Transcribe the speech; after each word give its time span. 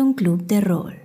un 0.00 0.14
club 0.14 0.46
de 0.46 0.60
rol. 0.60 1.00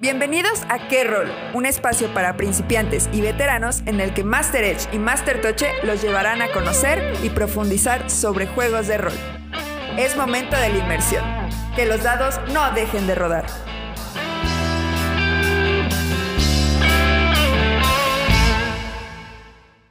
Bienvenidos 0.00 0.62
a 0.70 0.88
Qué 0.88 1.04
Rol, 1.04 1.28
un 1.52 1.66
espacio 1.66 2.12
para 2.14 2.38
principiantes 2.38 3.10
y 3.12 3.20
veteranos 3.20 3.82
en 3.84 4.00
el 4.00 4.14
que 4.14 4.24
Master 4.24 4.64
Edge 4.64 4.88
y 4.92 4.98
Master 4.98 5.42
Toche 5.42 5.68
los 5.82 6.00
llevarán 6.02 6.40
a 6.40 6.50
conocer 6.52 7.14
y 7.22 7.28
profundizar 7.28 8.08
sobre 8.08 8.46
juegos 8.46 8.86
de 8.86 8.96
rol. 8.96 9.12
Es 9.98 10.16
momento 10.16 10.56
de 10.56 10.70
la 10.70 10.78
inmersión. 10.78 11.24
Que 11.76 11.84
los 11.84 12.02
dados 12.02 12.40
no 12.52 12.72
dejen 12.72 13.06
de 13.06 13.14
rodar. 13.14 13.44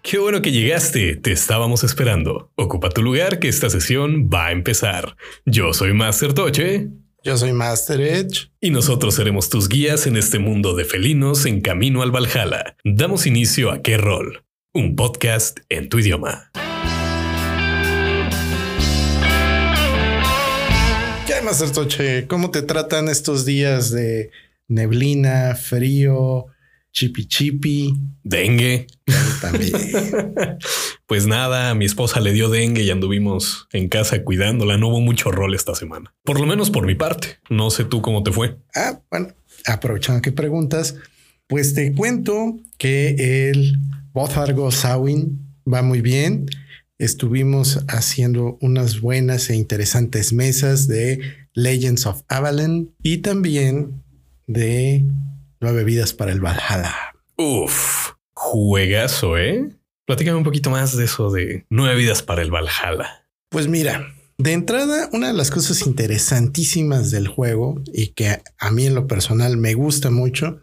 Qué 0.10 0.18
bueno 0.18 0.42
que 0.42 0.52
llegaste, 0.52 1.18
te 1.18 1.32
estábamos 1.32 1.84
esperando. 1.84 2.52
Ocupa 2.56 2.90
tu 2.90 3.04
lugar 3.04 3.38
que 3.38 3.48
esta 3.48 3.70
sesión 3.70 4.28
va 4.28 4.48
a 4.48 4.52
empezar. 4.52 5.16
Yo 5.46 5.72
soy 5.72 5.94
Master 5.94 6.34
Toche. 6.34 6.88
Yo 7.24 7.38
soy 7.38 7.54
Master 7.54 8.02
Edge. 8.02 8.50
Y 8.60 8.72
nosotros 8.72 9.14
seremos 9.14 9.50
tus 9.50 9.70
guías 9.70 10.08
en 10.08 10.18
este 10.18 10.40
mundo 10.40 10.76
de 10.76 10.86
felinos 10.86 11.46
en 11.46 11.62
camino 11.62 12.02
al 12.02 12.10
Valhalla. 12.10 12.76
Damos 12.84 13.28
inicio 13.28 13.70
a 13.70 13.84
Qué 13.84 14.00
Rol, 14.00 14.44
un 14.74 14.96
podcast 14.96 15.60
en 15.70 15.90
tu 15.90 16.00
idioma. 16.00 16.50
¿Qué 21.28 21.40
Master 21.44 21.70
Toche? 21.70 22.26
¿Cómo 22.26 22.50
te 22.50 22.64
tratan 22.64 23.10
estos 23.10 23.46
días 23.46 23.92
de 23.92 24.32
neblina, 24.68 25.54
frío, 25.54 26.48
chipi 26.92 27.28
chipi? 27.28 27.94
Dengue. 28.24 28.88
También. 29.42 29.74
Pues 31.10 31.26
nada, 31.26 31.72
a 31.72 31.74
mi 31.74 31.86
esposa 31.86 32.20
le 32.20 32.34
dio 32.34 32.50
dengue 32.50 32.84
y 32.84 32.92
anduvimos 32.92 33.68
en 33.74 33.90
casa 33.90 34.24
cuidándola. 34.24 34.78
No 34.78 34.90
hubo 34.90 35.02
mucho 35.02 35.32
rol 35.32 35.56
esta 35.56 35.74
semana. 35.74 36.14
Por 36.24 36.40
lo 36.40 36.46
menos 36.46 36.70
por 36.70 36.86
mi 36.86 36.94
parte. 36.94 37.40
No 37.50 37.72
sé 37.72 37.84
tú 37.84 38.04
cómo 38.04 38.22
te 38.22 38.32
fue. 38.32 38.60
Ah, 38.76 39.02
bueno, 39.10 39.30
aprovechando 39.66 40.22
que 40.22 40.32
preguntas, 40.32 40.98
pues 41.48 41.74
te 41.74 41.94
cuento 41.94 42.60
que 42.78 43.50
el 43.50 43.80
Bothargo 44.14 44.70
Sawin 44.70 45.40
va 45.66 45.82
muy 45.82 46.02
bien. 46.02 46.46
Estuvimos 47.00 47.84
haciendo 47.88 48.60
unas 48.62 49.02
buenas 49.02 49.50
e 49.50 49.56
interesantes 49.56 50.32
mesas 50.32 50.88
de 50.88 51.22
Legends 51.56 52.06
of 52.06 52.22
Avalon 52.28 52.94
y 53.02 53.18
también 53.18 54.04
de 54.46 55.06
Nueve 55.62 55.84
Vidas 55.84 56.14
para 56.14 56.32
el 56.32 56.40
Valhalla. 56.40 56.96
Uf, 57.36 58.12
juegazo, 58.34 59.38
¿eh? 59.38 59.70
Platícame 60.06 60.38
un 60.38 60.46
poquito 60.46 60.70
más 60.70 60.96
de 60.96 61.04
eso 61.04 61.32
de 61.32 61.66
Nueve 61.70 61.96
Vidas 61.96 62.24
para 62.24 62.42
el 62.42 62.50
Valhalla. 62.50 63.28
Pues 63.50 63.68
mira, 63.68 64.14
de 64.38 64.54
entrada, 64.54 65.10
una 65.12 65.28
de 65.28 65.34
las 65.34 65.52
cosas 65.52 65.86
interesantísimas 65.86 67.12
del 67.12 67.28
juego 67.28 67.82
y 67.94 68.14
que 68.14 68.42
a 68.58 68.72
mí 68.72 68.86
en 68.86 68.96
lo 68.96 69.06
personal 69.06 69.58
me 69.58 69.74
gusta 69.74 70.10
mucho 70.10 70.62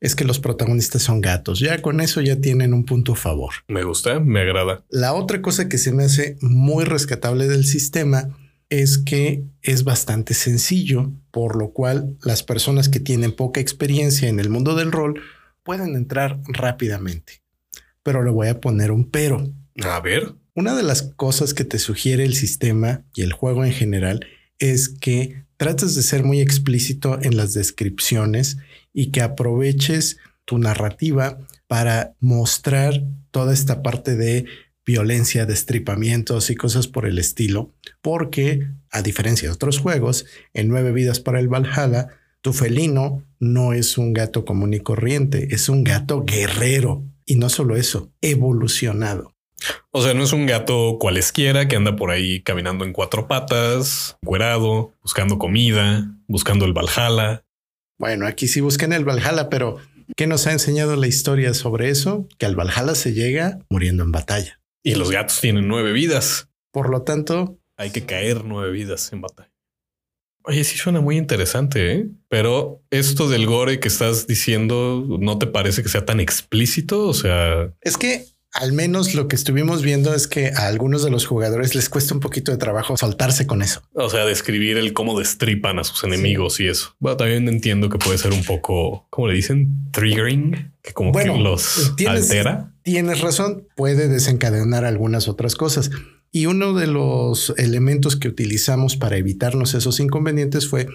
es 0.00 0.14
que 0.14 0.24
los 0.24 0.38
protagonistas 0.38 1.02
son 1.02 1.20
gatos. 1.20 1.60
Ya 1.60 1.82
con 1.82 2.00
eso 2.00 2.22
ya 2.22 2.40
tienen 2.40 2.72
un 2.72 2.86
punto 2.86 3.12
a 3.12 3.16
favor. 3.16 3.52
Me 3.68 3.82
gusta, 3.82 4.18
me 4.18 4.40
agrada. 4.40 4.82
La 4.88 5.12
otra 5.12 5.42
cosa 5.42 5.68
que 5.68 5.76
se 5.76 5.92
me 5.92 6.04
hace 6.04 6.38
muy 6.40 6.84
rescatable 6.84 7.48
del 7.48 7.66
sistema 7.66 8.30
es 8.70 8.98
que 8.98 9.44
es 9.62 9.84
bastante 9.84 10.34
sencillo, 10.34 11.12
por 11.30 11.56
lo 11.56 11.72
cual 11.72 12.16
las 12.22 12.42
personas 12.42 12.88
que 12.88 13.00
tienen 13.00 13.32
poca 13.32 13.60
experiencia 13.60 14.28
en 14.28 14.40
el 14.40 14.50
mundo 14.50 14.74
del 14.74 14.92
rol 14.92 15.22
pueden 15.62 15.94
entrar 15.94 16.40
rápidamente. 16.46 17.42
Pero 18.02 18.22
le 18.22 18.30
voy 18.30 18.48
a 18.48 18.60
poner 18.60 18.90
un 18.90 19.10
pero. 19.10 19.52
A 19.82 20.00
ver. 20.00 20.34
Una 20.54 20.74
de 20.74 20.82
las 20.82 21.02
cosas 21.02 21.54
que 21.54 21.64
te 21.64 21.78
sugiere 21.78 22.24
el 22.24 22.34
sistema 22.34 23.04
y 23.14 23.22
el 23.22 23.32
juego 23.32 23.64
en 23.64 23.72
general 23.72 24.26
es 24.58 24.88
que 24.88 25.44
trates 25.56 25.94
de 25.94 26.02
ser 26.02 26.24
muy 26.24 26.40
explícito 26.40 27.18
en 27.22 27.36
las 27.36 27.54
descripciones 27.54 28.58
y 28.92 29.10
que 29.10 29.22
aproveches 29.22 30.18
tu 30.44 30.58
narrativa 30.58 31.38
para 31.68 32.16
mostrar 32.18 33.04
toda 33.30 33.52
esta 33.52 33.82
parte 33.82 34.16
de 34.16 34.46
violencia, 34.88 35.44
destripamientos 35.44 36.48
y 36.48 36.56
cosas 36.56 36.88
por 36.88 37.04
el 37.04 37.18
estilo, 37.18 37.74
porque 38.00 38.66
a 38.90 39.02
diferencia 39.02 39.46
de 39.46 39.54
otros 39.54 39.80
juegos, 39.80 40.24
en 40.54 40.68
Nueve 40.68 40.92
Vidas 40.92 41.20
para 41.20 41.40
el 41.40 41.48
Valhalla, 41.48 42.08
tu 42.40 42.54
felino 42.54 43.22
no 43.38 43.74
es 43.74 43.98
un 43.98 44.14
gato 44.14 44.46
común 44.46 44.72
y 44.72 44.80
corriente, 44.80 45.48
es 45.50 45.68
un 45.68 45.84
gato 45.84 46.24
guerrero. 46.24 47.04
Y 47.26 47.36
no 47.36 47.50
solo 47.50 47.76
eso, 47.76 48.10
evolucionado. 48.22 49.34
O 49.90 50.00
sea, 50.00 50.14
no 50.14 50.24
es 50.24 50.32
un 50.32 50.46
gato 50.46 50.96
cualesquiera 50.98 51.68
que 51.68 51.76
anda 51.76 51.94
por 51.94 52.10
ahí 52.10 52.40
caminando 52.40 52.86
en 52.86 52.94
cuatro 52.94 53.28
patas, 53.28 54.16
cuerado, 54.24 54.94
buscando 55.02 55.36
comida, 55.36 56.10
buscando 56.28 56.64
el 56.64 56.72
Valhalla. 56.72 57.44
Bueno, 57.98 58.26
aquí 58.26 58.48
sí 58.48 58.62
buscan 58.62 58.94
el 58.94 59.04
Valhalla, 59.04 59.50
pero 59.50 59.76
¿qué 60.16 60.26
nos 60.26 60.46
ha 60.46 60.52
enseñado 60.52 60.96
la 60.96 61.08
historia 61.08 61.52
sobre 61.52 61.90
eso? 61.90 62.26
Que 62.38 62.46
al 62.46 62.56
Valhalla 62.56 62.94
se 62.94 63.12
llega 63.12 63.58
muriendo 63.68 64.02
en 64.02 64.12
batalla. 64.12 64.58
Y 64.88 64.94
los 64.94 65.10
gatos 65.10 65.40
tienen 65.40 65.68
nueve 65.68 65.92
vidas. 65.92 66.48
Por 66.70 66.88
lo 66.88 67.02
tanto, 67.02 67.58
Hay 67.76 67.90
que 67.90 68.06
caer 68.06 68.44
nueve 68.44 68.72
vidas 68.72 69.12
en 69.12 69.20
batalla. 69.20 69.52
Oye, 70.42 70.64
sí 70.64 70.76
suena 70.78 71.00
muy 71.00 71.16
interesante, 71.16 71.92
¿eh? 71.92 72.08
Pero 72.28 72.82
esto 72.90 73.28
del 73.28 73.46
gore 73.46 73.80
que 73.80 73.88
estás 73.88 74.26
diciendo, 74.26 75.04
¿no 75.20 75.38
te 75.38 75.46
parece 75.46 75.82
que 75.82 75.88
sea 75.88 76.04
tan 76.04 76.20
explícito? 76.20 77.06
O 77.06 77.14
sea, 77.14 77.72
es 77.82 77.96
que 77.98 78.24
al 78.52 78.72
menos 78.72 79.14
lo 79.14 79.28
que 79.28 79.36
estuvimos 79.36 79.82
viendo 79.82 80.14
es 80.14 80.26
que 80.26 80.48
a 80.56 80.66
algunos 80.68 81.04
de 81.04 81.10
los 81.10 81.26
jugadores 81.26 81.74
les 81.74 81.88
cuesta 81.88 82.14
un 82.14 82.20
poquito 82.20 82.50
de 82.50 82.56
trabajo 82.58 82.96
soltarse 82.96 83.46
con 83.46 83.62
eso. 83.62 83.82
o 83.94 84.08
sea, 84.10 84.24
describir 84.24 84.78
el 84.78 84.92
cómo 84.94 85.18
destripan 85.18 85.78
a 85.78 85.84
sus 85.84 86.02
enemigos 86.04 86.58
y 86.60 86.66
eso. 86.66 86.94
Bueno, 86.98 87.16
también 87.18 87.46
entiendo 87.48 87.88
que 87.88 87.98
puede 87.98 88.18
ser 88.18 88.32
un 88.32 88.42
poco, 88.44 89.06
¿cómo 89.10 89.28
le 89.28 89.34
dicen? 89.34 89.90
Triggering, 89.92 90.72
que 90.82 90.92
como 90.92 91.12
Bueno, 91.12 91.34
que 91.34 91.40
los 91.40 91.92
tienes- 91.96 92.22
altera. 92.22 92.72
Tienes 92.82 93.20
razón, 93.20 93.68
puede 93.76 94.08
desencadenar 94.08 94.84
algunas 94.86 95.28
otras 95.28 95.54
cosas. 95.54 95.90
Y 96.32 96.46
uno 96.46 96.72
de 96.72 96.86
los 96.86 97.52
elementos 97.58 98.16
que 98.16 98.28
utilizamos 98.28 98.96
para 98.96 99.16
evitarnos 99.18 99.74
esos 99.74 100.00
inconvenientes 100.00 100.68
fue, 100.68 100.86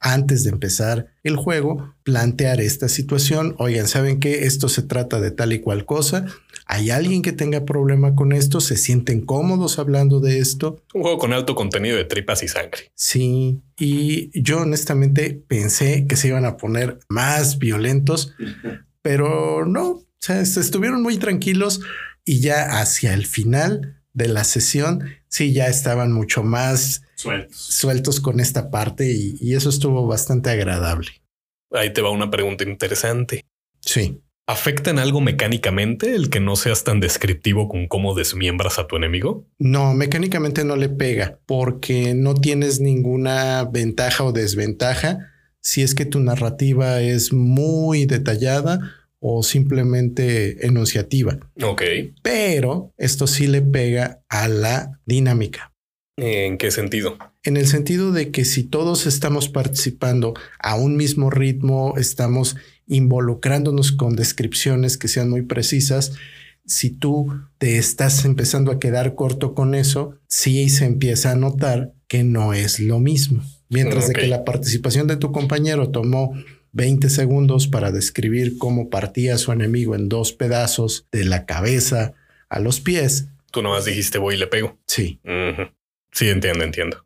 antes 0.00 0.44
de 0.44 0.50
empezar 0.50 1.08
el 1.24 1.34
juego, 1.36 1.94
plantear 2.04 2.60
esta 2.60 2.88
situación. 2.88 3.56
Oigan, 3.58 3.88
¿saben 3.88 4.20
que 4.20 4.44
Esto 4.46 4.68
se 4.68 4.82
trata 4.82 5.20
de 5.20 5.30
tal 5.32 5.52
y 5.52 5.58
cual 5.60 5.84
cosa. 5.84 6.26
¿Hay 6.70 6.90
alguien 6.90 7.22
que 7.22 7.32
tenga 7.32 7.64
problema 7.64 8.14
con 8.14 8.32
esto? 8.32 8.60
¿Se 8.60 8.76
sienten 8.76 9.22
cómodos 9.22 9.78
hablando 9.78 10.20
de 10.20 10.38
esto? 10.38 10.84
Un 10.92 11.00
juego 11.02 11.16
con 11.16 11.32
alto 11.32 11.54
contenido 11.54 11.96
de 11.96 12.04
tripas 12.04 12.42
y 12.42 12.48
sangre. 12.48 12.92
Sí, 12.94 13.62
y 13.78 14.30
yo 14.40 14.60
honestamente 14.60 15.42
pensé 15.48 16.06
que 16.06 16.16
se 16.16 16.28
iban 16.28 16.44
a 16.44 16.58
poner 16.58 16.98
más 17.08 17.58
violentos, 17.58 18.34
pero 19.02 19.64
no, 19.64 19.88
o 19.92 20.06
sea, 20.20 20.44
se 20.44 20.60
estuvieron 20.60 21.02
muy 21.02 21.16
tranquilos 21.16 21.80
y 22.26 22.40
ya 22.40 22.80
hacia 22.80 23.14
el 23.14 23.24
final 23.24 24.02
de 24.12 24.28
la 24.28 24.44
sesión, 24.44 25.04
sí, 25.28 25.54
ya 25.54 25.68
estaban 25.68 26.12
mucho 26.12 26.42
más 26.42 27.02
Sueltos. 27.14 27.56
sueltos 27.56 28.20
con 28.20 28.40
esta 28.40 28.70
parte 28.70 29.10
y, 29.10 29.38
y 29.40 29.54
eso 29.54 29.70
estuvo 29.70 30.06
bastante 30.06 30.50
agradable. 30.50 31.08
Ahí 31.72 31.92
te 31.94 32.02
va 32.02 32.10
una 32.10 32.30
pregunta 32.30 32.64
interesante. 32.64 33.46
Sí. 33.80 34.20
¿Afecta 34.50 34.88
en 34.88 34.98
algo 34.98 35.20
mecánicamente 35.20 36.14
el 36.14 36.30
que 36.30 36.40
no 36.40 36.56
seas 36.56 36.82
tan 36.82 37.00
descriptivo 37.00 37.68
con 37.68 37.86
cómo 37.86 38.14
desmiembras 38.14 38.78
a 38.78 38.86
tu 38.86 38.96
enemigo? 38.96 39.46
No, 39.58 39.92
mecánicamente 39.92 40.64
no 40.64 40.74
le 40.74 40.88
pega 40.88 41.38
porque 41.44 42.14
no 42.14 42.32
tienes 42.32 42.80
ninguna 42.80 43.64
ventaja 43.64 44.24
o 44.24 44.32
desventaja 44.32 45.30
si 45.60 45.82
es 45.82 45.94
que 45.94 46.06
tu 46.06 46.20
narrativa 46.20 47.02
es 47.02 47.30
muy 47.30 48.06
detallada 48.06 48.78
o 49.20 49.42
simplemente 49.42 50.66
enunciativa. 50.66 51.38
Ok. 51.62 51.82
Pero 52.22 52.94
esto 52.96 53.26
sí 53.26 53.48
le 53.48 53.60
pega 53.60 54.22
a 54.30 54.48
la 54.48 54.98
dinámica. 55.04 55.74
¿En 56.16 56.56
qué 56.56 56.70
sentido? 56.70 57.18
En 57.42 57.58
el 57.58 57.66
sentido 57.66 58.12
de 58.12 58.30
que 58.30 58.46
si 58.46 58.64
todos 58.64 59.06
estamos 59.06 59.50
participando 59.50 60.32
a 60.58 60.74
un 60.74 60.96
mismo 60.96 61.28
ritmo, 61.28 61.94
estamos 61.98 62.56
involucrándonos 62.88 63.92
con 63.92 64.16
descripciones 64.16 64.98
que 64.98 65.08
sean 65.08 65.30
muy 65.30 65.42
precisas, 65.42 66.12
si 66.64 66.90
tú 66.90 67.32
te 67.58 67.78
estás 67.78 68.24
empezando 68.24 68.70
a 68.72 68.78
quedar 68.78 69.14
corto 69.14 69.54
con 69.54 69.74
eso, 69.74 70.18
sí 70.26 70.68
se 70.68 70.84
empieza 70.84 71.30
a 71.32 71.36
notar 71.36 71.92
que 72.08 72.24
no 72.24 72.52
es 72.52 72.80
lo 72.80 72.98
mismo. 72.98 73.42
Mientras 73.70 74.08
de 74.08 74.14
que 74.14 74.26
la 74.26 74.44
participación 74.44 75.06
de 75.06 75.16
tu 75.16 75.30
compañero 75.32 75.90
tomó 75.90 76.34
20 76.72 77.08
segundos 77.10 77.68
para 77.68 77.92
describir 77.92 78.58
cómo 78.58 78.90
partía 78.90 79.34
a 79.34 79.38
su 79.38 79.52
enemigo 79.52 79.94
en 79.94 80.08
dos 80.08 80.32
pedazos 80.32 81.06
de 81.12 81.24
la 81.24 81.46
cabeza 81.46 82.14
a 82.48 82.60
los 82.60 82.80
pies, 82.80 83.28
Tú 83.50 83.62
nomás 83.62 83.86
dijiste 83.86 84.18
voy 84.18 84.34
y 84.34 84.38
le 84.38 84.46
pego. 84.46 84.78
sí. 84.86 85.20
Sí, 86.12 86.28
entiendo, 86.28 86.64
entiendo. 86.64 87.04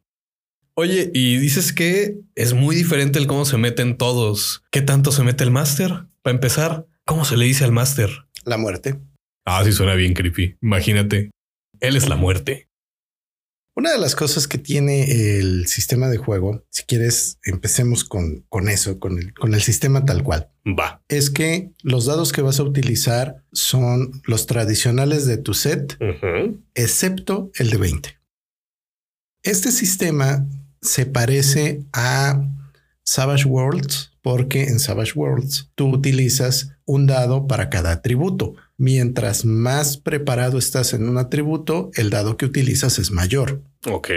Oye, 0.74 1.10
y 1.12 1.36
dices 1.36 1.72
que 1.72 2.16
es 2.34 2.54
muy 2.54 2.74
diferente 2.74 3.18
el 3.18 3.26
cómo 3.26 3.44
se 3.44 3.58
meten 3.58 3.96
todos. 3.96 4.64
¿Qué 4.70 4.80
tanto 4.80 5.12
se 5.12 5.22
mete 5.22 5.44
el 5.44 5.50
máster? 5.50 6.06
Para 6.22 6.34
empezar, 6.34 6.86
¿cómo 7.04 7.24
se 7.24 7.36
le 7.36 7.44
dice 7.44 7.64
al 7.64 7.72
máster? 7.72 8.10
la 8.44 8.56
muerte. 8.56 8.98
Ah, 9.44 9.62
sí 9.64 9.72
suena 9.72 9.94
bien 9.94 10.14
creepy. 10.14 10.56
Imagínate. 10.60 11.30
Él 11.80 11.96
es 11.96 12.08
la 12.08 12.16
muerte. 12.16 12.68
Una 13.74 13.90
de 13.90 13.98
las 13.98 14.14
cosas 14.14 14.46
que 14.46 14.58
tiene 14.58 15.38
el 15.38 15.66
sistema 15.66 16.08
de 16.08 16.18
juego, 16.18 16.62
si 16.70 16.84
quieres, 16.84 17.38
empecemos 17.42 18.04
con, 18.04 18.44
con 18.50 18.68
eso, 18.68 19.00
con 19.00 19.18
el, 19.18 19.32
con 19.32 19.54
el 19.54 19.62
sistema 19.62 20.04
tal 20.04 20.22
cual. 20.22 20.50
Va. 20.66 21.02
Es 21.08 21.30
que 21.30 21.70
los 21.82 22.04
dados 22.04 22.32
que 22.32 22.42
vas 22.42 22.60
a 22.60 22.64
utilizar 22.64 23.42
son 23.52 24.22
los 24.24 24.46
tradicionales 24.46 25.26
de 25.26 25.38
tu 25.38 25.54
set, 25.54 25.96
excepto 26.74 27.50
el 27.54 27.70
de 27.70 27.76
20. 27.78 28.18
Este 29.42 29.72
sistema 29.72 30.46
se 30.82 31.06
parece 31.06 31.84
a 31.92 32.44
Savage 33.04 33.46
Worlds 33.46 34.12
porque 34.20 34.64
en 34.64 34.78
Savage 34.78 35.12
Worlds 35.14 35.70
tú 35.74 35.88
utilizas 35.88 36.72
un 36.84 37.06
dado 37.06 37.46
para 37.46 37.70
cada 37.70 37.92
atributo. 37.92 38.54
Mientras 38.76 39.44
más 39.44 39.96
preparado 39.96 40.58
estás 40.58 40.92
en 40.92 41.08
un 41.08 41.18
atributo, 41.18 41.90
el 41.94 42.10
dado 42.10 42.36
que 42.36 42.46
utilizas 42.46 42.98
es 42.98 43.10
mayor. 43.10 43.62
Ok. 43.86 44.10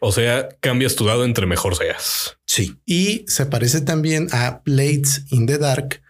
O 0.00 0.12
sea, 0.12 0.48
cambias 0.60 0.96
tu 0.96 1.04
dado 1.04 1.24
entre 1.24 1.46
mejor 1.46 1.76
seas. 1.76 2.36
Sí. 2.46 2.76
Y 2.84 3.24
se 3.28 3.46
parece 3.46 3.80
también 3.80 4.28
a 4.32 4.62
Blades 4.64 5.24
in 5.30 5.46
the 5.46 5.58
Dark 5.58 6.02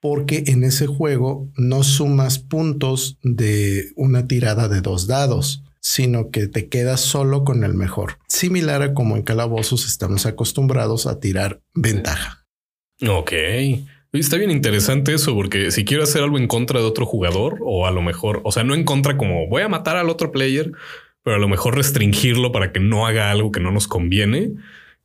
porque 0.00 0.44
en 0.46 0.64
ese 0.64 0.86
juego 0.86 1.48
no 1.56 1.82
sumas 1.82 2.38
puntos 2.38 3.18
de 3.22 3.92
una 3.96 4.26
tirada 4.26 4.68
de 4.68 4.80
dos 4.80 5.06
dados, 5.06 5.62
sino 5.80 6.30
que 6.30 6.46
te 6.46 6.68
quedas 6.68 7.00
solo 7.00 7.44
con 7.44 7.64
el 7.64 7.74
mejor. 7.74 8.18
Similar 8.28 8.82
a 8.82 8.94
como 8.94 9.16
en 9.16 9.22
calabozos 9.22 9.86
estamos 9.86 10.26
acostumbrados 10.26 11.06
a 11.06 11.20
tirar 11.20 11.62
ventaja. 11.74 12.46
Ok. 13.06 13.32
Está 14.12 14.36
bien 14.36 14.50
interesante 14.50 15.14
eso, 15.14 15.34
porque 15.34 15.70
si 15.70 15.84
quiero 15.84 16.02
hacer 16.02 16.22
algo 16.22 16.36
en 16.36 16.48
contra 16.48 16.80
de 16.80 16.86
otro 16.86 17.06
jugador, 17.06 17.58
o 17.62 17.86
a 17.86 17.92
lo 17.92 18.02
mejor, 18.02 18.40
o 18.44 18.52
sea, 18.52 18.64
no 18.64 18.74
en 18.74 18.84
contra 18.84 19.16
como 19.16 19.46
voy 19.46 19.62
a 19.62 19.68
matar 19.68 19.96
al 19.96 20.10
otro 20.10 20.32
player, 20.32 20.72
pero 21.22 21.36
a 21.36 21.38
lo 21.38 21.48
mejor 21.48 21.76
restringirlo 21.76 22.50
para 22.50 22.72
que 22.72 22.80
no 22.80 23.06
haga 23.06 23.30
algo 23.30 23.52
que 23.52 23.60
no 23.60 23.70
nos 23.70 23.86
conviene. 23.86 24.52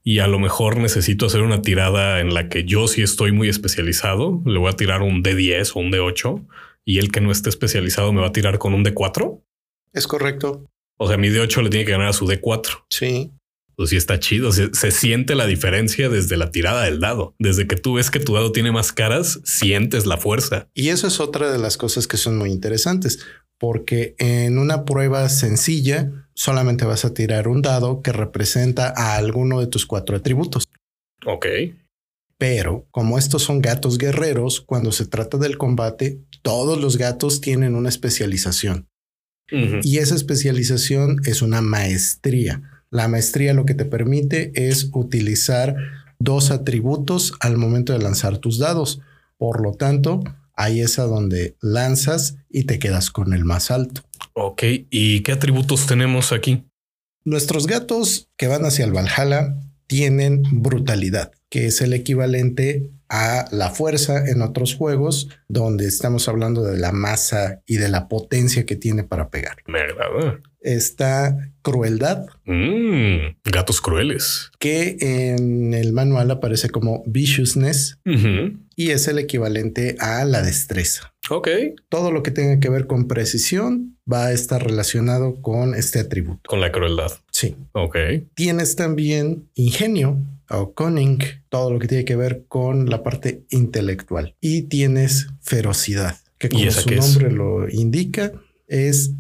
Y 0.04 0.20
a 0.20 0.28
lo 0.28 0.38
mejor 0.38 0.78
necesito 0.78 1.26
hacer 1.26 1.42
una 1.42 1.62
tirada 1.62 2.20
en 2.20 2.34
la 2.34 2.48
que 2.48 2.64
yo 2.64 2.88
sí 2.88 3.02
estoy 3.02 3.32
muy 3.32 3.50
especializado. 3.50 4.42
Le 4.46 4.60
voy 4.60 4.70
a 4.70 4.76
tirar 4.76 5.02
un 5.02 5.24
D10 5.24 5.72
o 5.76 5.80
un 5.80 5.92
D8 5.92 6.46
y 6.86 7.00
el 7.00 7.12
que 7.12 7.22
no 7.22 7.32
esté 7.32 7.50
especializado 7.50 8.14
me 8.14 8.22
va 8.22 8.28
a 8.28 8.32
tirar 8.32 8.60
con 8.60 8.76
un 8.76 8.86
D4. 8.86 9.42
Es 9.96 10.08
correcto. 10.08 10.66
O 10.98 11.08
sea, 11.08 11.18
mi 11.18 11.30
D8 11.30 11.64
le 11.64 11.70
tiene 11.70 11.86
que 11.86 11.94
ganar 11.94 12.10
a 12.10 12.14
su 12.14 12.28
D4. 12.28 12.86
Sí. 12.90 13.32
Pues 13.76 13.90
sí 13.90 13.98
está 13.98 14.20
chido. 14.20 14.52
Se, 14.52 14.74
se 14.74 14.92
siente 14.92 15.36
la 15.36 15.48
diferencia 15.48 16.10
desde 16.10 16.38
la 16.38 16.52
tirada 16.52 16.84
del 16.84 17.00
dado. 17.00 17.34
Desde 17.40 17.66
que 17.68 17.78
tú 17.78 17.94
ves 17.94 18.12
que 18.12 18.20
tu 18.20 18.34
dado 18.34 18.52
tiene 18.52 18.72
más 18.72 18.92
caras, 18.92 19.42
sientes 19.44 20.06
la 20.06 20.18
fuerza. 20.18 20.70
Y 20.74 20.90
eso 20.90 21.08
es 21.08 21.20
otra 21.20 21.52
de 21.52 21.60
las 21.60 21.78
cosas 21.78 22.08
que 22.08 22.18
son 22.18 22.38
muy 22.38 22.52
interesantes, 22.52 23.20
porque 23.58 24.16
en 24.18 24.58
una 24.58 24.86
prueba 24.86 25.28
sencilla 25.30 26.12
solamente 26.34 26.86
vas 26.86 27.06
a 27.06 27.14
tirar 27.14 27.48
un 27.48 27.62
dado 27.62 28.02
que 28.02 28.12
representa 28.12 28.94
a 28.96 29.16
alguno 29.16 29.60
de 29.60 29.68
tus 29.68 29.86
cuatro 29.86 30.16
atributos. 30.16 30.66
Ok. 31.26 31.46
Pero 32.38 32.86
como 32.92 33.18
estos 33.18 33.44
son 33.44 33.62
gatos 33.62 33.98
guerreros, 33.98 34.60
cuando 34.60 34.92
se 34.92 35.06
trata 35.06 35.38
del 35.38 35.58
combate, 35.58 36.20
todos 36.42 36.80
los 36.82 36.98
gatos 36.98 37.40
tienen 37.40 37.76
una 37.76 37.90
especialización. 37.90 38.88
Y 39.50 39.98
esa 39.98 40.16
especialización 40.16 41.22
es 41.26 41.42
una 41.42 41.62
maestría. 41.62 42.62
La 42.90 43.08
maestría 43.08 43.54
lo 43.54 43.66
que 43.66 43.76
te 43.76 43.86
permite 43.86 44.52
es 44.56 44.90
utilizar 44.94 45.76
dos 46.20 46.52
atributos 46.52 47.34
al 47.40 47.58
momento 47.58 47.94
de 47.94 48.00
lanzar 48.00 48.38
tus 48.38 48.58
dados. 48.58 49.02
Por 49.38 49.62
lo 49.62 49.74
tanto, 49.74 50.24
ahí 50.56 50.82
es 50.82 50.98
a 51.00 51.04
donde 51.04 51.56
lanzas 51.62 52.38
y 52.50 52.64
te 52.64 52.80
quedas 52.80 53.12
con 53.12 53.34
el 53.34 53.46
más 53.46 53.72
alto. 53.72 54.02
Ok. 54.34 54.64
¿Y 54.90 55.22
qué 55.22 55.34
atributos 55.34 55.86
tenemos 55.88 56.32
aquí? 56.32 56.64
Nuestros 57.24 57.68
gatos 57.68 58.30
que 58.38 58.48
van 58.48 58.66
hacia 58.66 58.86
el 58.86 58.94
Valhalla 58.94 59.58
tienen 59.88 60.44
brutalidad, 60.52 61.32
que 61.50 61.68
es 61.68 61.82
el 61.82 61.94
equivalente 61.94 62.92
a 63.18 63.46
la 63.52 63.70
fuerza 63.70 64.28
en 64.30 64.42
otros 64.42 64.76
juegos, 64.76 65.30
donde 65.48 65.86
estamos 65.88 66.28
hablando 66.28 66.64
de 66.64 66.78
la 66.78 66.92
masa 66.92 67.62
y 67.66 67.78
de 67.78 67.90
la 67.90 68.08
potencia 68.08 68.66
que 68.66 68.76
tiene 68.76 69.04
para 69.04 69.30
pegar. 69.30 69.58
Me 69.68 69.80
agrada. 69.82 70.40
Está 70.62 71.38
crueldad, 71.62 72.26
Mm, 72.46 73.36
gatos 73.44 73.82
crueles. 73.82 74.50
que 74.60 74.98
en 75.00 75.74
el 75.76 75.94
manual 75.94 76.32
aparece 76.32 76.70
como 76.70 77.04
viciousness 77.06 78.00
y 78.76 78.90
es 78.90 79.08
el 79.08 79.20
equivalente 79.20 79.96
a 80.00 80.26
la 80.26 80.42
destreza. 80.42 81.14
Ok. 81.30 81.48
Todo 81.90 82.12
lo 82.12 82.24
que 82.24 82.32
tenga 82.32 82.60
que 82.60 82.70
ver 82.70 82.88
con 82.88 83.08
precisión 83.08 83.98
va 84.12 84.26
a 84.28 84.32
estar 84.32 84.64
relacionado 84.64 85.42
con 85.42 85.76
este 85.76 86.00
atributo. 86.00 86.42
Con 86.48 86.62
la 86.62 86.72
crueldad. 86.72 87.12
Sí. 87.32 87.56
Ok. 87.74 87.98
Tienes 88.36 88.76
también 88.76 89.50
ingenio 89.56 90.18
o 90.50 90.74
cunning, 90.74 91.20
todo 91.50 91.72
lo 91.72 91.80
que 91.80 91.88
tiene 91.88 92.06
que 92.06 92.16
ver 92.16 92.46
con 92.48 92.90
la 92.90 93.04
parte 93.04 93.46
intelectual. 93.50 94.36
Y 94.42 94.64
tienes 94.64 95.28
ferocidad, 95.42 96.18
que 96.38 96.48
¿Y 96.48 96.52
como 96.52 96.72
su 96.72 96.90
es? 96.90 96.98
nombre 96.98 97.32
lo 97.32 97.70
indica, 97.70 98.32
es 98.68 99.12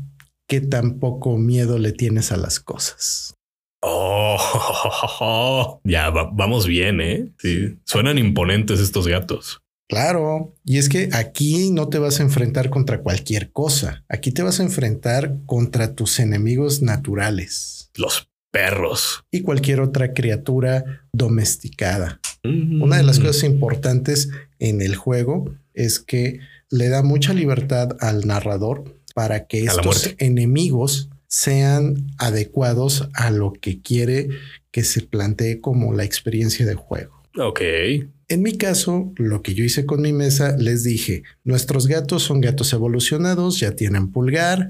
que 0.47 0.61
tampoco 0.61 1.37
miedo 1.37 1.77
le 1.79 1.91
tienes 1.91 2.31
a 2.31 2.37
las 2.37 2.59
cosas. 2.59 3.33
Oh, 3.81 5.79
ya 5.83 6.09
va- 6.09 6.29
vamos 6.33 6.67
bien, 6.67 7.01
eh. 7.01 7.31
Sí, 7.39 7.77
suenan 7.85 8.17
imponentes 8.17 8.79
estos 8.79 9.07
gatos. 9.07 9.61
Claro, 9.87 10.55
y 10.63 10.79
es 10.79 10.89
que 10.89 11.09
aquí 11.13 11.69
no 11.69 11.89
te 11.89 11.99
vas 11.99 12.19
a 12.19 12.23
enfrentar 12.23 12.71
contra 12.71 13.01
cualquier 13.01 13.51
cosa. 13.51 14.03
Aquí 14.09 14.31
te 14.31 14.41
vas 14.41 14.59
a 14.59 14.63
enfrentar 14.63 15.37
contra 15.45 15.93
tus 15.93 16.19
enemigos 16.19 16.81
naturales 16.81 17.91
Los 17.95 18.27
perros. 18.55 19.25
y 19.31 19.41
cualquier 19.41 19.81
otra 19.81 20.13
criatura 20.13 21.01
domesticada. 21.11 22.21
Una 22.43 22.97
de 22.97 23.03
las 23.03 23.19
cosas 23.19 23.43
importantes 23.43 24.29
en 24.59 24.81
el 24.81 24.95
juego 24.95 25.53
es 25.73 25.99
que 25.99 26.39
le 26.69 26.89
da 26.89 27.03
mucha 27.03 27.33
libertad 27.33 27.97
al 27.99 28.27
narrador 28.27 28.83
para 29.13 29.47
que 29.47 29.63
estos 29.63 30.15
enemigos 30.19 31.09
sean 31.27 32.07
adecuados 32.17 33.09
a 33.13 33.31
lo 33.31 33.51
que 33.51 33.81
quiere 33.81 34.29
que 34.71 34.83
se 34.83 35.01
plantee 35.01 35.59
como 35.59 35.93
la 35.93 36.03
experiencia 36.03 36.65
de 36.65 36.75
juego. 36.75 37.23
Ok. 37.37 37.61
En 38.27 38.41
mi 38.41 38.57
caso, 38.57 39.11
lo 39.17 39.41
que 39.41 39.53
yo 39.53 39.63
hice 39.63 39.85
con 39.85 40.01
mi 40.01 40.13
mesa, 40.13 40.55
les 40.57 40.83
dije, 40.83 41.23
nuestros 41.43 41.87
gatos 41.87 42.23
son 42.23 42.41
gatos 42.41 42.73
evolucionados, 42.73 43.59
ya 43.59 43.71
tienen 43.71 44.11
pulgar. 44.11 44.67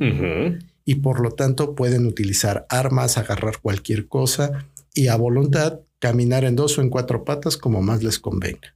Y 0.85 0.95
por 0.95 1.19
lo 1.19 1.31
tanto 1.31 1.75
pueden 1.75 2.05
utilizar 2.05 2.65
armas, 2.69 3.17
agarrar 3.17 3.59
cualquier 3.59 4.07
cosa 4.07 4.69
y 4.93 5.07
a 5.07 5.17
voluntad 5.17 5.81
caminar 5.99 6.45
en 6.45 6.55
dos 6.55 6.77
o 6.77 6.81
en 6.81 6.89
cuatro 6.89 7.25
patas 7.25 7.57
como 7.57 7.81
más 7.81 8.03
les 8.03 8.19
convenga. 8.19 8.73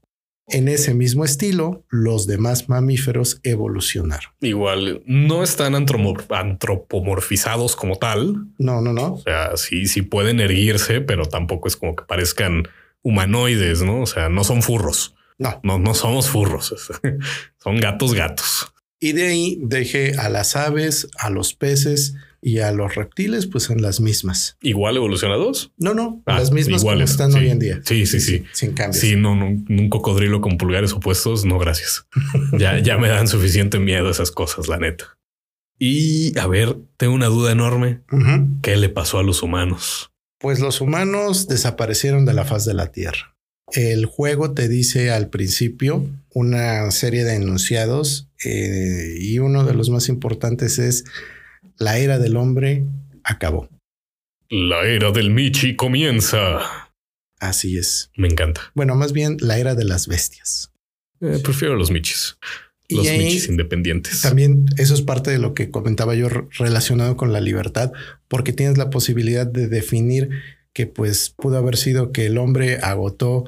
En 0.52 0.68
ese 0.68 0.96
mismo 0.96 1.26
estilo, 1.26 1.86
los 1.90 2.26
demás 2.26 2.70
mamíferos 2.70 3.40
evolucionaron. 3.44 4.32
Igual 4.42 5.04
no 5.06 5.44
están 5.44 5.76
antropomorfizados 5.76 7.76
como 7.76 7.98
tal. 7.98 8.48
No, 8.58 8.82
no, 8.82 8.92
no. 8.92 9.14
O 9.14 9.20
sea, 9.20 9.56
sí, 9.58 9.86
sí 9.86 10.02
pueden 10.02 10.40
erguirse, 10.40 11.02
pero 11.02 11.26
tampoco 11.26 11.68
es 11.68 11.78
como 11.78 11.96
que 11.96 12.04
parezcan 12.04 12.68
humanoides, 13.04 13.84
¿no? 13.84 14.02
O 14.02 14.08
sea, 14.08 14.30
no 14.30 14.44
son 14.44 14.64
furros. 14.64 15.14
No. 15.38 15.60
No, 15.62 15.78
no 15.78 15.94
somos 15.94 16.30
furros. 16.30 16.74
son 17.64 17.78
gatos, 17.78 18.16
gatos. 18.16 18.74
Y 19.00 19.14
de 19.14 19.28
ahí 19.28 19.58
dejé 19.62 20.14
a 20.18 20.30
las 20.30 20.56
aves, 20.56 21.08
a 21.18 21.30
los 21.30 21.54
peces 21.54 22.16
y 22.42 22.60
a 22.60 22.72
los 22.72 22.96
reptiles, 22.96 23.48
pues 23.48 23.70
en 23.70 23.82
las 23.82 24.00
mismas. 24.02 24.58
Igual 24.62 24.98
evolucionados. 24.98 25.72
No, 25.78 25.94
no, 25.94 26.22
Ah, 26.26 26.38
las 26.40 26.52
mismas 26.52 26.82
iguales, 26.82 27.12
como 27.16 27.28
están 27.28 27.32
sí. 27.32 27.38
hoy 27.46 27.50
en 27.52 27.60
día. 27.60 27.82
Sí, 27.86 28.06
sí, 28.06 28.20
sí. 28.20 28.44
Sin 28.54 28.74
cambios. 28.74 28.98
Sí, 29.02 29.16
no, 29.16 29.36
no, 29.36 29.46
un 29.46 29.90
cocodrilo 29.90 30.42
con 30.42 30.58
pulgares 30.58 30.92
opuestos. 30.94 31.46
No, 31.46 31.60
gracias. 31.60 32.06
ya, 32.58 32.80
ya 32.80 32.98
me 32.98 33.08
dan 33.10 33.28
suficiente 33.28 33.80
miedo 33.80 34.10
esas 34.10 34.32
cosas, 34.32 34.68
la 34.68 34.78
neta. 34.78 35.18
Y 35.78 36.38
a 36.38 36.48
ver, 36.48 36.76
tengo 36.98 37.14
una 37.14 37.28
duda 37.28 37.52
enorme. 37.54 38.02
¿Qué 38.62 38.76
le 38.76 38.90
pasó 38.90 39.18
a 39.20 39.24
los 39.24 39.42
humanos? 39.44 40.12
Pues 40.40 40.60
los 40.60 40.82
humanos 40.82 41.48
desaparecieron 41.48 42.26
de 42.26 42.34
la 42.34 42.44
faz 42.46 42.66
de 42.66 42.74
la 42.74 42.92
Tierra. 42.92 43.38
El 43.74 44.06
juego 44.06 44.54
te 44.54 44.68
dice 44.68 45.12
al 45.12 45.30
principio 45.30 46.06
una 46.34 46.90
serie 46.92 47.24
de 47.24 47.36
enunciados 47.36 48.28
eh, 48.46 49.16
y 49.20 49.40
uno 49.40 49.64
de 49.66 49.74
los 49.74 49.90
más 49.90 50.10
importantes 50.10 50.80
es 50.80 51.04
la 51.78 51.98
era 51.98 52.20
del 52.20 52.38
hombre 52.38 52.84
acabó. 53.24 53.70
La 54.50 54.86
era 54.88 55.12
del 55.12 55.30
Michi 55.30 55.76
comienza. 55.76 56.60
Así 57.40 57.78
es. 57.78 58.12
Me 58.18 58.28
encanta. 58.28 58.62
Bueno, 58.74 58.96
más 58.96 59.14
bien 59.14 59.38
la 59.40 59.58
era 59.60 59.76
de 59.76 59.86
las 59.86 60.08
bestias. 60.08 60.72
Eh, 61.22 61.40
prefiero 61.44 61.76
los 61.76 61.92
Michis. 61.92 62.38
Los 62.90 63.06
Michis 63.06 63.48
independientes. 63.50 64.22
También 64.22 64.66
eso 64.78 64.96
es 64.96 65.04
parte 65.04 65.30
de 65.30 65.38
lo 65.38 65.54
que 65.54 65.70
comentaba 65.70 66.16
yo 66.16 66.28
re- 66.28 66.48
relacionado 66.58 67.16
con 67.18 67.32
la 67.32 67.40
libertad, 67.40 67.92
porque 68.28 68.52
tienes 68.52 68.80
la 68.80 68.90
posibilidad 68.90 69.46
de 69.46 69.68
definir 69.68 70.32
que 70.74 70.88
pues 70.88 71.34
pudo 71.36 71.58
haber 71.58 71.78
sido 71.78 72.12
que 72.12 72.26
el 72.26 72.38
hombre 72.38 72.78
agotó 72.78 73.46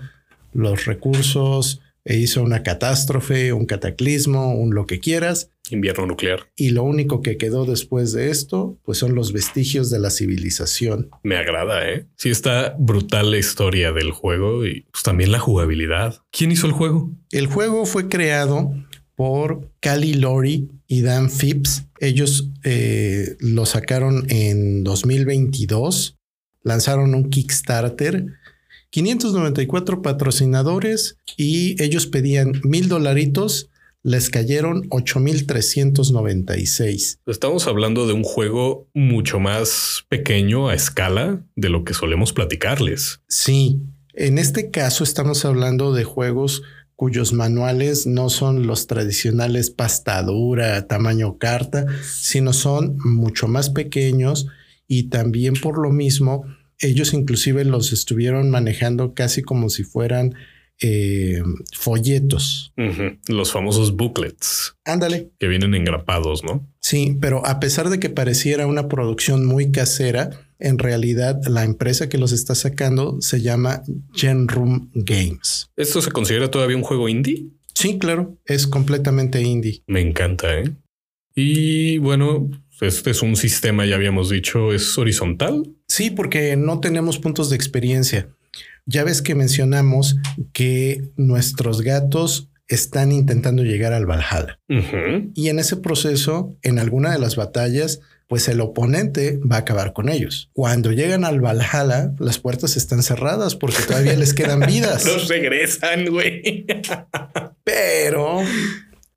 los 0.53 0.85
recursos 0.85 1.81
e 2.03 2.17
hizo 2.17 2.41
una 2.41 2.63
catástrofe, 2.63 3.53
un 3.53 3.65
cataclismo, 3.65 4.53
un 4.55 4.73
lo 4.73 4.87
que 4.87 4.99
quieras, 4.99 5.51
Invierno 5.71 6.05
nuclear. 6.05 6.47
Y 6.55 6.71
lo 6.71 6.83
único 6.83 7.21
que 7.21 7.37
quedó 7.37 7.65
después 7.65 8.11
de 8.11 8.29
esto, 8.29 8.77
pues 8.83 8.97
son 8.97 9.15
los 9.15 9.31
vestigios 9.31 9.89
de 9.89 9.99
la 9.99 10.09
civilización. 10.09 11.09
Me 11.23 11.37
agrada, 11.37 11.89
¿eh? 11.89 12.07
Sí 12.17 12.29
está 12.29 12.75
brutal 12.77 13.31
la 13.31 13.37
historia 13.37 13.91
del 13.91 14.11
juego 14.11 14.65
y 14.65 14.81
pues, 14.91 15.03
también 15.03 15.31
la 15.31 15.39
jugabilidad. 15.39 16.19
¿Quién 16.31 16.51
hizo 16.51 16.67
el 16.67 16.73
juego? 16.73 17.11
El 17.31 17.47
juego 17.47 17.85
fue 17.85 18.09
creado 18.09 18.73
por 19.15 19.69
Cali 19.79 20.15
Lori 20.15 20.67
y 20.87 21.01
Dan 21.01 21.29
Phipps. 21.29 21.85
Ellos 21.99 22.49
eh, 22.63 23.37
lo 23.39 23.65
sacaron 23.65 24.25
en 24.29 24.83
2022, 24.83 26.17
lanzaron 26.63 27.15
un 27.15 27.29
Kickstarter, 27.29 28.25
594 28.91 30.01
patrocinadores 30.01 31.17
y 31.37 31.81
ellos 31.81 32.07
pedían 32.07 32.59
mil 32.63 32.89
dolaritos. 32.89 33.69
Les 34.03 34.29
cayeron 34.31 34.87
8,396. 34.89 37.19
Estamos 37.27 37.67
hablando 37.67 38.07
de 38.07 38.13
un 38.13 38.23
juego 38.23 38.87
mucho 38.95 39.39
más 39.39 40.05
pequeño 40.09 40.69
a 40.69 40.73
escala 40.73 41.45
de 41.55 41.69
lo 41.69 41.83
que 41.83 41.93
solemos 41.93 42.33
platicarles. 42.33 43.21
Sí, 43.27 43.83
en 44.13 44.39
este 44.39 44.71
caso 44.71 45.03
estamos 45.03 45.45
hablando 45.45 45.93
de 45.93 46.03
juegos 46.03 46.63
cuyos 46.95 47.33
manuales 47.33 48.07
no 48.07 48.29
son 48.29 48.65
los 48.67 48.87
tradicionales 48.87 49.69
pasta 49.69 50.21
dura, 50.23 50.87
tamaño 50.87 51.37
carta, 51.37 51.85
sino 52.03 52.53
son 52.53 52.97
mucho 53.03 53.47
más 53.47 53.69
pequeños 53.69 54.47
y 54.91 55.03
también 55.03 55.53
por 55.53 55.81
lo 55.81 55.89
mismo 55.89 56.43
ellos 56.77 57.13
inclusive 57.13 57.63
los 57.63 57.93
estuvieron 57.93 58.49
manejando 58.49 59.13
casi 59.13 59.41
como 59.41 59.69
si 59.69 59.85
fueran 59.85 60.35
eh, 60.81 61.41
folletos. 61.73 62.73
Los 63.29 63.53
famosos 63.53 63.95
booklets. 63.95 64.75
Ándale. 64.83 65.31
Que 65.39 65.47
vienen 65.47 65.75
engrapados, 65.75 66.43
¿no? 66.43 66.67
Sí, 66.81 67.17
pero 67.21 67.45
a 67.45 67.61
pesar 67.61 67.89
de 67.89 68.01
que 68.01 68.09
pareciera 68.09 68.67
una 68.67 68.89
producción 68.89 69.45
muy 69.45 69.71
casera, 69.71 70.31
en 70.59 70.77
realidad 70.77 71.39
la 71.47 71.63
empresa 71.63 72.09
que 72.09 72.17
los 72.17 72.33
está 72.33 72.53
sacando 72.53 73.21
se 73.21 73.39
llama 73.39 73.83
Genroom 74.13 74.89
Games. 74.93 75.69
¿Esto 75.77 76.01
se 76.01 76.11
considera 76.11 76.51
todavía 76.51 76.75
un 76.75 76.83
juego 76.83 77.07
indie? 77.07 77.47
Sí, 77.75 77.97
claro, 77.97 78.37
es 78.43 78.67
completamente 78.67 79.41
indie. 79.41 79.83
Me 79.87 80.01
encanta, 80.01 80.53
¿eh? 80.59 80.69
Y 81.33 81.97
bueno, 81.99 82.49
este 82.81 83.11
es 83.11 83.21
un 83.21 83.35
sistema, 83.35 83.85
ya 83.85 83.95
habíamos 83.95 84.29
dicho, 84.29 84.73
es 84.73 84.97
horizontal. 84.97 85.63
Sí, 85.87 86.09
porque 86.09 86.55
no 86.55 86.79
tenemos 86.79 87.19
puntos 87.19 87.49
de 87.49 87.55
experiencia. 87.55 88.29
Ya 88.85 89.03
ves 89.03 89.21
que 89.21 89.35
mencionamos 89.35 90.17
que 90.53 91.09
nuestros 91.15 91.81
gatos 91.81 92.49
están 92.67 93.11
intentando 93.11 93.63
llegar 93.63 93.93
al 93.93 94.05
Valhalla. 94.05 94.59
Y 95.35 95.49
en 95.49 95.59
ese 95.59 95.77
proceso, 95.77 96.55
en 96.61 96.79
alguna 96.79 97.11
de 97.11 97.19
las 97.19 97.35
batallas, 97.35 97.99
pues 98.27 98.47
el 98.47 98.61
oponente 98.61 99.39
va 99.39 99.57
a 99.57 99.59
acabar 99.59 99.91
con 99.91 100.07
ellos. 100.07 100.49
Cuando 100.53 100.93
llegan 100.93 101.25
al 101.25 101.41
Valhalla, 101.41 102.13
las 102.17 102.39
puertas 102.39 102.77
están 102.77 103.03
cerradas 103.03 103.55
porque 103.55 103.83
todavía 103.85 104.15
les 104.15 104.33
quedan 104.33 104.61
vidas. 104.67 105.05
Los 105.05 105.27
regresan, 105.27 106.05
güey. 106.05 106.65
Pero... 107.65 108.39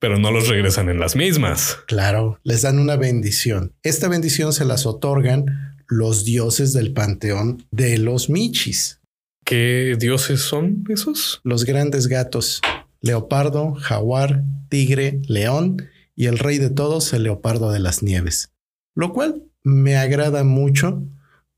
Pero 0.05 0.19
no 0.19 0.31
los 0.31 0.49
regresan 0.49 0.91
en 0.91 1.01
las 1.01 1.17
mismas. 1.17 1.79
Claro, 1.87 2.39
les 2.43 2.61
dan 2.61 2.79
una 2.79 2.97
bendición. 2.97 3.73
Esta 3.83 4.07
bendición 4.07 4.53
se 4.53 4.67
las 4.67 4.85
otorgan 4.85 5.79
los 5.87 6.27
dioses 6.27 6.75
del 6.75 6.93
panteón 6.93 7.67
de 7.71 7.97
los 7.97 8.29
Michis. 8.29 9.01
¿Qué 9.47 9.97
dioses 9.99 10.43
son 10.43 10.85
esos? 10.91 11.41
Los 11.43 11.65
grandes 11.65 12.07
gatos. 12.09 12.61
Leopardo, 13.01 13.77
jaguar, 13.77 14.45
tigre, 14.69 15.23
león 15.27 15.89
y 16.15 16.27
el 16.27 16.39
rey 16.39 16.59
de 16.59 16.69
todos, 16.69 17.15
el 17.15 17.23
leopardo 17.23 17.73
de 17.73 17.79
las 17.79 18.03
nieves. 18.03 18.53
Lo 18.95 19.15
cual 19.15 19.45
me 19.63 19.97
agrada 19.97 20.45
mucho 20.45 21.03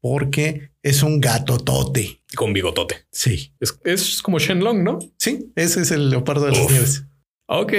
porque 0.00 0.70
es 0.84 1.02
un 1.02 1.20
gato 1.20 1.58
tote. 1.58 2.20
Con 2.36 2.52
bigotote. 2.52 3.06
Sí. 3.10 3.52
Es, 3.58 4.22
como 4.22 4.38
Shenlong, 4.38 4.84
¿no? 4.84 5.00
Sí, 5.18 5.50
ese 5.56 5.80
es 5.80 5.90
el 5.90 6.10
leopardo 6.10 6.46
de 6.46 6.52
las 6.52 6.70
nieves. 6.70 7.05
Ok. 7.46 7.72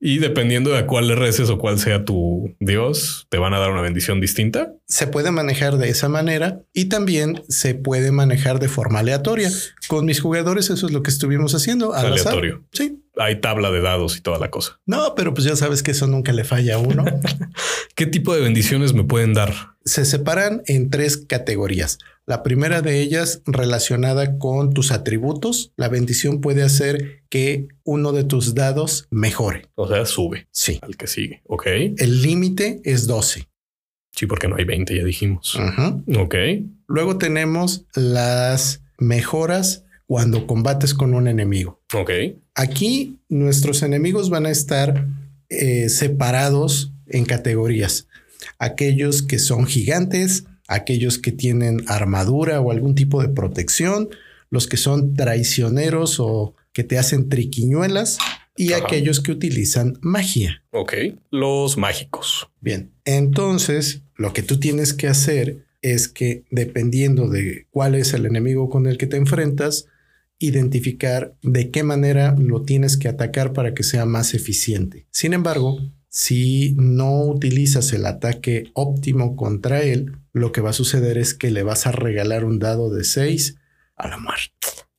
Y 0.00 0.18
dependiendo 0.18 0.70
de 0.70 0.78
a 0.78 0.86
cuál 0.86 1.08
le 1.08 1.14
reces 1.14 1.48
o 1.48 1.58
cuál 1.58 1.78
sea 1.78 2.04
tu 2.04 2.54
dios, 2.58 3.26
te 3.30 3.38
van 3.38 3.54
a 3.54 3.58
dar 3.58 3.70
una 3.70 3.80
bendición 3.80 4.20
distinta. 4.20 4.74
Se 4.86 5.06
puede 5.06 5.30
manejar 5.30 5.78
de 5.78 5.88
esa 5.88 6.08
manera 6.08 6.62
y 6.72 6.86
también 6.86 7.42
se 7.48 7.74
puede 7.74 8.10
manejar 8.10 8.58
de 8.58 8.68
forma 8.68 8.98
aleatoria. 8.98 9.50
Con 9.88 10.06
mis 10.06 10.20
jugadores, 10.20 10.70
eso 10.70 10.86
es 10.86 10.92
lo 10.92 11.02
que 11.02 11.10
estuvimos 11.10 11.54
haciendo. 11.54 11.94
Aleatorio. 11.94 12.64
Sí. 12.72 12.98
Hay 13.16 13.40
tabla 13.40 13.70
de 13.70 13.80
dados 13.80 14.16
y 14.16 14.20
toda 14.20 14.38
la 14.38 14.50
cosa. 14.50 14.80
No, 14.86 15.14
pero 15.14 15.34
pues 15.34 15.44
ya 15.44 15.56
sabes 15.56 15.82
que 15.82 15.90
eso 15.90 16.06
nunca 16.06 16.32
le 16.32 16.44
falla 16.44 16.76
a 16.76 16.78
uno. 16.78 17.04
¿Qué 17.94 18.06
tipo 18.06 18.34
de 18.34 18.40
bendiciones 18.40 18.94
me 18.94 19.04
pueden 19.04 19.34
dar? 19.34 19.52
Se 19.84 20.04
separan 20.04 20.62
en 20.66 20.90
tres 20.90 21.16
categorías. 21.18 21.98
La 22.24 22.42
primera 22.42 22.82
de 22.82 23.00
ellas 23.00 23.42
relacionada 23.46 24.38
con 24.38 24.72
tus 24.72 24.92
atributos. 24.92 25.72
La 25.76 25.88
bendición 25.88 26.40
puede 26.40 26.62
hacer 26.62 27.24
que 27.28 27.66
uno 27.84 28.12
de 28.12 28.24
tus 28.24 28.54
dados 28.54 29.08
mejore. 29.10 29.68
O 29.74 29.88
sea, 29.88 30.06
sube. 30.06 30.46
Sí. 30.52 30.78
Al 30.82 30.96
que 30.96 31.08
sigue. 31.08 31.42
Ok. 31.46 31.66
El 31.66 32.22
límite 32.22 32.80
es 32.84 33.06
12. 33.06 33.48
Sí, 34.14 34.26
porque 34.26 34.46
no 34.46 34.56
hay 34.56 34.64
20, 34.64 34.96
ya 34.96 35.04
dijimos. 35.04 35.58
Ok. 36.16 36.34
Luego 36.86 37.18
tenemos 37.18 37.86
las 37.94 38.82
mejoras 38.98 39.84
cuando 40.06 40.46
combates 40.46 40.94
con 40.94 41.14
un 41.14 41.26
enemigo. 41.26 41.82
Ok. 41.94 42.10
Aquí 42.54 43.18
nuestros 43.28 43.82
enemigos 43.82 44.30
van 44.30 44.46
a 44.46 44.50
estar 44.50 45.06
eh, 45.48 45.88
separados 45.88 46.92
en 47.06 47.24
categorías. 47.24 48.08
Aquellos 48.58 49.22
que 49.22 49.38
son 49.38 49.66
gigantes, 49.66 50.44
aquellos 50.68 51.18
que 51.18 51.32
tienen 51.32 51.84
armadura 51.86 52.60
o 52.60 52.70
algún 52.70 52.94
tipo 52.94 53.22
de 53.22 53.28
protección, 53.28 54.08
los 54.50 54.66
que 54.66 54.76
son 54.76 55.14
traicioneros 55.14 56.20
o 56.20 56.54
que 56.72 56.84
te 56.84 56.98
hacen 56.98 57.28
triquiñuelas 57.28 58.18
y 58.56 58.72
aquellos 58.72 59.20
que 59.20 59.32
utilizan 59.32 59.98
magia. 60.00 60.62
Ok, 60.70 60.94
los 61.30 61.78
mágicos. 61.78 62.48
Bien, 62.60 62.92
entonces 63.04 64.02
lo 64.16 64.32
que 64.32 64.42
tú 64.42 64.58
tienes 64.58 64.92
que 64.92 65.08
hacer 65.08 65.64
es 65.80 66.08
que 66.08 66.44
dependiendo 66.50 67.28
de 67.28 67.66
cuál 67.70 67.94
es 67.94 68.12
el 68.14 68.26
enemigo 68.26 68.68
con 68.68 68.86
el 68.86 68.98
que 68.98 69.06
te 69.06 69.16
enfrentas, 69.16 69.86
identificar 70.42 71.34
de 71.42 71.70
qué 71.70 71.82
manera 71.82 72.34
lo 72.38 72.62
tienes 72.62 72.96
que 72.96 73.08
atacar 73.08 73.52
para 73.52 73.74
que 73.74 73.82
sea 73.82 74.04
más 74.04 74.34
eficiente. 74.34 75.06
Sin 75.10 75.32
embargo, 75.32 75.78
si 76.08 76.74
no 76.76 77.22
utilizas 77.22 77.92
el 77.94 78.04
ataque 78.04 78.70
óptimo 78.74 79.34
contra 79.34 79.82
él, 79.82 80.12
lo 80.34 80.52
que 80.52 80.60
va 80.60 80.70
a 80.70 80.74
suceder 80.74 81.16
es 81.16 81.32
que 81.32 81.50
le 81.50 81.62
vas 81.62 81.86
a 81.86 81.92
regalar 81.92 82.44
un 82.44 82.58
dado 82.58 82.92
de 82.92 83.04
6 83.04 83.56
a 83.96 84.08
la 84.08 84.18
muerte. 84.18 84.52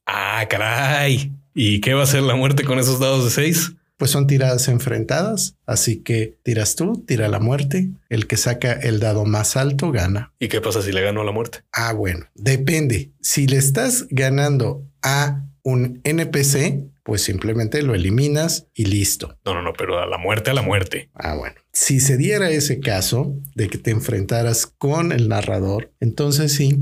Ah, 0.06 0.46
caray. 0.50 1.32
¿Y 1.54 1.82
qué 1.82 1.94
va 1.94 2.02
a 2.02 2.06
hacer 2.06 2.24
la 2.24 2.36
muerte 2.36 2.64
con 2.64 2.80
esos 2.80 3.00
dados 3.00 3.26
de 3.26 3.30
6? 3.30 3.74
Pues 3.98 4.10
son 4.10 4.26
tiradas 4.26 4.68
enfrentadas, 4.70 5.56
así 5.68 6.02
que 6.02 6.40
tiras 6.42 6.76
tú, 6.76 7.04
tira 7.06 7.28
la 7.28 7.40
muerte, 7.40 7.92
el 8.10 8.26
que 8.26 8.38
saca 8.38 8.74
el 8.74 9.00
dado 9.00 9.24
más 9.24 9.56
alto 9.56 9.92
gana. 9.92 10.34
¿Y 10.40 10.48
qué 10.48 10.62
pasa 10.62 10.82
si 10.82 10.92
le 10.92 11.02
gano 11.02 11.22
a 11.22 11.26
la 11.26 11.32
muerte? 11.32 11.60
Ah, 11.72 11.94
bueno, 11.94 12.26
depende. 12.34 13.12
Si 13.22 13.46
le 13.46 13.58
estás 13.58 14.08
ganando 14.10 14.84
a 15.04 15.44
un 15.64 16.02
NPC, 16.04 16.90
pues 17.04 17.22
simplemente 17.22 17.82
lo 17.84 17.94
eliminas 17.94 18.68
y 18.74 18.86
listo. 18.86 19.38
No, 19.46 19.54
no, 19.54 19.62
no, 19.62 19.74
pero 19.74 20.00
a 20.00 20.08
la 20.08 20.18
muerte, 20.18 20.52
a 20.52 20.54
la 20.54 20.62
muerte. 20.62 21.10
Ah, 21.14 21.36
bueno. 21.36 21.56
Si 21.72 22.00
se 22.00 22.18
diera 22.18 22.50
ese 22.50 22.80
caso 22.80 23.36
de 23.56 23.68
que 23.68 23.78
te 23.78 23.92
enfrentaras 23.92 24.66
con 24.66 25.12
el 25.12 25.28
narrador, 25.30 25.92
entonces 26.00 26.54
sí, 26.54 26.80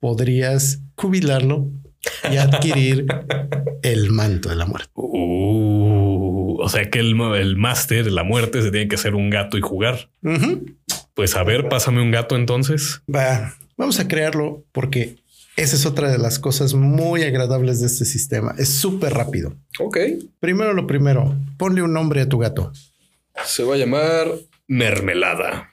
podrías 0.00 0.80
jubilarlo 0.96 1.70
y 2.30 2.36
adquirir 2.36 3.06
el 3.82 4.10
manto 4.10 4.48
de 4.48 4.56
la 4.56 4.66
muerte. 4.66 4.90
Uh, 4.94 6.58
o 6.60 6.68
sea 6.68 6.90
que 6.90 6.98
el, 6.98 7.18
el 7.36 7.56
máster 7.56 8.04
de 8.04 8.10
la 8.10 8.24
muerte 8.24 8.62
se 8.62 8.70
tiene 8.70 8.88
que 8.88 8.96
hacer 8.96 9.14
un 9.14 9.30
gato 9.30 9.56
y 9.56 9.60
jugar. 9.60 10.10
Pues 11.14 11.36
a 11.36 11.42
ver, 11.42 11.68
pásame 11.68 12.02
un 12.02 12.10
gato 12.10 12.36
entonces. 12.36 13.02
Va, 13.14 13.54
vamos 13.76 14.00
a 14.00 14.08
crearlo 14.08 14.64
porque 14.72 15.16
esa 15.56 15.76
es 15.76 15.86
otra 15.86 16.10
de 16.10 16.18
las 16.18 16.38
cosas 16.38 16.74
muy 16.74 17.22
agradables 17.22 17.80
de 17.80 17.86
este 17.86 18.04
sistema. 18.04 18.54
Es 18.58 18.68
súper 18.68 19.14
rápido. 19.14 19.56
Ok. 19.78 19.98
Primero 20.38 20.72
lo 20.72 20.86
primero, 20.86 21.36
ponle 21.58 21.82
un 21.82 21.92
nombre 21.92 22.22
a 22.22 22.28
tu 22.28 22.38
gato. 22.38 22.72
Se 23.44 23.62
va 23.62 23.74
a 23.74 23.78
llamar 23.78 24.28
Mermelada. 24.66 25.70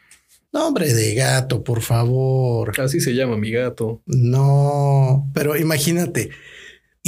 Nombre 0.51 0.93
de 0.93 1.13
gato, 1.13 1.63
por 1.63 1.81
favor. 1.81 2.79
Así 2.79 3.00
se 3.00 3.13
llama 3.13 3.38
mi 3.38 3.51
gato. 3.51 4.01
No, 4.05 5.29
pero 5.34 5.55
imagínate. 5.55 6.31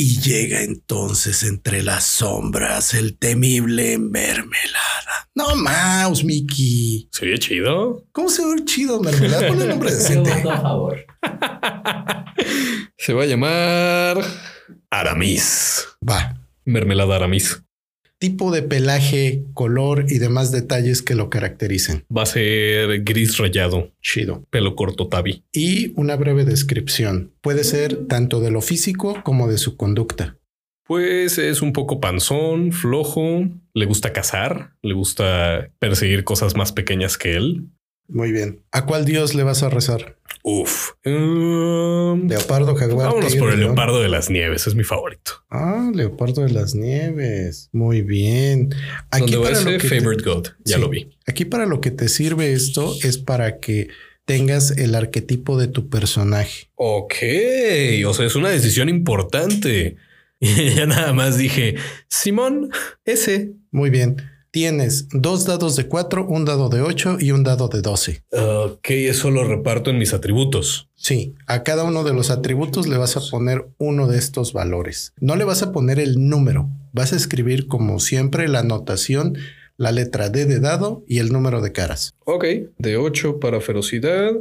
Y 0.02 0.22
llega 0.22 0.62
entonces 0.62 1.44
entre 1.44 1.84
las 1.84 2.06
sombras 2.06 2.94
el 2.94 3.18
temible 3.18 3.98
mermelada. 3.98 5.30
No 5.36 5.58
mouse, 5.58 6.24
Mickey. 6.24 7.10
¿Se 7.12 7.26
ve 7.26 7.38
chido? 7.38 8.06
¿Cómo 8.14 8.30
se 8.30 8.46
ve 8.46 8.64
chido, 8.64 9.02
mermelada? 9.02 9.50
Ponle 9.50 9.68
nombre 9.68 9.92
decente. 9.94 10.32
Por 10.42 10.62
favor. 10.62 11.06
Se 12.98 13.12
va 13.12 13.24
a 13.24 13.26
llamar 13.26 14.22
Aramis. 14.90 15.86
Va. 16.10 16.34
Mermelada 16.64 17.18
Aramis. 17.18 17.62
Tipo 18.20 18.52
de 18.52 18.62
pelaje, 18.62 19.44
color 19.54 20.06
y 20.10 20.20
demás 20.20 20.52
detalles 20.52 21.02
que 21.02 21.16
lo 21.16 21.30
caractericen. 21.30 22.04
Va 22.16 22.24
a 22.24 22.28
ser 22.28 23.04
gris 23.04 23.38
rayado, 23.38 23.92
Chido. 24.02 24.44
pelo 24.50 24.76
corto 24.76 25.08
tabi. 25.08 25.44
Y 25.52 25.94
una 25.96 26.16
breve 26.16 26.46
descripción. 26.46 27.32
Puede 27.42 27.64
ser 27.64 28.08
tanto 28.08 28.42
de 28.42 28.52
lo 28.52 28.62
físico 28.62 29.22
como 29.24 29.48
de 29.48 29.58
su 29.58 29.78
conducta. 29.78 30.38
Pues 30.86 31.38
es 31.38 31.62
un 31.62 31.72
poco 31.72 32.00
panzón, 32.00 32.72
flojo, 32.72 33.48
le 33.74 33.86
gusta 33.86 34.12
cazar, 34.12 34.74
le 34.82 34.94
gusta 34.96 35.72
perseguir 35.80 36.24
cosas 36.24 36.56
más 36.56 36.72
pequeñas 36.72 37.18
que 37.18 37.36
él. 37.36 37.70
Muy 38.08 38.32
bien. 38.32 38.64
¿A 38.72 38.86
cuál 38.88 39.06
dios 39.06 39.36
le 39.36 39.44
vas 39.44 39.62
a 39.62 39.70
rezar? 39.70 40.18
Uf. 40.44 40.92
Um, 41.06 42.28
Leopardo, 42.28 42.76
jaguar. 42.76 43.08
vámonos 43.08 43.32
tigre, 43.32 43.40
por 43.46 43.54
el 43.54 43.60
leopardo 43.60 44.02
de 44.02 44.10
las 44.10 44.30
nieves, 44.30 44.68
es 44.68 44.76
mi 44.76 44.84
favorito. 44.84 45.34
Ah, 45.50 45.92
leopardo 45.94 46.44
de 46.44 46.52
las 46.52 46.76
nieves. 46.76 47.70
Muy 47.74 48.02
bien. 48.02 48.70
Donde 49.12 49.38
va 49.38 49.44
para 49.44 49.60
lo 49.62 49.72
que 49.72 49.78
te- 49.90 50.00
favorite 50.00 50.24
god, 50.24 50.48
ya 50.64 50.76
Sí. 50.76 50.82
lo 50.82 50.90
vi. 50.90 51.10
Aquí 51.28 51.46
para 51.46 51.66
lo 51.66 51.82
que 51.82 51.92
te 51.92 52.08
sirve 52.10 52.54
esto 52.54 52.96
es 53.04 53.18
para 53.18 53.60
que 53.60 53.90
tengas 54.26 54.72
el 54.78 54.96
arquetipo 54.96 55.58
de 55.58 55.68
tu 55.68 55.90
personaje. 55.90 56.70
Ok, 56.76 57.16
o 58.08 58.14
sea, 58.14 58.26
es 58.26 58.36
una 58.36 58.50
decisión 58.50 58.88
importante. 58.90 59.98
Y 60.40 60.48
ya 60.76 60.86
nada 60.86 61.12
más 61.14 61.38
dije, 61.38 61.76
Simón, 62.08 62.70
ese. 63.06 63.52
Muy 63.72 63.90
bien. 63.90 64.18
Tienes 64.52 65.08
dos 65.12 65.46
dados 65.46 65.76
de 65.76 65.88
4, 65.88 66.26
un 66.26 66.44
dado 66.44 66.70
de 66.70 66.82
8 66.82 67.18
y 67.20 67.32
un 67.32 67.44
dado 67.44 67.68
de 67.68 67.82
12. 67.82 68.24
Ok, 68.32 68.90
eso 68.90 69.30
lo 69.30 69.44
reparto 69.44 69.92
en 69.92 70.00
mis 70.00 70.14
atributos. 70.14 70.90
Sí, 70.96 71.36
a 71.46 71.62
cada 71.62 71.84
uno 71.84 72.04
de 72.04 72.16
los 72.16 72.32
atributos 72.32 72.88
le 72.88 72.98
vas 72.98 73.16
a 73.16 73.22
poner 73.30 73.68
uno 73.78 74.08
de 74.08 74.18
estos 74.18 74.52
valores. 74.52 75.14
No 75.20 75.36
le 75.36 75.44
vas 75.44 75.62
a 75.62 75.72
poner 75.72 76.00
el 76.00 76.28
número. 76.30 76.68
Vas 76.94 77.14
a 77.14 77.16
escribir 77.16 77.68
como 77.68 78.00
siempre 78.00 78.48
la 78.48 78.62
anotación, 78.62 79.38
la 79.78 79.92
letra 79.92 80.30
D 80.30 80.46
de 80.46 80.60
dado 80.60 81.04
y 81.08 81.20
el 81.20 81.32
número 81.32 81.62
de 81.62 81.72
caras. 81.72 82.16
Ok, 82.26 82.46
de 82.80 82.98
8 82.98 83.40
para 83.40 83.62
ferocidad. 83.62 84.32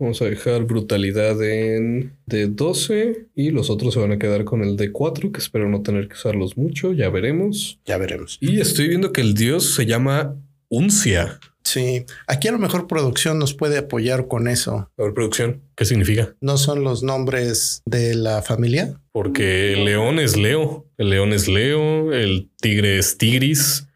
Vamos 0.00 0.22
a 0.22 0.24
dejar 0.24 0.64
brutalidad 0.64 1.42
en 1.42 2.16
de 2.24 2.46
12 2.46 3.26
y 3.34 3.50
los 3.50 3.68
otros 3.68 3.92
se 3.92 4.00
van 4.00 4.12
a 4.12 4.18
quedar 4.18 4.44
con 4.44 4.62
el 4.62 4.78
de 4.78 4.92
4, 4.92 5.30
que 5.30 5.40
espero 5.40 5.68
no 5.68 5.82
tener 5.82 6.08
que 6.08 6.14
usarlos 6.14 6.56
mucho, 6.56 6.94
ya 6.94 7.10
veremos. 7.10 7.78
Ya 7.84 7.98
veremos. 7.98 8.38
Y 8.40 8.60
estoy 8.60 8.88
viendo 8.88 9.12
que 9.12 9.20
el 9.20 9.34
dios 9.34 9.74
se 9.74 9.84
llama 9.84 10.36
Uncia. 10.70 11.38
Sí, 11.64 12.06
aquí 12.26 12.48
a 12.48 12.52
lo 12.52 12.58
mejor 12.58 12.86
producción 12.86 13.38
nos 13.38 13.52
puede 13.52 13.76
apoyar 13.76 14.26
con 14.26 14.48
eso. 14.48 14.90
A 14.96 15.02
ver, 15.02 15.12
producción, 15.12 15.60
¿qué 15.76 15.84
significa? 15.84 16.34
¿No 16.40 16.56
son 16.56 16.82
los 16.82 17.02
nombres 17.02 17.82
de 17.84 18.14
la 18.14 18.40
familia? 18.40 18.98
Porque 19.12 19.74
el 19.74 19.84
león 19.84 20.18
es 20.18 20.34
Leo, 20.34 20.86
el 20.96 21.10
león 21.10 21.34
es 21.34 21.46
Leo, 21.46 22.14
el 22.14 22.48
tigre 22.62 22.96
es 22.96 23.18
Tigris. 23.18 23.86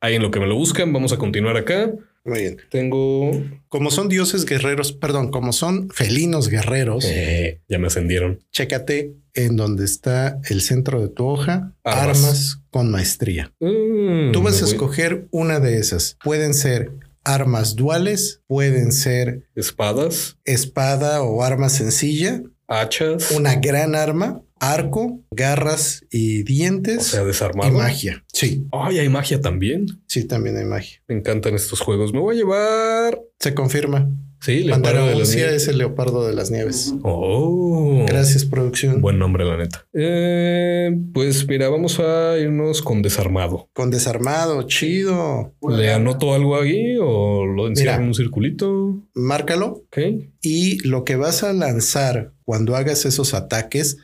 Ahí 0.00 0.16
en 0.16 0.22
lo 0.22 0.32
que 0.32 0.40
me 0.40 0.48
lo 0.48 0.56
buscan, 0.56 0.92
vamos 0.92 1.12
a 1.12 1.16
continuar 1.16 1.56
acá. 1.56 1.92
Muy 2.24 2.40
bien. 2.40 2.56
Tengo... 2.70 3.30
Como 3.68 3.90
son 3.90 4.08
dioses 4.08 4.44
guerreros, 4.46 4.92
perdón, 4.92 5.30
como 5.30 5.52
son 5.52 5.90
felinos 5.90 6.48
guerreros, 6.48 7.04
Eh, 7.06 7.60
ya 7.68 7.78
me 7.78 7.88
ascendieron. 7.88 8.40
chécate 8.50 9.12
en 9.34 9.56
donde 9.56 9.84
está 9.84 10.40
el 10.48 10.60
centro 10.62 11.00
de 11.02 11.08
tu 11.08 11.26
hoja, 11.26 11.72
Armas. 11.82 12.16
armas, 12.24 12.60
con 12.70 12.90
maestría. 12.90 13.52
Mm, 13.60 14.30
Tú 14.32 14.42
vas 14.42 14.62
a 14.62 14.64
escoger 14.64 15.26
una 15.32 15.58
de 15.60 15.78
esas. 15.78 16.16
Pueden 16.22 16.54
ser 16.54 16.92
armas 17.24 17.74
duales, 17.74 18.40
pueden 18.46 18.92
ser 18.92 19.42
Espadas, 19.56 20.36
espada 20.44 21.22
o 21.22 21.42
arma 21.42 21.68
sencilla, 21.68 22.42
hachas, 22.68 23.32
una 23.32 23.56
gran 23.56 23.94
arma, 23.96 24.40
arco, 24.72 25.20
garras 25.30 26.04
y 26.10 26.42
o 26.42 26.44
dientes 26.44 27.06
sea, 27.08 27.22
y 27.22 27.26
desarmado. 27.26 27.72
magia. 27.72 28.24
Sí, 28.32 28.66
Ay, 28.72 28.98
hay 28.98 29.08
magia 29.08 29.40
también. 29.40 29.86
sí, 30.06 30.24
también 30.24 30.56
hay 30.56 30.64
magia. 30.64 31.02
Me 31.08 31.16
encantan 31.16 31.54
estos 31.54 31.80
juegos. 31.80 32.12
Me 32.12 32.20
voy 32.20 32.36
a 32.36 32.38
llevar. 32.38 33.20
Se 33.38 33.54
confirma. 33.54 34.08
Sí, 34.40 34.62
leopardo 34.64 35.06
de 35.06 35.14
las 35.16 35.34
nieves. 35.34 35.54
es 35.62 35.68
el 35.68 35.78
leopardo 35.78 36.26
de 36.26 36.34
las 36.34 36.50
nieves. 36.50 36.92
Oh, 37.02 38.04
Gracias, 38.06 38.44
producción. 38.44 39.00
Buen 39.00 39.18
nombre, 39.18 39.42
la 39.46 39.56
neta. 39.56 39.86
Eh, 39.94 40.90
pues 41.14 41.48
mira, 41.48 41.70
vamos 41.70 41.98
a 41.98 42.36
irnos 42.38 42.82
con 42.82 43.00
desarmado. 43.00 43.70
Con 43.72 43.90
desarmado, 43.90 44.62
chido. 44.64 45.54
¿Le 45.66 45.92
anoto 45.94 46.34
algo 46.34 46.60
ahí 46.60 46.96
o 47.00 47.46
lo 47.46 47.68
encierro 47.68 48.02
en 48.02 48.08
un 48.08 48.14
circulito? 48.14 49.02
Márcalo 49.14 49.84
Ok. 49.86 49.98
y 50.42 50.86
lo 50.86 51.04
que 51.04 51.16
vas 51.16 51.42
a 51.42 51.54
lanzar 51.54 52.32
cuando 52.44 52.76
hagas 52.76 53.06
esos 53.06 53.32
ataques, 53.32 53.96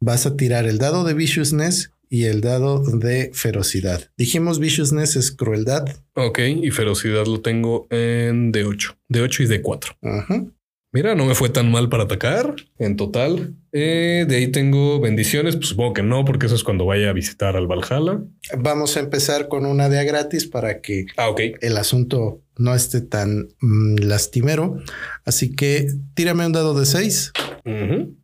vas 0.00 0.26
a 0.26 0.36
tirar 0.36 0.66
el 0.66 0.78
dado 0.78 1.04
de 1.04 1.14
viciousness 1.14 1.92
y 2.08 2.24
el 2.24 2.40
dado 2.40 2.82
de 2.82 3.30
ferocidad. 3.32 4.10
Dijimos 4.16 4.58
viciousness 4.58 5.16
es 5.16 5.30
crueldad. 5.30 5.84
Ok, 6.14 6.40
y 6.40 6.70
ferocidad 6.70 7.26
lo 7.26 7.40
tengo 7.40 7.86
en 7.90 8.52
D8. 8.52 8.96
D8 9.08 9.44
y 9.44 9.46
D4. 9.46 9.96
Ajá. 10.02 10.44
Mira, 10.92 11.14
no 11.14 11.24
me 11.24 11.36
fue 11.36 11.50
tan 11.50 11.70
mal 11.70 11.88
para 11.88 12.02
atacar 12.02 12.56
en 12.78 12.96
total. 12.96 13.54
Eh, 13.70 14.24
de 14.28 14.36
ahí 14.36 14.48
tengo 14.48 14.98
bendiciones. 14.98 15.54
Pues 15.54 15.68
supongo 15.68 15.92
que 15.92 16.02
no, 16.02 16.24
porque 16.24 16.46
eso 16.46 16.56
es 16.56 16.64
cuando 16.64 16.84
vaya 16.84 17.10
a 17.10 17.12
visitar 17.12 17.56
al 17.56 17.68
Valhalla. 17.68 18.24
Vamos 18.58 18.96
a 18.96 19.00
empezar 19.00 19.46
con 19.46 19.66
una 19.66 19.88
de 19.88 20.00
a 20.00 20.02
gratis 20.02 20.46
para 20.46 20.80
que 20.80 21.06
Ah, 21.16 21.32
el 21.38 21.76
asunto 21.76 22.42
no 22.56 22.74
esté 22.74 23.02
tan 23.02 23.50
mm, 23.60 23.98
lastimero. 23.98 24.78
Así 25.24 25.54
que 25.54 25.86
tírame 26.14 26.44
un 26.44 26.52
dado 26.52 26.74
de 26.74 26.86
6. 26.86 27.32
Ujú. 27.64 28.16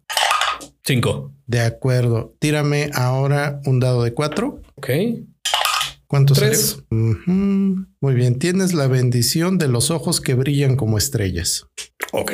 Cinco. 0.85 1.36
De 1.47 1.61
acuerdo. 1.61 2.35
Tírame 2.41 2.91
ahora 2.95 3.61
un 3.67 3.81
dado 3.81 4.03
de 4.03 4.13
4. 4.15 4.63
Ok. 4.77 4.91
¿Cuánto 6.07 6.35
Tres. 6.35 6.79
Muy 6.91 8.15
bien. 8.15 8.39
Tienes 8.39 8.75
la 8.75 8.87
bendición 8.87 9.59
de 9.59 9.69
los 9.69 9.91
ojos 9.91 10.21
que 10.21 10.35
brillan 10.35 10.77
como 10.77 10.99
estrellas. 10.99 11.67
Ok. 12.13 12.33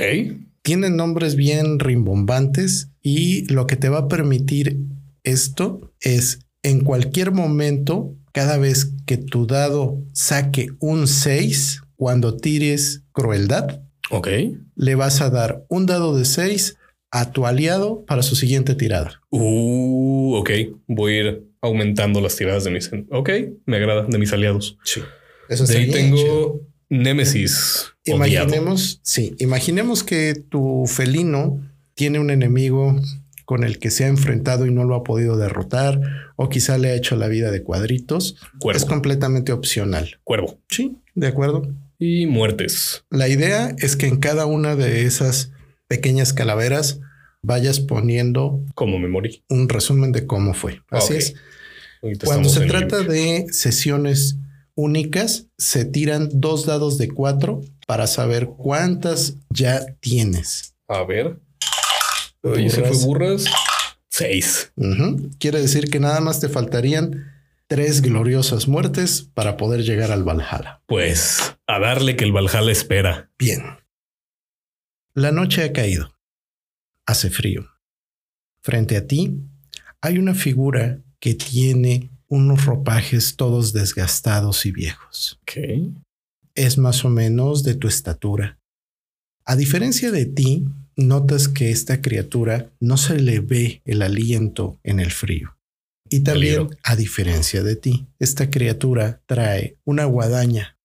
Tienen 0.62 0.96
nombres 0.96 1.37
bien 1.37 1.79
rimbombantes 1.79 2.90
y 3.03 3.46
lo 3.53 3.66
que 3.66 3.77
te 3.77 3.88
va 3.88 3.98
a 4.01 4.09
permitir 4.09 4.79
esto 5.25 5.92
es 6.01 6.40
en 6.62 6.81
cualquier 6.85 7.33
momento, 7.33 8.14
cada 8.33 8.59
vez 8.59 8.92
que 9.07 9.16
tu 9.16 9.46
dado 9.46 9.98
saque 10.12 10.68
un 10.79 11.09
6, 11.09 11.81
cuando 11.96 12.37
tires 12.37 13.03
crueldad, 13.12 13.81
Ok. 14.11 14.29
le 14.77 14.94
vas 14.94 15.20
a 15.20 15.31
dar 15.31 15.64
un 15.68 15.87
dado 15.87 16.16
de 16.16 16.25
6 16.25 16.77
a 17.12 17.31
tu 17.31 17.46
aliado 17.46 18.05
para 18.07 18.22
su 18.22 18.35
siguiente 18.35 18.75
tirada. 18.75 19.20
Uh, 19.31 20.35
ok. 20.37 20.51
Voy 20.88 21.12
a 21.12 21.20
ir 21.20 21.44
aumentando 21.61 22.20
las 22.20 22.35
tiradas 22.37 22.64
de 22.64 22.70
mis. 22.70 22.90
Ok, 23.11 23.31
me 23.66 23.77
agrada 23.77 24.03
de 24.09 24.18
mis 24.18 24.33
aliados. 24.33 24.77
Sí. 24.83 25.01
Eso 25.48 25.64
De 25.66 25.77
ahí 25.77 25.85
bien 25.87 26.14
chido. 26.16 26.25
tengo 26.25 26.61
Némesis. 26.88 27.92
odiado. 28.09 28.16
Imaginemos, 28.48 29.01
sí, 29.03 29.35
imaginemos 29.38 30.03
que 30.03 30.35
tu 30.48 30.85
felino 30.87 31.61
tiene 31.94 32.18
un 32.18 32.31
enemigo 32.31 32.98
con 33.44 33.64
el 33.64 33.79
que 33.79 33.90
se 33.90 34.05
ha 34.05 34.09
enfrentado 34.09 34.66
y 34.66 34.70
no 34.72 34.85
lo 34.85 34.94
ha 34.94 35.03
podido 35.05 35.37
derrotar, 35.37 36.01
o 36.37 36.48
quizá 36.48 36.79
le 36.79 36.88
ha 36.90 36.94
hecho 36.94 37.16
la 37.16 37.29
vida 37.29 37.51
de 37.51 37.62
cuadritos. 37.62 38.37
Es 38.55 38.59
Cuervo. 38.59 38.87
completamente 38.87 39.53
opcional. 39.53 40.18
Cuervo. 40.25 40.59
Sí, 40.70 40.96
de 41.14 41.27
acuerdo. 41.27 41.62
Y 41.98 42.27
muertes. 42.27 43.05
La 43.11 43.29
idea 43.29 43.75
es 43.79 43.96
que 43.96 44.07
en 44.07 44.16
cada 44.18 44.46
una 44.46 44.75
de 44.77 45.03
esas 45.05 45.51
pequeñas 45.96 46.33
calaveras 46.33 47.00
vayas 47.42 47.81
poniendo 47.81 48.61
Como 48.74 48.98
me 48.98 49.09
morí. 49.09 49.44
un 49.50 49.68
resumen 49.68 50.11
de 50.12 50.26
cómo 50.26 50.55
fue. 50.55 50.81
Así 50.90 51.12
Ok. 51.12 51.18
es. 51.18 51.35
Ahorita 52.02 52.26
Cuando 52.26 52.48
se 52.48 52.61
trata 52.66 52.96
limpio. 53.00 53.12
de 53.12 53.46
sesiones 53.52 54.37
únicas, 54.74 55.48
se 55.59 55.85
tiran 55.85 56.31
dos 56.33 56.64
dados 56.64 56.96
de 56.96 57.09
cuatro 57.09 57.61
para 57.87 58.07
saber 58.07 58.46
cuántas 58.57 59.35
ya 59.50 59.85
tienes. 60.00 60.74
A 60.88 61.02
ver. 61.05 61.38
Oye, 62.42 62.70
se 62.70 62.83
fue 62.85 62.96
Burras. 63.05 63.44
Seis. 64.09 64.72
Ujú. 64.76 65.31
Quiere 65.38 65.61
decir 65.61 65.90
que 65.90 66.00
nada 66.00 66.20
más 66.20 66.40
te 66.40 66.48
faltarían 66.48 67.26
tres 67.66 68.00
gloriosas 68.00 68.66
muertes 68.66 69.28
para 69.35 69.57
poder 69.59 69.83
llegar 69.83 70.11
al 70.11 70.24
Valhalla. 70.24 70.81
Pues 70.87 71.55
a 71.66 71.78
darle 71.78 72.16
que 72.16 72.24
el 72.24 72.33
Valhalla 72.33 72.72
espera. 72.72 73.31
Bien. 73.38 73.62
La 75.14 75.31
noche 75.31 75.62
ha 75.62 75.72
caído. 75.75 76.14
Hace 77.07 77.29
frío. 77.29 77.68
Frente 78.64 78.96
a 78.96 79.07
ti 79.07 79.42
hay 80.01 80.16
una 80.16 80.35
figura 80.35 81.03
que 81.20 81.35
tiene 81.35 82.11
unos 82.29 82.64
ropajes 82.64 83.37
todos 83.37 83.75
desgastados 83.75 84.64
y 84.64 84.72
viejos. 84.72 85.38
Ok. 85.42 85.92
Es 86.55 86.79
más 86.79 87.05
o 87.05 87.11
menos 87.11 87.62
de 87.62 87.75
tu 87.75 87.88
estatura. 87.88 88.59
A 89.44 89.55
diferencia 89.55 90.11
de 90.11 90.25
ti, 90.25 90.66
notas 90.96 91.48
que 91.48 91.70
esta 91.70 92.01
criatura 92.01 92.72
no 92.81 92.96
se 92.96 93.18
le 93.20 93.40
ve 93.40 93.83
el 93.85 94.01
aliento 94.01 94.79
en 94.83 94.98
el 94.98 95.11
frío. 95.11 95.59
Y 96.09 96.20
también, 96.20 96.70
a 96.85 96.96
diferencia 96.96 97.62
de 97.62 97.77
ti, 97.77 98.07
esta 98.18 98.51
criatura 98.51 99.20
trae 99.27 99.77
una 99.85 100.07
guadaña. 100.07 100.79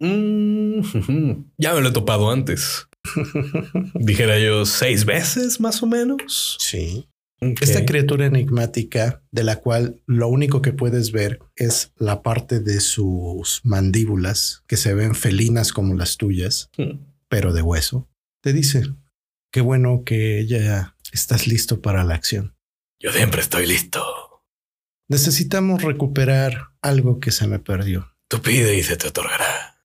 Mm, 0.00 0.80
ya 1.56 1.72
me 1.72 1.80
lo 1.80 1.88
he 1.88 1.92
topado 1.92 2.30
antes. 2.30 2.86
Dijera 3.94 4.38
yo 4.38 4.64
seis 4.66 5.04
veces 5.04 5.60
más 5.60 5.82
o 5.82 5.86
menos. 5.86 6.56
Sí. 6.60 7.08
Esta 7.40 7.84
criatura 7.84 8.26
enigmática 8.26 9.22
de 9.30 9.44
la 9.44 9.56
cual 9.56 10.00
lo 10.06 10.28
único 10.28 10.62
que 10.62 10.72
puedes 10.72 11.12
ver 11.12 11.38
es 11.54 11.92
la 11.96 12.22
parte 12.22 12.60
de 12.60 12.80
sus 12.80 13.60
mandíbulas 13.62 14.64
que 14.66 14.78
se 14.78 14.94
ven 14.94 15.14
felinas 15.14 15.72
como 15.72 15.94
las 15.94 16.16
tuyas, 16.16 16.70
Hmm. 16.78 16.98
pero 17.28 17.52
de 17.52 17.60
hueso, 17.60 18.08
te 18.42 18.54
dice, 18.54 18.84
qué 19.52 19.60
bueno 19.60 20.02
que 20.04 20.46
ya 20.46 20.96
estás 21.12 21.46
listo 21.46 21.82
para 21.82 22.04
la 22.04 22.14
acción. 22.14 22.56
Yo 23.00 23.12
siempre 23.12 23.42
estoy 23.42 23.66
listo. 23.66 24.02
Necesitamos 25.08 25.82
recuperar 25.82 26.68
algo 26.80 27.20
que 27.20 27.30
se 27.30 27.46
me 27.46 27.58
perdió. 27.58 28.12
Tú 28.28 28.40
pide 28.40 28.76
y 28.76 28.82
se 28.82 28.96
te 28.96 29.08
otorgará. 29.08 29.75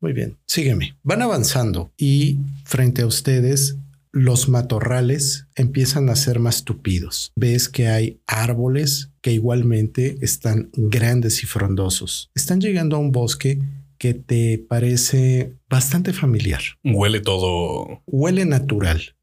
Muy 0.00 0.12
bien, 0.12 0.36
sígueme. 0.46 0.96
Van 1.02 1.22
avanzando 1.22 1.92
y 1.96 2.38
frente 2.64 3.02
a 3.02 3.06
ustedes 3.06 3.76
los 4.12 4.48
matorrales 4.48 5.46
empiezan 5.54 6.08
a 6.08 6.16
ser 6.16 6.38
más 6.38 6.64
tupidos. 6.64 7.32
Ves 7.36 7.68
que 7.68 7.88
hay 7.88 8.20
árboles 8.26 9.10
que 9.20 9.32
igualmente 9.32 10.18
están 10.20 10.70
grandes 10.72 11.42
y 11.42 11.46
frondosos. 11.46 12.30
Están 12.34 12.60
llegando 12.60 12.96
a 12.96 13.00
un 13.00 13.12
bosque 13.12 13.58
que 13.98 14.14
te 14.14 14.58
parece 14.58 15.54
bastante 15.68 16.12
familiar. 16.12 16.60
Huele 16.84 17.20
todo. 17.20 18.02
Huele 18.06 18.44
natural. 18.44 19.16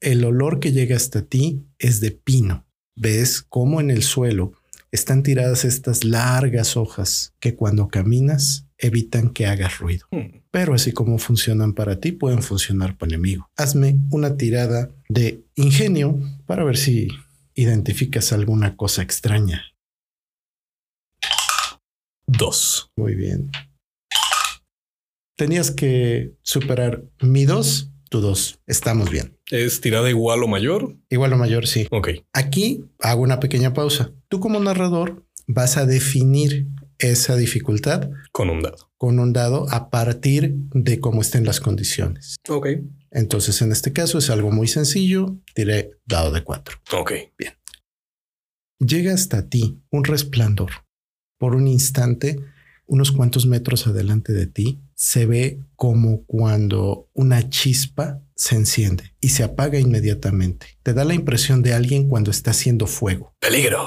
El 0.00 0.24
olor 0.24 0.60
que 0.60 0.72
llega 0.72 0.96
hasta 0.96 1.22
ti 1.22 1.62
es 1.78 2.00
de 2.00 2.10
pino. 2.10 2.66
Ves 2.96 3.42
cómo 3.42 3.80
en 3.80 3.90
el 3.90 4.02
suelo 4.02 4.52
están 4.92 5.22
tiradas 5.22 5.64
estas 5.64 6.04
largas 6.04 6.76
hojas 6.76 7.32
que 7.40 7.54
cuando 7.54 7.88
caminas 7.88 8.66
evitan 8.80 9.30
que 9.30 9.46
hagas 9.46 9.78
ruido. 9.78 10.06
Hmm. 10.10 10.42
Pero 10.50 10.74
así 10.74 10.92
como 10.92 11.18
funcionan 11.18 11.74
para 11.74 12.00
ti, 12.00 12.12
pueden 12.12 12.42
funcionar 12.42 12.96
para 12.96 13.08
el 13.08 13.14
enemigo. 13.14 13.50
Hazme 13.56 13.98
una 14.10 14.36
tirada 14.36 14.90
de 15.08 15.44
ingenio 15.54 16.18
para 16.46 16.64
ver 16.64 16.76
si 16.76 17.08
identificas 17.54 18.32
alguna 18.32 18.76
cosa 18.76 19.02
extraña. 19.02 19.62
Dos. 22.26 22.90
Muy 22.96 23.14
bien. 23.14 23.50
Tenías 25.36 25.70
que 25.70 26.34
superar 26.42 27.04
mi 27.20 27.44
dos, 27.44 27.90
tu 28.08 28.20
dos. 28.20 28.60
Estamos 28.66 29.10
bien. 29.10 29.38
¿Es 29.50 29.80
tirada 29.80 30.10
igual 30.10 30.42
o 30.42 30.48
mayor? 30.48 30.96
Igual 31.08 31.32
o 31.32 31.38
mayor, 31.38 31.66
sí. 31.66 31.86
Ok. 31.90 32.10
Aquí 32.32 32.84
hago 33.00 33.22
una 33.22 33.40
pequeña 33.40 33.72
pausa. 33.72 34.12
Tú 34.28 34.38
como 34.38 34.60
narrador 34.60 35.26
vas 35.46 35.76
a 35.76 35.86
definir 35.86 36.68
esa 37.00 37.36
dificultad 37.36 38.10
Con 38.32 38.50
un 38.50 38.62
dado. 38.62 38.90
con 38.96 39.18
un 39.18 39.32
dado 39.32 39.66
a 39.70 39.90
partir 39.90 40.54
de 40.72 41.00
cómo 41.00 41.20
estén 41.22 41.44
las 41.44 41.60
condiciones. 41.60 42.36
Ok. 42.48 42.68
Entonces, 43.10 43.60
en 43.62 43.72
este 43.72 43.92
caso 43.92 44.18
es 44.18 44.30
algo 44.30 44.50
muy 44.52 44.68
sencillo. 44.68 45.36
Tiré 45.54 45.92
dado 46.06 46.30
de 46.30 46.44
cuatro. 46.44 46.76
Ok. 46.92 47.12
Llega 48.78 49.12
hasta 49.14 49.48
ti 49.48 49.82
un 49.90 50.04
resplandor. 50.04 50.70
Por 51.38 51.54
un 51.54 51.66
instante, 51.68 52.38
unos 52.86 53.12
cuantos 53.12 53.46
metros 53.46 53.86
adelante 53.86 54.32
de 54.32 54.46
ti, 54.46 54.80
se 54.94 55.26
ve 55.26 55.60
como 55.76 56.24
cuando 56.24 57.08
una 57.14 57.48
chispa 57.48 58.22
se 58.36 58.56
enciende 58.56 59.14
y 59.20 59.30
se 59.30 59.42
apaga 59.42 59.78
inmediatamente. 59.78 60.78
Te 60.82 60.92
da 60.94 61.04
la 61.04 61.14
impresión 61.14 61.62
de 61.62 61.72
alguien 61.74 62.08
cuando 62.08 62.30
está 62.30 62.50
haciendo 62.52 62.86
fuego. 62.86 63.34
Peligro. 63.40 63.86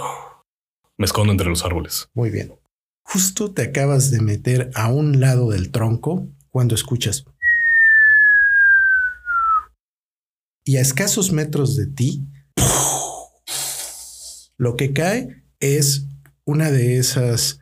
Me 0.98 1.06
escondo 1.06 1.32
entre 1.32 1.48
los 1.50 1.64
árboles. 1.66 2.08
Muy 2.14 2.30
bien. 2.30 2.54
Justo 3.04 3.52
te 3.52 3.62
acabas 3.64 4.12
de 4.12 4.22
meter 4.22 4.72
a 4.76 4.88
un 4.92 5.20
lado 5.20 5.52
del 5.52 5.72
tronco 5.72 6.28
cuando 6.50 6.76
escuchas. 6.76 7.26
Y 10.66 10.78
a 10.78 10.82
escasos 10.82 11.32
metros 11.32 11.76
de 11.76 11.88
ti, 11.88 12.22
lo 14.58 14.76
que 14.78 14.94
cae 14.94 15.44
es 15.60 16.06
una 16.46 16.72
de 16.72 16.98
esas 16.98 17.60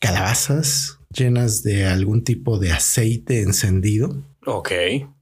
calabazas 0.00 0.98
llenas 1.10 1.62
de 1.62 1.86
algún 1.86 2.22
tipo 2.24 2.58
de 2.58 2.72
aceite 2.72 3.42
encendido 3.42 4.24
Ok. 4.46 4.70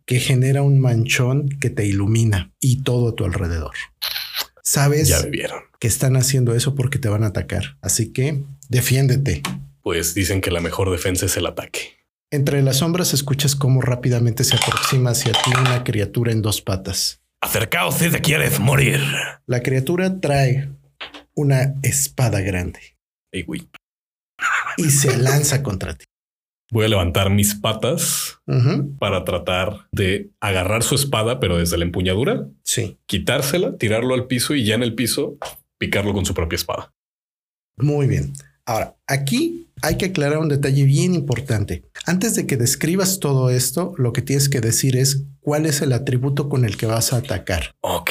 que 0.07 0.21
genera 0.21 0.63
un 0.63 0.79
manchón 0.79 1.49
que 1.61 1.71
te 1.71 1.87
ilumina 1.87 2.55
y 2.61 2.83
todo 2.83 3.11
a 3.11 3.15
tu 3.15 3.25
alrededor. 3.25 3.73
Sabes 4.63 5.09
Ya 5.09 5.23
que 5.81 5.89
están 5.89 6.17
haciendo 6.17 6.55
eso 6.55 6.75
porque 6.75 6.99
te 6.99 7.09
van 7.09 7.25
a 7.25 7.29
atacar. 7.29 7.77
Así 7.83 8.13
que 8.13 8.45
defiéndete. 8.73 9.43
Pues 9.83 10.15
dicen 10.15 10.41
que 10.41 10.51
la 10.51 10.61
mejor 10.61 10.91
defensa 10.91 11.27
es 11.27 11.37
el 11.37 11.47
ataque. 11.47 11.99
Entre 12.31 12.63
las 12.63 12.79
sombras 12.79 13.13
escuchas 13.13 13.55
cómo 13.55 13.83
rápidamente 13.83 14.43
se 14.45 14.57
aproxima 14.57 15.11
hacia 15.11 15.33
ti 15.33 15.51
una 15.61 15.85
criatura 15.85 16.33
en 16.33 16.41
dos 16.43 16.63
patas. 16.63 17.21
Acercaos 17.43 17.97
si 17.97 18.11
te 18.11 18.21
quieres 18.21 18.59
morir. 18.59 19.01
La 19.47 19.63
criatura 19.63 20.19
trae 20.21 20.71
una 21.35 21.75
espada 21.83 22.41
grande 22.41 22.81
Ey, 23.33 23.43
güey. 23.43 23.69
y 24.79 24.91
se 24.91 25.17
lanza 25.19 25.63
contra 25.63 25.95
ti. 25.97 26.07
Voy 26.71 26.87
a 26.87 26.89
levantar 26.89 27.29
mis 27.29 27.55
patas 27.55 28.39
para 28.99 29.25
tratar 29.25 29.89
de 29.93 30.31
agarrar 30.41 30.83
su 30.83 30.95
espada, 30.95 31.39
pero 31.39 31.59
desde 31.59 31.77
la 31.77 31.85
empuñadura, 31.85 32.47
Sí, 32.63 32.97
quitársela, 33.05 33.77
tirarlo 33.77 34.15
al 34.15 34.27
piso 34.27 34.55
y 34.55 34.65
ya 34.65 34.75
en 34.77 34.83
el 34.83 34.95
piso 34.95 35.37
picarlo 35.79 36.15
con 36.15 36.25
su 36.25 36.33
propia 36.33 36.57
espada. 36.57 36.95
muy 37.77 38.07
bien. 38.07 38.33
Ahora, 38.73 38.97
aquí 39.07 39.69
hay 39.83 39.97
que 39.99 40.07
aclarar 40.07 40.39
un 40.39 40.49
detalle 40.49 40.85
bien 40.85 41.15
importante. 41.15 41.85
Antes 42.07 42.35
de 42.37 42.47
que 42.47 42.57
describas 42.57 43.21
todo 43.21 43.51
esto, 43.51 43.93
lo 43.99 44.13
que 44.15 44.23
tienes 44.23 44.49
que 44.49 44.61
decir 44.63 44.97
es 44.97 45.25
cuál 45.41 45.67
es 45.67 45.83
el 45.83 45.93
atributo 45.93 46.49
con 46.49 46.65
el 46.65 46.77
que 46.79 46.87
vas 46.87 47.13
a 47.13 47.17
atacar. 47.19 47.75
Ok. 47.83 48.11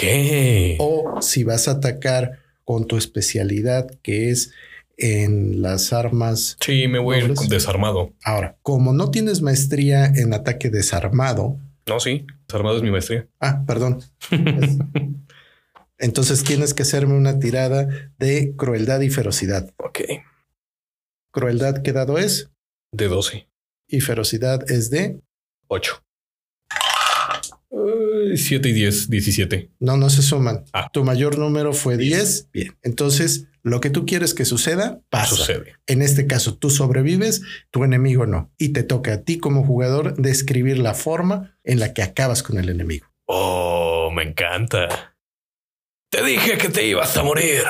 o 0.79 1.19
si 1.21 1.43
vas 1.43 1.67
a 1.67 1.71
atacar 1.71 2.39
con 2.63 2.85
tu 2.85 2.95
especialidad 2.97 3.87
que 4.03 4.29
es 4.29 4.51
en 4.97 5.63
las 5.63 5.93
armas. 5.93 6.57
Sí, 6.63 6.87
me 6.87 6.99
voy 6.99 7.15
a 7.17 7.19
ir 7.23 7.33
desarmado. 7.49 8.13
Ahora, 8.23 8.57
como 8.61 8.93
no 8.93 9.09
tienes 9.09 9.41
maestría 9.41 10.05
en 10.05 10.33
ataque 10.35 10.69
desarmado, 10.69 11.57
No, 11.87 11.99
sí. 11.99 12.27
Desarmado 12.47 12.77
es 12.77 12.83
mi 12.83 12.91
maestría. 12.91 13.27
ah, 13.39 13.63
perdón. 13.65 13.99
Es- 14.29 14.77
Entonces 15.97 16.43
tienes 16.43 16.73
que 16.73 16.81
hacerme 16.83 17.13
una 17.15 17.37
tirada 17.39 17.87
de 18.17 18.53
crueldad 18.55 19.01
y 19.01 19.09
ferocidad. 19.09 19.71
ok. 19.77 19.99
Crueldad 21.31 21.81
¿qué 21.81 21.93
dado 21.93 22.17
es 22.17 22.51
De 22.91 23.07
12. 23.07 23.47
y 23.87 24.01
ferocidad 24.01 24.69
es 24.69 24.89
de 24.89 25.21
8. 25.67 26.03
7 28.35 28.69
y 28.69 28.73
10, 28.73 29.09
17. 29.09 29.71
no, 29.79 29.97
no 29.97 30.09
se 30.09 30.21
suman. 30.21 30.65
Ah. 30.73 30.89
Tu 30.91 31.03
mayor 31.03 31.37
número 31.37 31.73
fue 31.73 31.97
10. 31.97 32.49
Bien. 32.51 32.77
Entonces, 32.83 33.47
lo 33.63 33.79
que 33.79 33.89
tú 33.89 34.05
quieres 34.05 34.33
que 34.33 34.45
suceda, 34.45 35.01
pasa. 35.09 35.35
Sucede. 35.35 35.75
En 35.87 36.01
este 36.01 36.27
caso, 36.27 36.57
tú 36.57 36.69
sobrevives, 36.69 37.41
tu 37.71 37.83
enemigo 37.83 38.25
no. 38.25 38.51
Y 38.57 38.69
te 38.69 38.83
toca 38.83 39.13
a 39.13 39.21
ti 39.23 39.37
como 39.39 39.65
jugador 39.65 40.15
describir 40.17 40.79
la 40.79 40.93
forma 40.93 41.57
en 41.63 41.79
la 41.79 41.93
que 41.93 42.03
acabas 42.03 42.43
con 42.43 42.57
el 42.57 42.69
enemigo. 42.69 43.07
Oh, 43.25 44.11
me 44.13 44.23
encanta. 44.23 45.15
Te 46.11 46.23
dije 46.23 46.57
que 46.57 46.69
te 46.69 46.85
ibas 46.85 47.15
a 47.15 47.23
morir. 47.23 47.63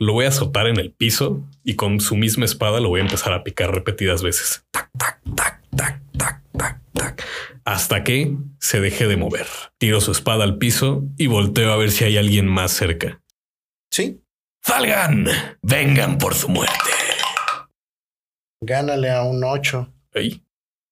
Lo 0.00 0.12
voy 0.12 0.26
a 0.26 0.28
azotar 0.28 0.68
en 0.68 0.78
el 0.78 0.92
piso 0.92 1.44
y 1.64 1.74
con 1.74 1.98
su 1.98 2.14
misma 2.14 2.44
espada 2.44 2.78
lo 2.78 2.88
voy 2.88 3.00
a 3.00 3.04
empezar 3.04 3.32
a 3.32 3.42
picar 3.42 3.74
repetidas 3.74 4.22
veces. 4.22 4.64
Tac, 4.70 4.90
tac, 4.96 5.20
tac, 5.34 5.60
tac, 5.76 6.00
tac, 6.16 6.42
tac, 6.56 6.80
tac. 6.92 7.24
Hasta 7.64 8.04
que 8.04 8.36
se 8.60 8.80
deje 8.80 9.08
de 9.08 9.16
mover. 9.16 9.46
Tiro 9.76 10.00
su 10.00 10.12
espada 10.12 10.44
al 10.44 10.58
piso 10.58 11.02
y 11.16 11.26
volteo 11.26 11.72
a 11.72 11.76
ver 11.76 11.90
si 11.90 12.04
hay 12.04 12.16
alguien 12.16 12.46
más 12.46 12.70
cerca. 12.70 13.20
Sí. 13.90 14.22
¡Salgan! 14.62 15.26
¡Vengan 15.62 16.18
por 16.18 16.34
su 16.34 16.48
muerte! 16.48 16.90
Gánale 18.60 19.10
a 19.10 19.24
un 19.24 19.42
8. 19.42 19.92
Ey, 20.12 20.44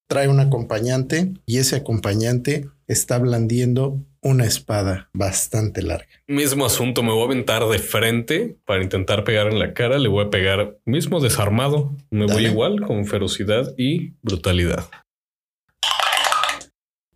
Trae 0.09 0.29
un 0.29 0.41
acompañante 0.41 1.35
y 1.47 1.59
ese 1.59 1.77
acompañante 1.77 2.71
está 2.87 3.19
blandiendo 3.19 4.01
una 4.27 4.45
espada 4.45 5.09
bastante 5.13 5.83
larga. 5.83 6.09
Mismo 6.27 6.67
asunto, 6.67 7.05
me 7.05 7.13
voy 7.13 7.23
a 7.23 7.27
aventar 7.27 7.65
de 7.65 7.79
frente 7.79 8.59
para 8.65 8.83
intentar 8.83 9.23
pegar 9.23 9.47
en 9.47 9.61
la 9.61 9.73
cara. 9.73 9.99
Le 9.99 10.09
voy 10.09 10.27
a 10.27 10.31
pegar 10.31 10.79
mismo 10.85 11.21
desarmado. 11.21 11.97
Me 12.11 12.27
voy 12.27 12.47
igual 12.47 12.81
con 12.81 13.07
ferocidad 13.07 13.73
y 13.79 14.15
brutalidad. 14.23 14.91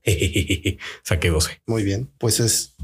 Saqué 1.02 1.30
12. 1.30 1.62
Muy 1.66 1.82
bien. 1.82 2.12
Pues 2.16 2.38
es 2.38 2.76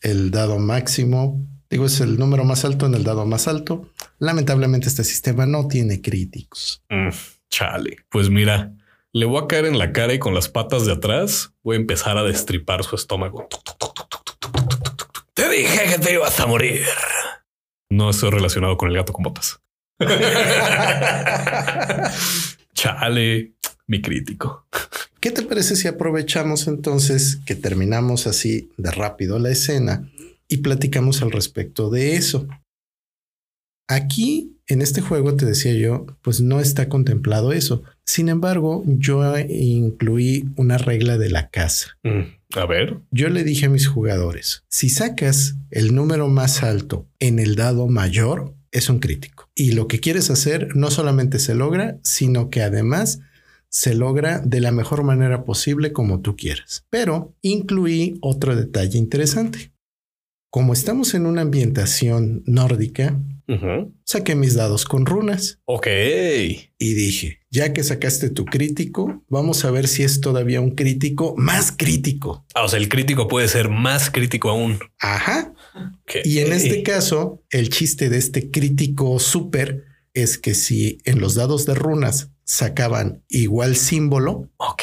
el 0.00 0.30
dado 0.30 0.58
máximo. 0.58 1.46
Digo, 1.68 1.84
es 1.84 2.00
el 2.00 2.18
número 2.18 2.44
más 2.44 2.64
alto 2.64 2.86
en 2.86 2.94
el 2.94 3.04
dado 3.04 3.26
más 3.26 3.46
alto. 3.46 3.92
Lamentablemente 4.18 4.88
este 4.88 5.04
sistema 5.04 5.44
no 5.44 5.68
tiene 5.68 6.00
críticos. 6.00 6.82
Mm, 6.88 7.10
chale. 7.50 7.98
Pues 8.08 8.30
mira, 8.30 8.72
le 9.16 9.24
voy 9.24 9.42
a 9.42 9.46
caer 9.46 9.64
en 9.64 9.78
la 9.78 9.94
cara 9.94 10.12
y 10.12 10.18
con 10.18 10.34
las 10.34 10.50
patas 10.50 10.84
de 10.84 10.92
atrás 10.92 11.54
voy 11.62 11.76
a 11.76 11.80
empezar 11.80 12.18
a 12.18 12.22
destripar 12.22 12.84
su 12.84 12.96
estómago. 12.96 13.48
Te 15.32 15.48
dije 15.48 15.90
que 15.90 15.98
te 15.98 16.12
ibas 16.12 16.38
a 16.38 16.46
morir. 16.46 16.82
No 17.88 18.10
estoy 18.10 18.28
relacionado 18.28 18.76
con 18.76 18.90
el 18.90 18.96
gato 18.96 19.14
con 19.14 19.22
botas. 19.22 19.58
Chale, 22.74 23.54
mi 23.86 24.02
crítico. 24.02 24.66
¿Qué 25.18 25.30
te 25.30 25.40
parece 25.40 25.76
si 25.76 25.88
aprovechamos 25.88 26.66
entonces 26.66 27.38
que 27.46 27.54
terminamos 27.54 28.26
así 28.26 28.70
de 28.76 28.90
rápido 28.90 29.38
la 29.38 29.48
escena 29.48 30.12
y 30.46 30.58
platicamos 30.58 31.22
al 31.22 31.32
respecto 31.32 31.88
de 31.88 32.16
eso? 32.16 32.46
Aquí, 33.88 34.58
en 34.66 34.82
este 34.82 35.00
juego, 35.00 35.36
te 35.36 35.46
decía 35.46 35.72
yo, 35.72 36.04
pues 36.20 36.42
no 36.42 36.60
está 36.60 36.90
contemplado 36.90 37.54
eso. 37.54 37.82
Sin 38.06 38.28
embargo, 38.28 38.84
yo 38.86 39.36
incluí 39.38 40.48
una 40.56 40.78
regla 40.78 41.18
de 41.18 41.28
la 41.28 41.50
casa. 41.50 41.98
Mm, 42.04 42.56
a 42.56 42.66
ver. 42.66 43.00
Yo 43.10 43.28
le 43.28 43.42
dije 43.42 43.66
a 43.66 43.70
mis 43.70 43.88
jugadores, 43.88 44.64
si 44.68 44.88
sacas 44.88 45.56
el 45.70 45.94
número 45.94 46.28
más 46.28 46.62
alto 46.62 47.08
en 47.18 47.40
el 47.40 47.56
dado 47.56 47.88
mayor, 47.88 48.54
es 48.70 48.88
un 48.88 49.00
crítico. 49.00 49.50
Y 49.54 49.72
lo 49.72 49.88
que 49.88 50.00
quieres 50.00 50.30
hacer 50.30 50.76
no 50.76 50.90
solamente 50.90 51.40
se 51.40 51.54
logra, 51.54 51.98
sino 52.02 52.48
que 52.48 52.62
además 52.62 53.20
se 53.68 53.94
logra 53.94 54.38
de 54.38 54.60
la 54.60 54.70
mejor 54.70 55.02
manera 55.02 55.44
posible 55.44 55.92
como 55.92 56.20
tú 56.20 56.36
quieras. 56.36 56.86
Pero 56.90 57.34
incluí 57.42 58.18
otro 58.20 58.54
detalle 58.54 58.98
interesante. 58.98 59.72
Como 60.50 60.72
estamos 60.72 61.14
en 61.14 61.26
una 61.26 61.42
ambientación 61.42 62.42
nórdica, 62.46 63.18
saqué 64.04 64.34
mis 64.34 64.54
dados 64.54 64.84
con 64.84 65.06
runas. 65.06 65.60
Ok. 65.64 65.86
Y 65.86 66.94
dije, 66.94 67.40
ya 67.50 67.72
que 67.72 67.82
sacaste 67.82 68.30
tu 68.30 68.44
crítico, 68.44 69.24
vamos 69.28 69.64
a 69.64 69.70
ver 69.70 69.88
si 69.88 70.02
es 70.02 70.20
todavía 70.20 70.60
un 70.60 70.74
crítico 70.74 71.34
más 71.36 71.72
crítico. 71.72 72.44
Ah, 72.54 72.64
o 72.64 72.68
sea, 72.68 72.78
el 72.78 72.88
crítico 72.88 73.28
puede 73.28 73.48
ser 73.48 73.68
más 73.68 74.10
crítico 74.10 74.50
aún. 74.50 74.78
Ajá. 74.98 75.54
Y 76.24 76.38
en 76.40 76.52
este 76.52 76.82
caso, 76.82 77.42
el 77.50 77.68
chiste 77.70 78.08
de 78.08 78.18
este 78.18 78.50
crítico 78.50 79.18
súper 79.18 79.84
es 80.14 80.38
que 80.38 80.54
si 80.54 80.98
en 81.04 81.20
los 81.20 81.34
dados 81.34 81.66
de 81.66 81.74
runas 81.74 82.30
sacaban 82.44 83.22
igual 83.28 83.76
símbolo, 83.76 84.50
ok. 84.56 84.82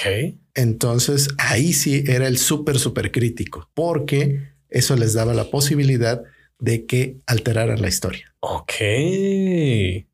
Entonces 0.55 1.29
ahí 1.37 1.73
sí 1.73 2.03
era 2.07 2.27
el 2.27 2.37
súper, 2.37 2.77
súper 2.77 3.11
crítico, 3.11 3.69
porque 3.73 4.53
eso 4.69 4.95
les 4.95 5.13
daba 5.13 5.33
la 5.33 5.49
posibilidad 5.49 6.23
de 6.59 6.85
que 6.85 7.17
alteraran 7.27 7.81
la 7.81 7.87
historia. 7.87 8.33
Ok. 8.39 8.73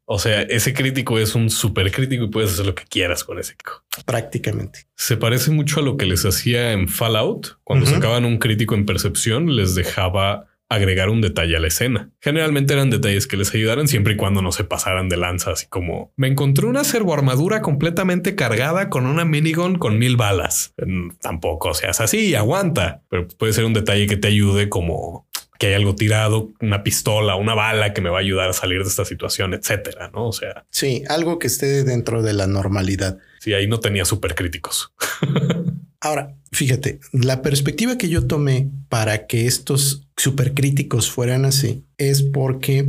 O 0.06 0.18
sea, 0.18 0.42
ese 0.42 0.74
crítico 0.74 1.20
es 1.20 1.36
un 1.36 1.50
súper 1.50 1.92
crítico 1.92 2.24
y 2.24 2.30
puedes 2.30 2.54
hacer 2.54 2.66
lo 2.66 2.76
que 2.76 2.84
quieras 2.84 3.24
con 3.24 3.38
ese 3.40 3.54
crítico. 3.54 3.84
Prácticamente. 4.06 4.88
Se 4.96 5.18
parece 5.18 5.52
mucho 5.52 5.80
a 5.80 5.84
lo 5.84 5.98
que 5.98 6.06
les 6.06 6.26
hacía 6.26 6.72
en 6.72 6.88
Fallout. 6.88 7.60
Cuando 7.64 7.86
sacaban 7.86 8.26
un 8.26 8.40
crítico 8.40 8.74
en 8.76 8.86
percepción, 8.86 9.56
les 9.56 9.76
dejaba 9.76 10.48
agregar 10.70 11.10
un 11.10 11.20
detalle 11.20 11.58
a 11.58 11.60
la 11.60 11.68
escena. 11.68 12.12
Generalmente 12.22 12.74
eran 12.74 12.92
detalles 12.92 13.26
que 13.26 13.38
les 13.38 13.54
ayudaran 13.54 13.88
siempre 13.88 14.14
y 14.14 14.16
cuando 14.16 14.42
no 14.42 14.52
se 14.52 14.64
pasaran 14.64 15.10
de 15.10 15.18
lanza, 15.18 15.52
así 15.52 15.66
como 15.68 16.14
me 16.16 16.28
encontré 16.28 16.68
una 16.68 16.84
servoarmadura 16.84 17.62
completamente 17.62 18.36
cargada 18.36 18.90
con 18.90 19.08
una 19.08 19.26
minigun 19.26 19.80
con 19.80 19.98
mil 19.98 20.16
balas. 20.16 20.74
Mm, 20.78 21.18
tampoco 21.22 21.74
seas 21.74 22.00
así, 22.02 22.36
aguanta, 22.36 23.02
pero 23.10 23.28
puede 23.28 23.54
ser 23.54 23.66
un 23.66 23.74
detalle 23.74 24.06
que 24.06 24.18
te 24.18 24.28
ayude 24.28 24.70
como 24.70 25.28
que 25.60 25.68
hay 25.68 25.74
algo 25.74 25.94
tirado, 25.94 26.54
una 26.62 26.84
pistola, 26.84 27.36
una 27.36 27.54
bala 27.54 27.94
que 27.94 28.00
me 28.00 28.10
va 28.10 28.18
a 28.18 28.22
ayudar 28.22 28.50
a 28.50 28.54
salir 28.54 28.82
de 28.82 28.88
esta 28.88 29.04
situación, 29.04 29.54
etcétera, 29.54 30.10
¿no? 30.14 30.30
O 30.30 30.32
sea, 30.32 30.66
sí, 30.70 31.04
algo 31.10 31.38
que 31.38 31.48
esté 31.48 31.84
dentro 31.84 32.24
de 32.24 32.32
la 32.32 32.48
normalidad. 32.48 33.20
Sí, 33.40 33.54
ahí 33.54 33.68
no 33.68 33.82
tenía 33.82 34.06
súper 34.06 34.36
críticos. 34.36 34.94
Ahora, 36.00 36.34
fíjate, 36.54 37.02
la 37.12 37.42
perspectiva 37.42 37.98
que 37.98 38.08
yo 38.08 38.26
tomé 38.26 38.72
para 38.88 39.28
que 39.28 39.48
estos 39.48 40.08
supercríticos 40.16 41.12
fueran 41.12 41.44
así 41.44 41.84
es 41.98 42.24
porque 42.24 42.88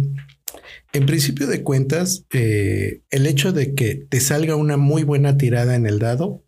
en 0.93 1.07
principio 1.07 1.49
de 1.49 1.65
cuentas, 1.65 2.25
eh, 2.33 3.01
el 3.11 3.27
hecho 3.27 3.53
de 3.53 3.75
que 3.75 3.97
te 3.97 4.21
salga 4.21 4.55
una 4.55 4.77
muy 4.77 5.03
buena 5.03 5.37
tirada 5.37 5.75
en 5.75 5.87
el 5.87 5.99
dado, 5.99 6.45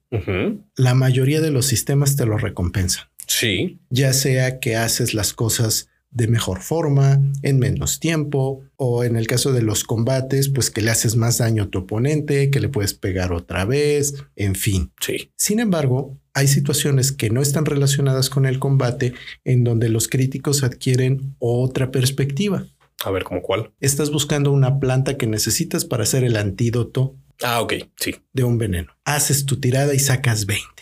la 0.77 0.95
mayoría 0.95 1.41
de 1.41 1.51
los 1.51 1.67
sistemas 1.67 2.17
te 2.17 2.27
lo 2.27 2.37
recompensan. 2.37 3.07
Sí. 3.27 3.81
Ya 3.89 4.13
sea 4.13 4.61
que 4.61 4.77
haces 4.77 5.15
las 5.15 5.33
cosas 5.33 5.89
de 6.13 6.29
mejor 6.29 6.61
forma, 6.61 7.21
en 7.43 7.59
menos 7.59 7.99
tiempo, 7.99 8.61
o 8.77 9.03
en 9.05 9.17
el 9.17 9.27
caso 9.27 9.53
de 9.53 9.63
los 9.63 9.83
combates, 9.83 10.49
pues 10.51 10.71
que 10.71 10.83
le 10.83 10.91
haces 10.91 11.17
más 11.17 11.39
daño 11.39 11.65
a 11.65 11.71
tu 11.71 11.81
oponente, 11.81 12.51
que 12.51 12.61
le 12.61 12.69
puedes 12.69 12.95
pegar 12.95 13.33
otra 13.33 13.65
vez, 13.65 14.15
en 14.37 14.55
fin. 14.55 14.93
Sí. 15.01 15.33
Sin 15.37 15.59
embargo, 15.59 16.19
hay 16.35 16.49
situaciones 16.49 17.13
que 17.13 17.31
no 17.31 17.43
están 17.43 17.65
relacionadas 17.65 18.31
con 18.31 18.47
el 18.47 18.59
combate 18.59 19.15
en 19.45 19.65
donde 19.65 19.89
los 19.89 20.09
críticos 20.09 20.63
adquieren 20.63 21.35
otra 21.39 21.91
perspectiva. 21.91 22.67
A 23.05 23.11
ver, 23.11 23.25
¿cómo 23.25 23.43
cuál? 23.43 23.73
Estás 23.81 24.11
buscando 24.11 24.53
una 24.53 24.79
planta 24.79 25.17
que 25.17 25.27
necesitas 25.27 25.85
para 25.85 26.05
hacer 26.05 26.25
el 26.25 26.37
antídoto. 26.37 27.17
Ah, 27.43 27.61
ok, 27.61 27.75
sí. 27.97 28.15
De 28.33 28.45
un 28.45 28.59
veneno. 28.59 28.93
Haces 29.05 29.47
tu 29.47 29.59
tirada 29.59 29.95
y 29.95 29.99
sacas 29.99 30.47
20. 30.47 30.82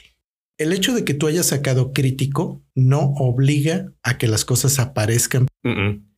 El 0.60 0.74
hecho 0.74 0.92
de 0.92 1.06
que 1.06 1.14
tú 1.14 1.26
hayas 1.26 1.46
sacado 1.46 1.94
crítico 1.94 2.62
no 2.74 3.14
obliga 3.16 3.94
a 4.02 4.18
que 4.18 4.28
las 4.28 4.44
cosas 4.44 4.78
aparezcan. 4.78 5.46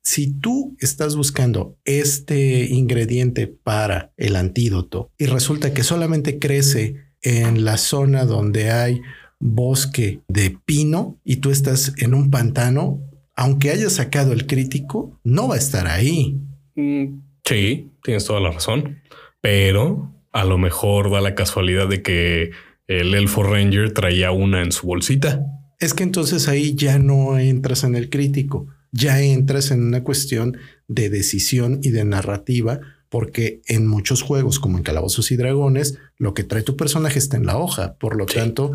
Si 0.03 0.33
tú 0.41 0.77
estás 0.81 1.15
buscando 1.15 1.79
este 1.85 2.65
ingrediente 2.65 3.47
para 3.47 4.13
el 4.17 4.35
antídoto 4.35 5.13
y 5.17 5.27
resulta 5.27 5.73
que 5.73 5.85
solamente 5.85 6.41
crece 6.41 6.97
en 7.23 7.65
la 7.65 7.77
zona 7.77 8.25
donde 8.25 8.73
hay 8.73 9.01
bosque 9.39 10.23
de 10.27 10.59
pino 10.65 11.21
y 11.25 11.37
tú 11.37 11.53
estás 11.53 11.95
en 11.99 12.13
un 12.13 12.33
pantano, 12.33 13.01
aunque 13.37 13.71
hayas 13.71 13.93
sacado 13.93 14.33
el 14.33 14.49
crítico, 14.49 15.21
no 15.23 15.47
va 15.47 15.55
a 15.55 15.59
estar 15.59 15.87
ahí. 15.87 16.41
Mm, 16.75 17.21
sí, 17.45 17.93
tienes 18.03 18.25
toda 18.25 18.41
la 18.41 18.51
razón, 18.51 19.03
pero 19.41 20.13
a 20.33 20.45
lo 20.45 20.59
mejor 20.59 21.13
da 21.13 21.21
la 21.21 21.37
casualidad 21.37 21.87
de 21.87 22.03
que 22.03 22.51
el 22.87 23.15
Elfo 23.15 23.43
Ranger 23.43 23.93
traía 23.93 24.31
una 24.31 24.63
en 24.63 24.73
su 24.73 24.87
bolsita. 24.87 25.45
Es 25.79 25.95
que 25.95 26.03
entonces 26.03 26.49
ahí 26.49 26.75
ya 26.75 26.99
no 26.99 27.39
entras 27.39 27.85
en 27.85 27.95
el 27.95 28.11
crítico, 28.11 28.67
ya 28.93 29.21
entras 29.21 29.71
en 29.71 29.83
una 29.83 30.05
cuestión 30.05 30.57
de 30.89 31.11
decisión 31.11 31.81
y 31.83 31.91
de 31.91 32.05
narrativa, 32.05 32.81
porque 33.09 33.61
en 33.67 33.87
muchos 33.87 34.23
juegos, 34.23 34.59
como 34.59 34.79
en 34.79 34.85
Calabozos 34.85 35.31
y 35.33 35.37
Dragones, 35.37 35.99
lo 36.19 36.35
que 36.35 36.45
trae 36.45 36.63
tu 36.63 36.77
personaje 36.77 37.19
está 37.19 37.37
en 37.37 37.47
la 37.47 37.59
hoja, 37.59 37.95
por 37.99 38.17
lo 38.17 38.27
tanto, 38.27 38.73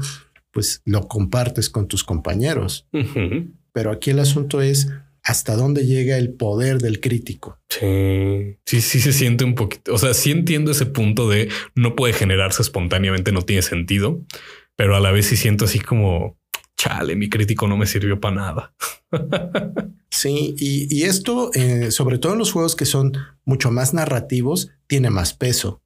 pues 0.51 0.81
lo 0.85 1.07
compartes 1.07 1.69
con 1.69 1.87
tus 1.87 2.03
compañeros. 2.03 2.87
Pero 3.71 3.91
aquí 3.91 4.11
el 4.11 4.19
asunto 4.19 4.61
es 4.61 4.89
hasta 5.27 5.57
dónde 5.57 5.85
llega 5.85 6.17
el 6.17 6.33
poder 6.33 6.77
del 6.77 7.01
crítico. 7.01 7.59
Sí, 7.67 8.57
sí, 8.65 8.79
sí 8.79 9.01
se 9.01 9.11
siente 9.11 9.43
un 9.43 9.55
poquito. 9.55 9.93
O 9.93 9.97
sea, 9.97 10.13
sí 10.13 10.31
entiendo 10.31 10.71
ese 10.71 10.85
punto 10.85 11.27
de 11.29 11.49
no 11.75 11.97
puede 11.97 12.13
generarse 12.13 12.61
espontáneamente, 12.61 13.33
no 13.33 13.41
tiene 13.41 13.61
sentido, 13.61 14.21
pero 14.77 14.95
a 14.95 15.01
la 15.01 15.11
vez 15.11 15.25
sí 15.25 15.35
siento 15.35 15.65
así 15.65 15.79
como 15.79 16.37
chale, 16.77 17.17
mi 17.17 17.27
crítico 17.27 17.67
no 17.67 17.75
me 17.75 17.87
sirvió 17.87 18.21
para 18.21 18.35
nada. 18.35 18.75
sí, 20.09 20.55
y, 20.59 21.03
esto, 21.03 21.51
eh, 21.53 21.91
sobre 21.91 22.19
todo 22.19 22.31
en 22.31 22.39
los 22.39 22.53
juegos 22.53 22.77
que 22.77 22.85
son 22.85 23.11
mucho 23.43 23.69
más 23.69 23.93
narrativos, 23.93 24.71
tiene 24.87 25.09
más 25.09 25.33
peso, 25.33 25.81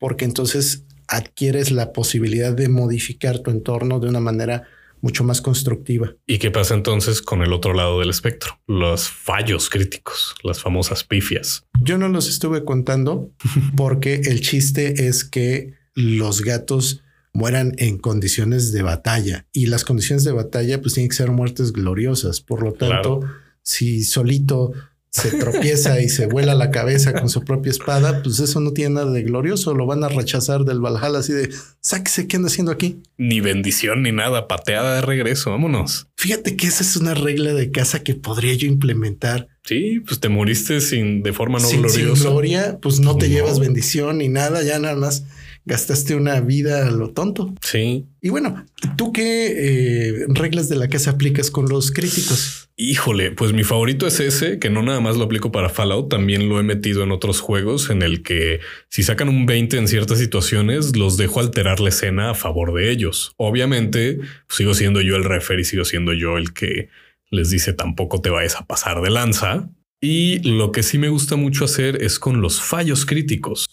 porque 0.00 0.24
entonces 0.24 0.84
adquieres 1.06 1.70
la 1.70 1.92
posibilidad 1.92 2.52
de 2.52 2.68
modificar 2.68 3.38
tu 3.38 3.52
entorno 3.52 4.00
de 4.00 4.08
una 4.08 4.20
manera 4.20 4.64
mucho 5.04 5.22
más 5.22 5.42
constructiva. 5.42 6.14
¿Y 6.26 6.38
qué 6.38 6.50
pasa 6.50 6.72
entonces 6.72 7.20
con 7.20 7.42
el 7.42 7.52
otro 7.52 7.74
lado 7.74 8.00
del 8.00 8.08
espectro? 8.08 8.58
Los 8.66 9.10
fallos 9.10 9.68
críticos, 9.68 10.34
las 10.42 10.62
famosas 10.62 11.04
pifias. 11.04 11.66
Yo 11.82 11.98
no 11.98 12.08
los 12.08 12.26
estuve 12.26 12.64
contando 12.64 13.30
porque 13.76 14.14
el 14.14 14.40
chiste 14.40 15.06
es 15.06 15.22
que 15.22 15.74
los 15.94 16.40
gatos 16.40 17.02
mueran 17.34 17.74
en 17.76 17.98
condiciones 17.98 18.72
de 18.72 18.80
batalla 18.80 19.46
y 19.52 19.66
las 19.66 19.84
condiciones 19.84 20.24
de 20.24 20.32
batalla 20.32 20.80
pues 20.80 20.94
tienen 20.94 21.10
que 21.10 21.16
ser 21.16 21.30
muertes 21.30 21.74
gloriosas. 21.74 22.40
Por 22.40 22.62
lo 22.62 22.72
tanto, 22.72 23.20
si 23.60 24.04
solito 24.04 24.72
se 25.14 25.30
tropieza 25.38 26.00
y 26.00 26.08
se 26.08 26.26
vuela 26.26 26.56
la 26.56 26.72
cabeza 26.72 27.12
con 27.12 27.28
su 27.28 27.44
propia 27.44 27.70
espada, 27.70 28.20
pues 28.24 28.40
eso 28.40 28.58
no 28.58 28.72
tiene 28.72 28.96
nada 28.96 29.12
de 29.12 29.22
glorioso. 29.22 29.72
Lo 29.72 29.86
van 29.86 30.02
a 30.02 30.08
rechazar 30.08 30.64
del 30.64 30.80
Valhalla 30.80 31.20
así 31.20 31.32
de 31.32 31.50
sáquese, 31.80 32.26
¿qué 32.26 32.34
anda 32.34 32.48
haciendo 32.48 32.72
aquí? 32.72 33.00
Ni 33.16 33.40
bendición 33.40 34.02
ni 34.02 34.10
nada, 34.10 34.48
pateada 34.48 34.96
de 34.96 35.02
regreso. 35.02 35.52
Vámonos. 35.52 36.08
Fíjate 36.16 36.56
que 36.56 36.66
esa 36.66 36.82
es 36.82 36.96
una 36.96 37.14
regla 37.14 37.54
de 37.54 37.70
casa 37.70 38.02
que 38.02 38.16
podría 38.16 38.54
yo 38.54 38.66
implementar. 38.66 39.46
Sí, 39.62 40.00
pues 40.00 40.18
te 40.18 40.28
moriste 40.28 40.80
sin 40.80 41.22
de 41.22 41.32
forma 41.32 41.60
no 41.60 41.68
gloriosa. 41.68 42.16
Sin 42.16 42.30
gloria, 42.30 42.78
pues 42.82 42.98
no 42.98 43.16
te 43.16 43.28
llevas 43.28 43.60
bendición 43.60 44.18
ni 44.18 44.28
nada, 44.28 44.64
ya 44.64 44.80
nada 44.80 44.96
más 44.96 45.24
gastaste 45.64 46.14
una 46.14 46.40
vida 46.40 46.86
a 46.86 46.90
lo 46.90 47.10
tonto. 47.10 47.54
Sí. 47.62 48.06
Y 48.20 48.28
bueno, 48.28 48.66
¿tú 48.96 49.12
qué 49.12 49.46
eh, 49.46 50.26
reglas 50.28 50.68
de 50.68 50.76
la 50.76 50.88
casa 50.88 51.12
aplicas 51.12 51.50
con 51.50 51.68
los 51.68 51.90
críticos? 51.90 52.68
Híjole, 52.76 53.30
pues 53.30 53.52
mi 53.52 53.62
favorito 53.62 54.06
es 54.06 54.20
ese, 54.20 54.58
que 54.58 54.68
no 54.68 54.82
nada 54.82 55.00
más 55.00 55.16
lo 55.16 55.24
aplico 55.24 55.52
para 55.52 55.68
Fallout, 55.68 56.10
también 56.10 56.48
lo 56.48 56.58
he 56.58 56.62
metido 56.62 57.04
en 57.04 57.12
otros 57.12 57.40
juegos 57.40 57.88
en 57.88 58.02
el 58.02 58.22
que 58.22 58.60
si 58.88 59.02
sacan 59.02 59.28
un 59.28 59.46
20 59.46 59.76
en 59.78 59.88
ciertas 59.88 60.18
situaciones, 60.18 60.96
los 60.96 61.16
dejo 61.16 61.40
alterar 61.40 61.80
la 61.80 61.90
escena 61.90 62.30
a 62.30 62.34
favor 62.34 62.74
de 62.74 62.90
ellos. 62.90 63.32
Obviamente, 63.36 64.18
sigo 64.48 64.74
siendo 64.74 65.00
yo 65.00 65.16
el 65.16 65.24
refer 65.24 65.60
y 65.60 65.64
sigo 65.64 65.84
siendo 65.84 66.12
yo 66.12 66.36
el 66.36 66.52
que 66.52 66.88
les 67.30 67.50
dice 67.50 67.72
tampoco 67.72 68.20
te 68.20 68.30
vayas 68.30 68.56
a 68.56 68.66
pasar 68.66 69.00
de 69.02 69.10
lanza. 69.10 69.70
Y 70.00 70.40
lo 70.40 70.72
que 70.72 70.82
sí 70.82 70.98
me 70.98 71.08
gusta 71.08 71.36
mucho 71.36 71.64
hacer 71.64 72.02
es 72.02 72.18
con 72.18 72.42
los 72.42 72.60
fallos 72.60 73.06
críticos. 73.06 73.66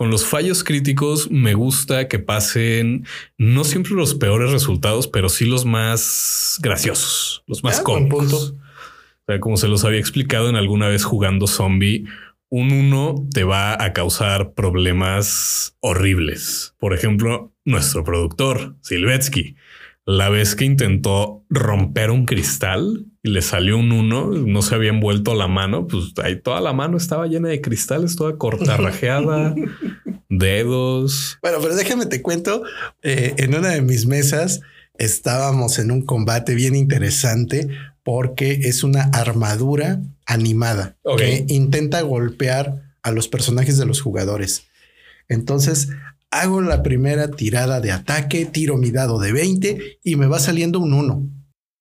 Con 0.00 0.10
los 0.10 0.24
fallos 0.24 0.64
críticos 0.64 1.30
me 1.30 1.52
gusta 1.52 2.08
que 2.08 2.18
pasen 2.18 3.04
no 3.36 3.64
siempre 3.64 3.92
los 3.92 4.14
peores 4.14 4.50
resultados, 4.50 5.06
pero 5.06 5.28
sí 5.28 5.44
los 5.44 5.66
más 5.66 6.56
graciosos, 6.62 7.44
los 7.46 7.62
más 7.62 7.80
ah, 7.80 7.82
cómicos. 7.82 8.32
O 8.32 8.54
sea, 9.26 9.40
como 9.40 9.58
se 9.58 9.68
los 9.68 9.84
había 9.84 10.00
explicado 10.00 10.48
en 10.48 10.56
alguna 10.56 10.88
vez 10.88 11.04
jugando 11.04 11.46
zombie, 11.46 12.06
un 12.48 12.72
1 12.72 13.28
te 13.34 13.44
va 13.44 13.74
a 13.74 13.92
causar 13.92 14.54
problemas 14.54 15.76
horribles. 15.80 16.74
Por 16.78 16.94
ejemplo, 16.94 17.52
nuestro 17.66 18.02
productor, 18.02 18.76
Silvetsky, 18.80 19.56
la 20.06 20.30
vez 20.30 20.54
que 20.56 20.64
intentó 20.64 21.44
romper 21.50 22.10
un 22.10 22.24
cristal 22.24 23.04
y 23.22 23.30
le 23.30 23.42
salió 23.42 23.76
un 23.76 23.92
1, 23.92 24.30
no 24.46 24.62
se 24.62 24.74
había 24.74 24.90
envuelto 24.90 25.34
la 25.34 25.46
mano, 25.46 25.86
pues 25.86 26.12
ahí 26.22 26.40
toda 26.40 26.60
la 26.60 26.72
mano 26.72 26.96
estaba 26.96 27.26
llena 27.26 27.48
de 27.48 27.60
cristales, 27.60 28.16
toda 28.16 28.38
cortarrajeada, 28.38 29.54
dedos. 30.28 31.38
Bueno, 31.42 31.58
pero 31.60 31.74
déjame 31.74 32.06
te 32.06 32.22
cuento, 32.22 32.62
eh, 33.02 33.34
en 33.36 33.54
una 33.54 33.68
de 33.68 33.82
mis 33.82 34.06
mesas 34.06 34.60
estábamos 34.98 35.78
en 35.78 35.90
un 35.90 36.02
combate 36.02 36.54
bien 36.54 36.74
interesante 36.74 37.68
porque 38.02 38.60
es 38.64 38.82
una 38.84 39.04
armadura 39.12 40.00
animada 40.26 40.96
que 41.16 41.44
intenta 41.48 42.00
golpear 42.02 42.94
a 43.02 43.10
los 43.10 43.28
personajes 43.28 43.76
de 43.78 43.86
los 43.86 44.00
jugadores. 44.00 44.64
Entonces 45.28 45.88
hago 46.30 46.60
la 46.60 46.82
primera 46.82 47.30
tirada 47.30 47.80
de 47.80 47.92
ataque, 47.92 48.46
tiro 48.46 48.76
mi 48.78 48.90
dado 48.90 49.18
de 49.18 49.32
20 49.32 49.98
y 50.02 50.16
me 50.16 50.26
va 50.26 50.38
saliendo 50.38 50.78
un 50.80 50.94
1. 50.94 51.39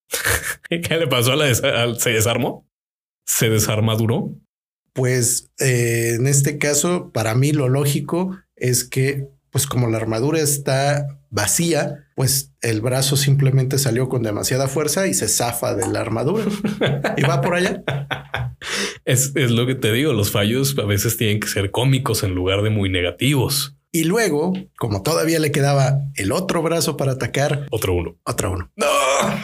¿Qué 0.70 0.98
le 0.98 1.08
pasó 1.08 1.34
a 1.34 1.36
la 1.36 1.46
des- 1.46 1.62
¿Se 1.98 2.10
desarmó? 2.12 2.68
¿Se 3.26 3.50
desarmaduró? 3.50 4.34
Pues 4.94 5.52
eh, 5.60 6.16
en 6.20 6.28
este 6.28 6.58
caso, 6.58 7.12
para 7.12 7.36
mí 7.36 7.52
lo 7.52 7.70
lógico 7.70 8.38
es 8.56 8.84
que, 8.84 9.28
pues 9.52 9.68
como 9.68 9.88
la 9.88 9.98
armadura 9.98 10.40
está 10.40 11.20
vacía, 11.30 12.08
pues 12.16 12.54
el 12.62 12.82
brazo 12.82 13.16
simplemente 13.16 13.78
salió 13.78 14.10
con 14.10 14.24
demasiada 14.24 14.68
fuerza 14.68 15.08
y 15.08 15.14
se 15.14 15.28
zafa 15.28 15.76
de 15.76 15.88
la 15.88 16.02
armadura 16.02 16.44
y 17.18 17.22
va 17.22 17.42
por 17.42 17.56
allá. 17.56 17.84
Es, 19.06 19.32
es 19.36 19.52
lo 19.52 19.66
que 19.66 19.74
te 19.74 19.92
digo, 19.94 20.12
los 20.12 20.32
fallos 20.32 20.78
a 20.78 20.86
veces 20.86 21.16
tienen 21.16 21.40
que 21.40 21.48
ser 21.48 21.72
cómicos 21.72 22.24
en 22.24 22.36
lugar 22.36 22.62
de 22.62 22.70
muy 22.70 22.90
negativos. 22.90 23.78
Y 23.92 24.04
luego, 24.04 24.54
como 24.78 25.02
todavía 25.02 25.40
le 25.40 25.52
quedaba 25.52 26.00
el 26.16 26.32
otro 26.32 26.62
brazo 26.62 26.96
para 26.96 27.14
atacar, 27.14 27.66
Otro 27.72 27.94
uno. 27.96 28.16
otra 28.24 28.50
uno. 28.50 28.70
No, 28.76 28.86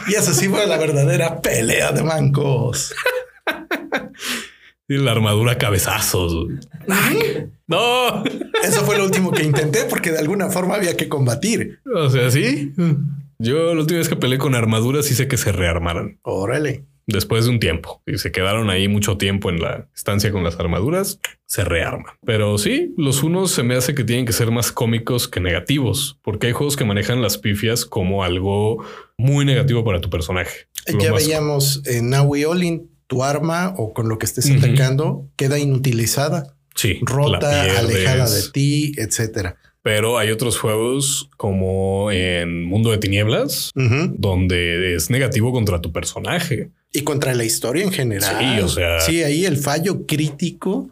Y 0.08 0.14
esa 0.14 0.32
sí 0.34 0.48
fue 0.48 0.66
la 0.66 0.76
verdadera 0.78 1.40
pelea 1.42 1.90
de 1.92 2.02
mancos. 2.04 2.94
Y 4.88 4.98
la 4.98 5.10
armadura 5.12 5.58
cabezazos. 5.58 6.46
No, 7.66 8.22
Eso 8.62 8.84
fue 8.84 8.96
lo 8.98 9.04
último 9.04 9.32
que 9.32 9.42
intenté 9.42 9.84
porque 9.90 10.12
de 10.12 10.18
alguna 10.20 10.48
forma 10.50 10.76
había 10.76 10.96
que 10.96 11.08
combatir. 11.08 11.80
o 11.92 12.08
sea, 12.08 12.30
sí. 12.30 12.72
Yo 13.40 13.74
la 13.74 13.80
última 13.80 13.98
vez 13.98 14.08
que 14.08 14.14
peleé 14.16 14.38
con 14.38 14.54
armaduras 14.54 15.10
hice 15.10 15.26
que 15.28 15.36
se 15.36 15.50
rearmaran 15.52 16.18
Órale. 16.22 16.84
Después 17.06 17.44
de 17.44 17.50
un 17.52 17.60
tiempo 17.60 18.02
y 18.06 18.18
se 18.18 18.32
quedaron 18.32 18.68
ahí 18.68 18.88
mucho 18.88 19.16
tiempo 19.16 19.48
en 19.50 19.60
la 19.60 19.88
estancia 19.94 20.32
con 20.32 20.44
las 20.44 20.58
armaduras. 20.58 21.20
Se 21.46 21.64
rearman, 21.64 22.14
pero 22.24 22.58
sí, 22.58 22.92
los 22.96 23.22
unos 23.22 23.52
se 23.52 23.62
me 23.62 23.76
hace 23.76 23.94
que 23.94 24.02
tienen 24.02 24.26
que 24.26 24.32
ser 24.32 24.50
más 24.50 24.72
cómicos 24.72 25.28
que 25.28 25.40
negativos, 25.40 26.18
porque 26.22 26.48
hay 26.48 26.52
juegos 26.52 26.76
que 26.76 26.84
manejan 26.84 27.22
las 27.22 27.38
pifias 27.38 27.84
como 27.84 28.24
algo 28.24 28.84
muy 29.16 29.44
negativo 29.44 29.84
para 29.84 30.00
tu 30.00 30.10
personaje. 30.10 30.66
Lo 30.92 30.98
ya 30.98 31.12
veíamos 31.12 31.82
en 31.86 32.12
We 32.24 32.46
All-In, 32.46 32.90
tu 33.06 33.22
arma 33.22 33.74
o 33.76 33.94
con 33.94 34.08
lo 34.08 34.18
que 34.18 34.26
estés 34.26 34.50
atacando 34.50 35.28
queda 35.36 35.60
inutilizada, 35.60 36.56
sí, 36.74 36.98
rota, 37.02 37.78
alejada 37.78 38.28
de 38.28 38.42
ti, 38.52 38.94
etcétera. 38.96 39.56
Pero 39.82 40.18
hay 40.18 40.32
otros 40.32 40.58
juegos 40.58 41.30
como 41.36 42.10
en 42.10 42.64
Mundo 42.64 42.90
de 42.90 42.98
Tinieblas, 42.98 43.70
donde 43.74 44.96
es 44.96 45.10
negativo 45.10 45.52
contra 45.52 45.80
tu 45.80 45.92
personaje. 45.92 46.70
Y 46.96 47.02
contra 47.02 47.34
la 47.34 47.44
historia 47.44 47.84
en 47.84 47.92
general. 47.92 48.36
Sí, 48.38 48.60
o 48.62 48.68
sea- 48.68 49.00
Sí, 49.00 49.22
ahí 49.22 49.44
el 49.44 49.56
fallo 49.58 50.06
crítico 50.06 50.90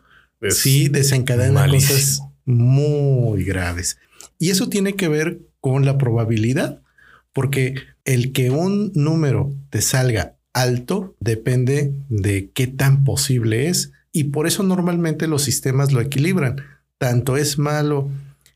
sí 0.51 0.89
desencadena 0.89 1.61
malísimo. 1.61 1.95
cosas 1.99 2.21
muy 2.45 3.45
graves. 3.45 3.99
Y 4.39 4.51
eso 4.51 4.69
tiene 4.69 4.95
que 4.95 5.09
ver 5.09 5.39
con 5.61 5.85
la 5.85 5.97
probabilidad, 5.99 6.81
porque 7.33 7.75
el 8.05 8.33
que 8.33 8.51
un 8.51 8.93
número 8.95 9.53
te 9.71 9.81
salga 9.81 10.35
alto 10.53 11.15
depende 11.21 11.93
de 12.09 12.51
qué 12.53 12.67
tan 12.67 13.05
posible 13.05 13.69
es. 13.69 13.93
Y 14.13 14.25
por 14.25 14.47
eso 14.47 14.63
normalmente 14.63 15.27
los 15.27 15.43
sistemas 15.43 15.93
lo 15.93 16.01
equilibran. 16.01 16.57
Tanto 16.99 17.37
es 17.37 17.59
malo, 17.59 18.11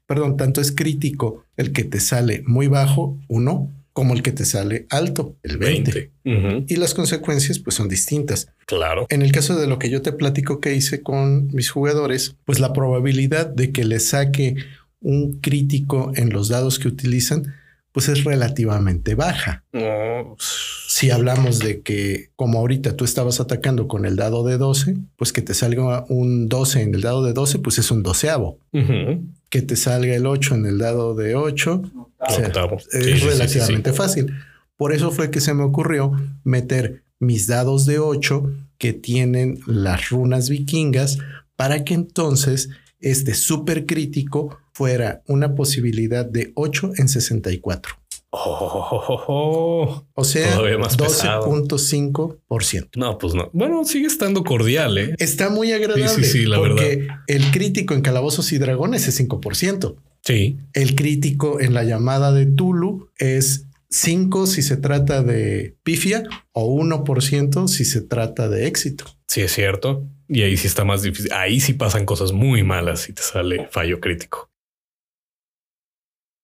perdón, 0.07 0.37
tanto 0.37 0.61
es 0.61 0.71
crítico 0.71 1.45
el 1.57 1.73
que 1.73 1.85
te 1.85 1.99
sale 2.01 2.43
muy 2.47 2.67
bajo, 2.69 3.19
uno, 3.29 3.71
como 3.99 4.15
el 4.15 4.23
que 4.23 4.31
te 4.31 4.45
sale 4.45 4.87
alto, 4.91 5.35
el 5.43 5.59
20. 5.59 6.13
20. 6.25 6.49
Ujú, 6.55 6.65
Y 6.69 6.77
las 6.77 6.95
consecuencias 6.95 7.59
pues 7.59 7.75
son 7.75 7.89
distintas. 7.89 8.47
Claro. 8.65 9.07
En 9.09 9.23
el 9.23 9.33
caso 9.33 9.59
de 9.59 9.67
lo 9.67 9.81
que 9.81 9.91
yo 9.91 10.03
te 10.03 10.13
platico 10.13 10.61
que 10.61 10.73
hice 10.77 11.03
con 11.03 11.49
mis 11.49 11.69
jugadores, 11.71 12.37
pues 12.45 12.61
la 12.61 12.73
probabilidad 12.73 13.47
de 13.49 13.73
que 13.73 13.85
le 13.85 13.99
saque 13.99 14.55
un 15.01 15.41
crítico 15.41 16.13
en 16.15 16.31
los 16.31 16.49
dados 16.49 16.79
que 16.79 16.87
utilizan, 16.87 17.55
pues 17.91 18.09
es 18.09 18.23
relativamente 18.23 19.17
baja. 19.17 19.65
No, 19.73 20.37
Si 20.39 21.11
hablamos 21.11 21.59
de 21.59 21.81
que, 21.81 22.31
como 22.37 22.61
ahorita 22.61 22.95
tú 22.95 23.05
estabas 23.05 23.41
atacando 23.41 23.89
con 23.89 24.05
el 24.05 24.15
dado 24.15 24.45
de 24.47 24.59
12, 24.59 24.95
pues 25.17 25.33
que 25.33 25.43
te 25.43 25.55
salga 25.55 26.05
un 26.09 26.49
12 26.49 26.83
en 26.83 26.95
el 26.95 27.01
dado 27.01 27.25
de 27.25 27.33
12, 27.33 27.59
pues 27.59 27.79
es 27.79 27.91
un 27.91 28.05
doceavo. 28.05 28.61
ujú, 28.73 29.25
Que 29.49 29.63
te 29.63 29.77
salga 29.77 30.15
el 30.15 30.27
8 30.27 30.57
en 30.57 30.67
el 30.67 30.79
dado 30.79 31.15
de 31.15 31.35
8, 31.35 31.83
o 31.95 32.31
sea, 32.31 32.47
octavo. 32.47 32.77
es 32.77 32.85
Sí, 32.91 33.03
sí, 33.03 33.13
sí, 33.13 33.19
sí, 33.19 33.27
relativamente 33.29 33.93
fácil. 33.93 34.35
Por 34.77 34.93
eso 34.93 35.11
fue 35.11 35.31
que 35.31 35.41
se 35.41 35.55
me 35.55 35.65
ocurrió 35.65 36.13
meter 36.45 37.03
mis 37.19 37.47
dados 37.47 37.87
de 37.87 37.99
8 37.99 38.53
que 38.79 38.93
tienen 38.93 39.59
las 39.67 40.11
runas 40.11 40.49
vikingas 40.49 41.19
para 41.57 41.85
que 41.85 41.95
entonces 41.95 42.69
este 43.01 43.35
súper 43.35 43.87
crítico 43.87 44.59
fuera 44.73 45.23
una 45.27 45.55
posibilidad 45.55 46.25
de 46.25 46.53
8 46.55 46.93
en 46.97 47.09
64. 47.09 47.98
Oh. 48.31 50.07
O 50.13 50.25
sea, 50.25 50.55
Todavía 50.55 50.79
más 50.79 50.97
pesado. 50.97 51.47
12.5%. 51.47 52.91
No, 52.97 53.17
pues 53.17 53.35
no. 53.35 53.51
Bueno, 53.53 53.85
sigue 53.85 54.07
estando 54.07 54.45
cordial, 54.45 54.99
¿eh? 54.99 55.15
Está 55.19 55.49
muy 55.49 55.73
agradable 55.73 56.09
Sí, 56.09 56.25
sí, 56.25 56.31
sí, 56.31 56.47
la 56.47 56.59
porque 56.59 57.09
el 57.27 57.51
crítico 57.51 57.95
en 57.95 58.03
Calabozos 58.03 58.53
y 58.53 58.59
Dragones 58.59 59.09
es 59.09 59.19
5%. 59.21 59.97
Sí. 60.23 60.59
El 60.75 60.95
crítico 60.95 61.61
en 61.61 61.73
la 61.73 61.85
llamada 61.85 62.33
de 62.33 62.47
Tulu 62.47 63.11
es 63.17 63.67
5 63.91 64.47
si 64.47 64.61
se 64.61 64.77
trata 64.77 65.23
de 65.23 65.77
pifia 65.83 66.25
o 66.53 66.77
1% 66.79 67.69
si 67.69 67.85
se 67.87 68.03
trata 68.03 68.49
de 68.49 68.67
éxito. 68.67 69.07
Sí, 69.27 69.41
es 69.41 69.53
cierto. 69.53 70.07
Y 70.29 70.43
ahí 70.43 70.59
sí 70.59 70.67
está 70.67 70.85
más 70.85 71.03
difícil. 71.03 71.33
Ahí 71.33 71.61
sí 71.61 71.73
pasan 71.73 72.05
cosas 72.05 72.33
muy 72.33 72.63
malas 72.63 73.01
si 73.01 73.15
te 73.15 73.23
sale 73.23 73.69
fallo 73.71 74.01
crítico. 74.01 74.51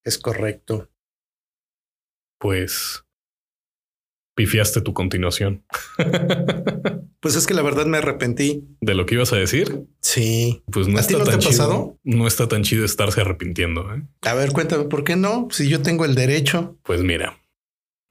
Es 0.03 0.17
correcto. 0.17 0.89
Pues 2.39 3.03
pifiaste 4.35 4.81
tu 4.81 4.93
continuación 4.93 5.63
Pues 7.21 7.35
es 7.35 7.47
que 7.47 7.53
la 7.55 7.63
verdad 7.63 7.87
me 7.87 7.97
arrepentí. 7.97 8.67
de 8.81 8.93
lo 8.93 9.07
que 9.07 9.15
ibas 9.15 9.33
a 9.33 9.37
decir. 9.37 9.85
Sí. 9.99 10.61
Pues 10.71 10.87
no 10.87 10.99
¿A 10.99 11.01
ti 11.01 11.13
está 11.13 11.17
no 11.17 11.23
tan 11.31 11.39
chido. 11.39 11.49
pasado? 11.51 11.99
No 12.03 12.27
está 12.27 12.47
tan 12.47 12.61
chido 12.61 12.85
estarse 12.85 13.21
arrepintiendo. 13.21 13.91
¿eh? 13.95 14.03
A 14.21 14.35
ver, 14.35 14.51
cuéntame, 14.51 14.83
¿por 14.83 15.03
qué 15.03 15.15
no? 15.15 15.47
Si 15.49 15.67
yo 15.67 15.81
tengo 15.81 16.05
el 16.05 16.13
derecho. 16.13 16.77
Pues 16.83 17.01
mira, 17.01 17.39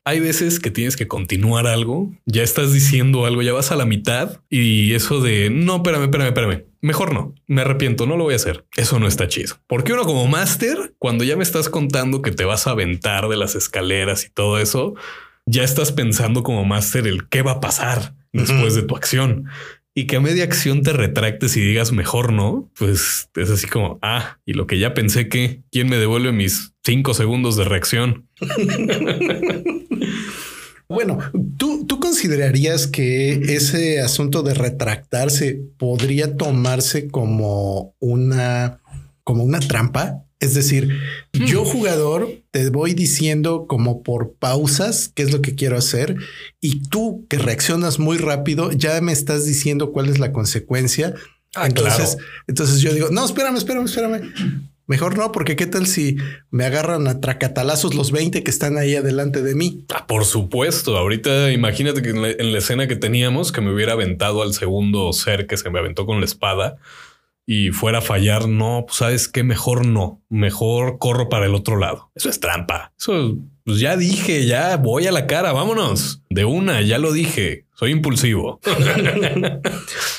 hay 0.04 0.20
veces 0.20 0.60
que 0.60 0.70
tienes 0.70 0.96
que 0.96 1.08
continuar 1.08 1.66
algo, 1.66 2.12
ya 2.26 2.42
estás 2.42 2.72
diciendo 2.72 3.24
algo, 3.24 3.40
ya 3.40 3.54
vas 3.54 3.72
a 3.72 3.76
la 3.76 3.86
mitad 3.86 4.40
y 4.50 4.92
eso 4.92 5.20
de 5.20 5.48
no, 5.50 5.76
espérame, 5.76 6.04
espérame, 6.04 6.28
espérame. 6.28 6.64
Mejor 6.82 7.14
no, 7.14 7.34
me 7.46 7.62
arrepiento, 7.62 8.06
no 8.06 8.18
lo 8.18 8.24
voy 8.24 8.34
a 8.34 8.36
hacer. 8.36 8.66
Eso 8.76 8.98
no 8.98 9.06
está 9.06 9.26
chido. 9.26 9.56
Porque 9.66 9.94
uno 9.94 10.04
como 10.04 10.26
máster, 10.26 10.94
cuando 10.98 11.24
ya 11.24 11.36
me 11.36 11.42
estás 11.42 11.70
contando 11.70 12.20
que 12.20 12.30
te 12.30 12.44
vas 12.44 12.66
a 12.66 12.72
aventar 12.72 13.28
de 13.28 13.38
las 13.38 13.54
escaleras 13.54 14.26
y 14.26 14.30
todo 14.30 14.58
eso, 14.58 14.94
ya 15.46 15.64
estás 15.64 15.92
pensando 15.92 16.42
como 16.42 16.66
máster 16.66 17.06
el 17.06 17.26
qué 17.28 17.40
va 17.40 17.52
a 17.52 17.60
pasar 17.60 18.14
después 18.34 18.74
de 18.74 18.82
tu 18.82 18.96
acción. 18.96 19.46
Y 19.94 20.06
que 20.06 20.16
a 20.16 20.20
media 20.20 20.44
acción 20.44 20.82
te 20.82 20.92
retractes 20.92 21.56
y 21.56 21.60
digas 21.60 21.92
mejor 21.92 22.32
no, 22.32 22.68
pues 22.76 23.30
es 23.36 23.50
así 23.50 23.68
como, 23.68 24.00
ah, 24.02 24.38
y 24.44 24.54
lo 24.54 24.66
que 24.66 24.80
ya 24.80 24.92
pensé 24.92 25.28
que, 25.28 25.62
¿quién 25.70 25.88
me 25.88 25.98
devuelve 25.98 26.32
mis 26.32 26.74
cinco 26.82 27.14
segundos 27.14 27.56
de 27.56 27.64
reacción? 27.64 28.28
Bueno, 30.94 31.18
¿tú, 31.58 31.84
¿tú 31.86 32.00
considerarías 32.00 32.86
que 32.86 33.32
ese 33.54 34.00
asunto 34.00 34.42
de 34.42 34.54
retractarse 34.54 35.60
podría 35.76 36.36
tomarse 36.36 37.08
como 37.08 37.94
una, 37.98 38.80
como 39.22 39.44
una 39.44 39.60
trampa? 39.60 40.24
Es 40.40 40.54
decir, 40.54 40.88
Hmm. 41.34 41.46
yo 41.46 41.64
jugador 41.64 42.28
te 42.52 42.70
voy 42.70 42.94
diciendo 42.94 43.66
como 43.66 44.02
por 44.02 44.34
pausas 44.34 45.10
qué 45.12 45.24
es 45.24 45.32
lo 45.32 45.42
que 45.42 45.56
quiero 45.56 45.76
hacer 45.76 46.16
y 46.60 46.88
tú 46.88 47.26
que 47.28 47.38
reaccionas 47.38 47.98
muy 47.98 48.18
rápido 48.18 48.70
ya 48.70 49.00
me 49.00 49.12
estás 49.12 49.44
diciendo 49.44 49.90
cuál 49.90 50.08
es 50.08 50.18
la 50.20 50.32
consecuencia. 50.32 51.14
Ah, 51.56 51.66
entonces, 51.66 52.14
claro. 52.16 52.28
entonces 52.46 52.80
yo 52.80 52.92
digo, 52.92 53.08
no, 53.10 53.24
espérame, 53.24 53.56
espérame, 53.56 53.84
espérame. 53.86 54.32
Mejor 54.86 55.16
no, 55.16 55.32
porque 55.32 55.56
qué 55.56 55.66
tal 55.66 55.86
si 55.86 56.16
me 56.50 56.64
agarran 56.64 57.08
a 57.08 57.20
tracatalazos 57.20 57.94
los 57.94 58.12
20 58.12 58.42
que 58.42 58.50
están 58.50 58.76
ahí 58.76 58.94
adelante 58.96 59.42
de 59.42 59.54
mí. 59.54 59.84
Ah, 59.94 60.06
por 60.06 60.24
supuesto. 60.24 60.96
Ahorita 60.98 61.52
imagínate 61.52 62.02
que 62.02 62.10
en 62.10 62.22
la, 62.22 62.30
en 62.30 62.52
la 62.52 62.58
escena 62.58 62.86
que 62.86 62.96
teníamos 62.96 63.50
que 63.52 63.60
me 63.60 63.72
hubiera 63.72 63.94
aventado 63.94 64.42
al 64.42 64.52
segundo 64.52 65.12
ser 65.12 65.46
que 65.46 65.56
se 65.56 65.70
me 65.70 65.78
aventó 65.78 66.04
con 66.04 66.20
la 66.20 66.26
espada 66.26 66.76
y 67.46 67.70
fuera 67.70 67.98
a 67.98 68.02
fallar. 68.02 68.48
No, 68.48 68.84
pues 68.86 68.98
sabes 68.98 69.28
qué 69.28 69.42
mejor 69.42 69.86
no. 69.86 70.22
Mejor 70.28 70.98
corro 70.98 71.28
para 71.28 71.46
el 71.46 71.54
otro 71.54 71.76
lado. 71.76 72.10
Eso 72.14 72.28
es 72.28 72.40
trampa. 72.40 72.92
Eso 72.98 73.38
pues 73.64 73.80
ya 73.80 73.96
dije, 73.96 74.46
ya 74.46 74.76
voy 74.76 75.06
a 75.06 75.12
la 75.12 75.26
cara. 75.26 75.52
Vámonos 75.52 76.22
de 76.28 76.44
una. 76.44 76.82
Ya 76.82 76.98
lo 76.98 77.12
dije. 77.12 77.66
Soy 77.74 77.90
impulsivo. 77.90 78.60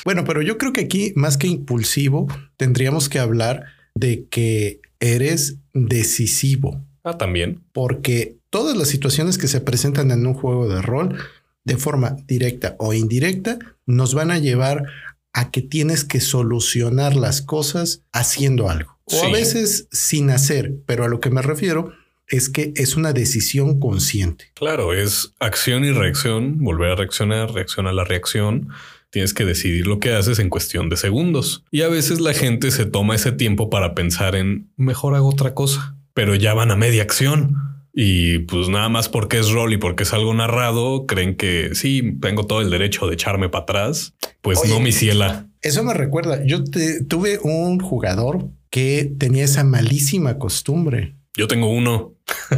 Bueno, 0.04 0.22
pero 0.22 0.40
yo 0.40 0.56
creo 0.56 0.72
que 0.72 0.82
aquí, 0.82 1.12
más 1.16 1.36
que 1.36 1.48
impulsivo, 1.48 2.28
tendríamos 2.56 3.08
que 3.08 3.18
hablar 3.18 3.64
de 3.96 4.26
que 4.28 4.80
eres 5.00 5.56
decisivo, 5.72 6.84
ah, 7.02 7.16
también. 7.16 7.62
porque 7.72 8.36
todas 8.50 8.76
las 8.76 8.88
situaciones 8.88 9.38
que 9.38 9.48
se 9.48 9.60
presentan 9.60 10.10
en 10.10 10.26
un 10.26 10.34
juego 10.34 10.68
de 10.68 10.82
rol, 10.82 11.16
de 11.64 11.76
forma 11.76 12.16
directa 12.28 12.76
o 12.78 12.92
indirecta, 12.92 13.58
nos 13.86 14.14
van 14.14 14.30
a 14.30 14.38
llevar 14.38 14.84
a 15.32 15.50
que 15.50 15.62
tienes 15.62 16.04
que 16.04 16.20
solucionar 16.20 17.16
las 17.16 17.42
cosas 17.42 18.02
haciendo 18.12 18.68
algo. 18.70 18.98
O 19.06 19.24
a 19.24 19.30
veces 19.30 19.88
sin 19.92 20.30
hacer, 20.30 20.74
pero 20.84 21.04
a 21.04 21.08
lo 21.08 21.20
que 21.20 21.30
me 21.30 21.42
refiero 21.42 21.92
es 22.28 22.48
que 22.48 22.72
es 22.76 22.96
una 22.96 23.12
decisión 23.12 23.78
consciente. 23.78 24.50
Claro, 24.54 24.92
es 24.92 25.32
acción 25.38 25.84
y 25.84 25.92
reacción, 25.92 26.58
volver 26.58 26.90
a 26.90 26.96
reaccionar, 26.96 27.52
reacción 27.52 27.86
a 27.86 27.92
la 27.92 28.04
reacción. 28.04 28.68
Tienes 29.16 29.32
que 29.32 29.46
decidir 29.46 29.86
lo 29.86 29.98
que 29.98 30.12
haces 30.12 30.38
en 30.40 30.50
cuestión 30.50 30.90
de 30.90 30.98
segundos. 30.98 31.64
Y 31.70 31.80
a 31.80 31.88
veces 31.88 32.20
la 32.20 32.34
gente 32.34 32.70
se 32.70 32.84
toma 32.84 33.14
ese 33.14 33.32
tiempo 33.32 33.70
para 33.70 33.94
pensar 33.94 34.34
en 34.36 34.68
mejor 34.76 35.14
hago 35.14 35.30
otra 35.30 35.54
cosa, 35.54 35.96
pero 36.12 36.34
ya 36.34 36.52
van 36.52 36.70
a 36.70 36.76
media 36.76 37.00
acción. 37.04 37.54
Y 37.94 38.40
pues 38.40 38.68
nada 38.68 38.90
más 38.90 39.08
porque 39.08 39.38
es 39.38 39.48
rol 39.48 39.72
y 39.72 39.78
porque 39.78 40.02
es 40.02 40.12
algo 40.12 40.34
narrado, 40.34 41.06
creen 41.06 41.34
que 41.34 41.70
sí, 41.74 42.18
tengo 42.20 42.44
todo 42.46 42.60
el 42.60 42.68
derecho 42.68 43.06
de 43.06 43.14
echarme 43.14 43.48
para 43.48 43.62
atrás. 43.62 44.12
Pues 44.42 44.58
Oye. 44.58 44.68
no, 44.68 44.80
mi 44.80 44.92
ciela. 44.92 45.46
Eso 45.62 45.82
me 45.82 45.94
recuerda, 45.94 46.44
yo 46.44 46.62
te- 46.62 47.02
tuve 47.02 47.38
un 47.42 47.80
jugador 47.80 48.50
que 48.68 49.10
tenía 49.16 49.44
esa 49.44 49.64
malísima 49.64 50.36
costumbre. 50.38 51.16
Yo 51.38 51.48
tengo 51.48 51.70
uno. 51.72 52.12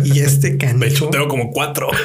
Y 0.05 0.19
este 0.19 0.51
De 0.57 0.57
hecho, 0.57 0.67
canijo, 1.07 1.11
tengo 1.11 1.29
como 1.29 1.53
cuatro. 1.53 1.87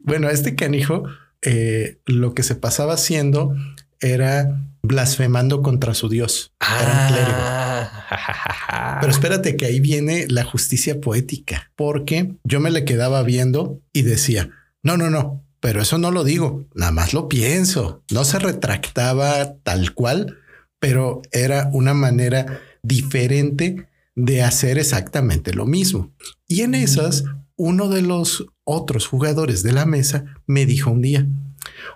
bueno, 0.00 0.30
este 0.30 0.54
canijo, 0.54 1.02
eh, 1.42 2.00
lo 2.06 2.34
que 2.34 2.42
se 2.42 2.54
pasaba 2.54 2.94
haciendo 2.94 3.54
era 4.00 4.66
blasfemando 4.82 5.62
contra 5.62 5.94
su 5.94 6.08
Dios. 6.08 6.52
Era 6.60 7.02
un 7.02 7.14
clérigo. 7.14 7.38
Ah. 7.38 8.98
Pero 9.00 9.12
espérate 9.12 9.56
que 9.56 9.66
ahí 9.66 9.80
viene 9.80 10.26
la 10.28 10.44
justicia 10.44 11.00
poética, 11.00 11.72
porque 11.76 12.34
yo 12.44 12.60
me 12.60 12.70
le 12.70 12.84
quedaba 12.84 13.22
viendo 13.22 13.80
y 13.92 14.02
decía, 14.02 14.50
no, 14.82 14.96
no, 14.96 15.10
no, 15.10 15.44
pero 15.60 15.82
eso 15.82 15.98
no 15.98 16.10
lo 16.10 16.24
digo, 16.24 16.66
nada 16.74 16.92
más 16.92 17.12
lo 17.12 17.28
pienso. 17.28 18.02
No 18.10 18.24
se 18.24 18.38
retractaba 18.38 19.54
tal 19.62 19.94
cual, 19.94 20.38
pero 20.78 21.22
era 21.32 21.70
una 21.72 21.94
manera 21.94 22.60
diferente 22.82 23.88
de 24.14 24.42
hacer 24.42 24.78
exactamente 24.78 25.52
lo 25.52 25.66
mismo. 25.66 26.12
Y 26.46 26.62
en 26.62 26.74
esas, 26.74 27.24
uno 27.56 27.88
de 27.88 28.02
los 28.02 28.46
otros 28.70 29.06
jugadores 29.06 29.62
de 29.62 29.72
la 29.72 29.86
mesa 29.86 30.24
me 30.46 30.66
dijo 30.66 30.90
un 30.90 31.02
día, 31.02 31.26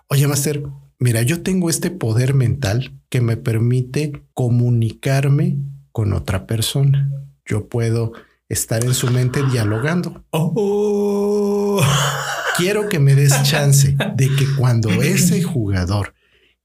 oye, 0.09 0.27
Master, 0.27 0.63
mira, 0.99 1.23
yo 1.23 1.43
tengo 1.43 1.71
este 1.71 1.91
poder 1.91 2.35
mental 2.35 2.93
que 3.09 3.21
me 3.21 3.37
permite 3.37 4.25
comunicarme 4.33 5.57
con 5.93 6.13
otra 6.13 6.47
persona. 6.47 7.11
Yo 7.45 7.69
puedo 7.69 8.13
estar 8.49 8.85
en 8.85 8.95
su 8.95 9.11
mente 9.11 9.43
dialogando. 9.51 10.25
Oh. 10.31 11.81
Quiero 12.57 12.89
que 12.89 12.99
me 12.99 13.15
des 13.15 13.43
chance 13.43 13.97
de 14.15 14.29
que 14.37 14.47
cuando 14.57 14.91
ese 14.91 15.43
jugador 15.43 16.15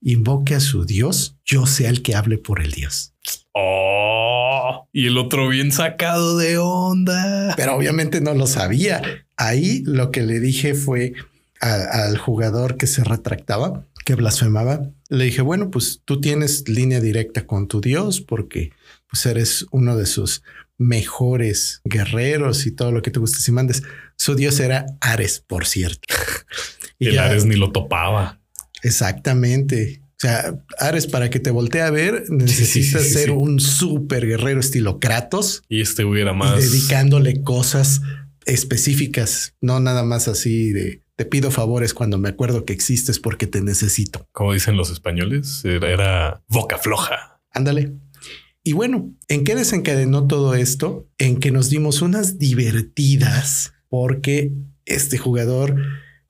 invoque 0.00 0.54
a 0.54 0.60
su 0.60 0.84
Dios, 0.84 1.36
yo 1.44 1.66
sea 1.66 1.90
el 1.90 2.02
que 2.02 2.14
hable 2.14 2.38
por 2.38 2.60
el 2.60 2.72
Dios. 2.72 3.14
Oh, 3.52 4.88
y 4.92 5.06
el 5.06 5.18
otro 5.18 5.48
bien 5.48 5.72
sacado 5.72 6.38
de 6.38 6.58
onda. 6.58 7.54
Pero 7.56 7.76
obviamente 7.76 8.20
no 8.20 8.34
lo 8.34 8.46
sabía. 8.46 9.02
Ahí 9.40 9.82
lo 9.86 10.10
que 10.10 10.22
le 10.22 10.38
dije 10.40 10.74
fue 10.74 11.14
a- 11.60 12.04
al 12.04 12.18
jugador 12.18 12.76
que 12.76 12.86
se 12.86 13.02
retractaba, 13.04 13.86
que 14.04 14.14
blasfemaba. 14.14 14.90
Le 15.08 15.24
dije, 15.24 15.42
bueno, 15.42 15.70
pues 15.70 16.00
tú 16.04 16.20
tienes 16.20 16.68
línea 16.68 17.00
directa 17.00 17.46
con 17.46 17.66
tu 17.68 17.80
Dios 17.80 18.20
porque 18.20 18.70
pues 19.10 19.24
eres 19.26 19.66
uno 19.72 19.96
de 19.96 20.06
sus 20.06 20.42
mejores 20.78 21.80
guerreros 21.84 22.66
y 22.66 22.70
todo 22.70 22.92
lo 22.92 23.02
que 23.02 23.10
te 23.10 23.18
guste 23.20 23.38
si 23.40 23.52
mandes. 23.52 23.82
Su 24.16 24.34
Dios 24.34 24.60
era 24.60 24.86
Ares, 25.00 25.42
por 25.46 25.66
cierto. 25.66 26.14
Y 26.98 27.06
el 27.08 27.14
ya- 27.14 27.24
Ares 27.26 27.44
ni 27.46 27.56
lo 27.56 27.72
topaba. 27.72 28.40
Exactamente. 28.82 30.02
O 30.12 30.20
sea, 30.20 30.54
Ares, 30.78 31.06
para 31.06 31.30
que 31.30 31.40
te 31.40 31.50
voltee 31.50 31.80
a 31.82 31.90
ver, 31.90 32.24
necesitas 32.30 33.02
sí, 33.04 33.08
sí, 33.08 33.14
ser 33.14 33.30
un 33.30 33.58
súper 33.58 34.26
guerrero 34.26 34.60
estilo 34.60 35.00
Kratos 35.00 35.62
Y 35.68 35.80
este 35.80 36.04
hubiera 36.04 36.32
y 36.32 36.36
más. 36.36 36.60
dedicándole 36.70 37.42
cosas 37.42 38.02
específicas, 38.50 39.54
no 39.60 39.80
nada 39.80 40.02
más 40.02 40.28
así 40.28 40.72
de 40.72 41.02
te 41.16 41.26
pido 41.26 41.50
favores 41.50 41.92
cuando 41.92 42.16
me 42.16 42.30
acuerdo 42.30 42.64
que 42.64 42.72
existes 42.72 43.18
porque 43.18 43.46
te 43.46 43.60
necesito. 43.60 44.26
Como 44.32 44.54
dicen 44.54 44.76
los 44.76 44.90
españoles, 44.90 45.62
era, 45.66 45.90
era 45.90 46.42
boca 46.48 46.78
floja. 46.78 47.42
Ándale. 47.50 47.92
Y 48.62 48.72
bueno, 48.72 49.14
¿en 49.28 49.44
qué 49.44 49.54
desencadenó 49.54 50.26
todo 50.26 50.54
esto? 50.54 51.08
En 51.18 51.38
que 51.38 51.50
nos 51.50 51.68
dimos 51.68 52.00
unas 52.00 52.38
divertidas 52.38 53.74
porque 53.90 54.52
este 54.86 55.18
jugador 55.18 55.76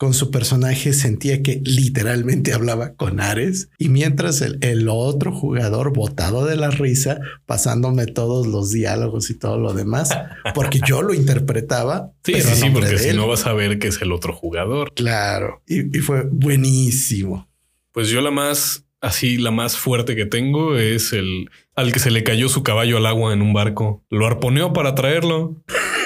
con 0.01 0.15
su 0.15 0.31
personaje 0.31 0.95
sentía 0.95 1.43
que 1.43 1.61
literalmente 1.63 2.55
hablaba 2.55 2.95
con 2.95 3.21
Ares 3.21 3.69
y 3.77 3.91
mientras 3.91 4.41
el, 4.41 4.57
el 4.63 4.89
otro 4.89 5.31
jugador 5.31 5.93
botado 5.93 6.47
de 6.47 6.57
la 6.57 6.71
risa, 6.71 7.21
pasándome 7.45 8.07
todos 8.07 8.47
los 8.47 8.71
diálogos 8.71 9.29
y 9.29 9.39
todo 9.39 9.59
lo 9.59 9.75
demás, 9.75 10.09
porque 10.55 10.81
yo 10.87 11.03
lo 11.03 11.13
interpretaba. 11.13 12.13
Sí, 12.25 12.33
pero 12.33 12.49
sí, 12.49 12.55
sí, 12.55 12.71
porque 12.71 12.97
si 12.97 13.15
no 13.15 13.29
vas 13.29 13.45
a 13.45 13.53
ver 13.53 13.79
que 13.79 13.89
es 13.89 14.01
el 14.01 14.13
otro 14.13 14.33
jugador. 14.33 14.95
Claro, 14.95 15.61
y, 15.69 15.95
y 15.95 16.01
fue 16.01 16.27
buenísimo. 16.33 17.47
Pues 17.93 18.09
yo 18.09 18.23
la 18.23 18.31
más 18.31 18.87
así, 19.03 19.37
la 19.37 19.51
más 19.51 19.77
fuerte 19.77 20.17
que 20.17 20.25
tengo 20.25 20.79
es 20.79 21.13
el 21.13 21.51
al 21.77 21.93
que 21.93 21.99
se 21.99 22.11
le 22.11 22.25
cayó 22.25 22.49
su 22.49 22.63
caballo 22.63 22.97
al 22.97 23.05
agua 23.05 23.35
en 23.35 23.43
un 23.43 23.53
barco. 23.53 24.03
Lo 24.09 24.27
arponeó 24.27 24.73
para 24.73 24.95
traerlo. 24.95 25.63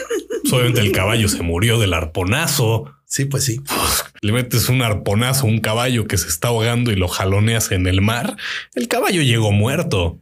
Pues, 0.44 0.52
Obviamente 0.52 0.82
el 0.82 0.92
caballo 0.92 1.26
se 1.28 1.42
murió 1.42 1.78
del 1.78 1.94
arponazo. 1.94 2.92
Sí, 3.14 3.26
pues 3.26 3.44
sí. 3.44 3.60
Le 4.22 4.32
metes 4.32 4.68
un 4.68 4.82
arponazo 4.82 5.46
a 5.46 5.48
un 5.48 5.60
caballo 5.60 6.08
que 6.08 6.18
se 6.18 6.26
está 6.26 6.48
ahogando 6.48 6.90
y 6.90 6.96
lo 6.96 7.06
jaloneas 7.06 7.70
en 7.70 7.86
el 7.86 8.00
mar. 8.00 8.36
El 8.74 8.88
caballo 8.88 9.22
llegó 9.22 9.52
muerto. 9.52 10.20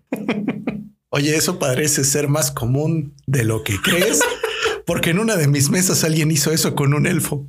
Oye, 1.09 1.35
eso 1.35 1.59
parece 1.59 2.05
ser 2.05 2.29
más 2.29 2.51
común 2.51 3.15
de 3.27 3.45
lo 3.45 3.65
que 3.65 3.81
crees, 3.81 4.21
porque 4.85 5.09
en 5.09 5.21
una 5.21 5.37
de 5.37 5.49
mis 5.49 5.71
mesas 5.71 6.05
alguien 6.05 6.31
hizo 6.31 6.53
eso 6.53 6.75
con 6.75 6.93
un 6.93 7.07
elfo. 7.07 7.49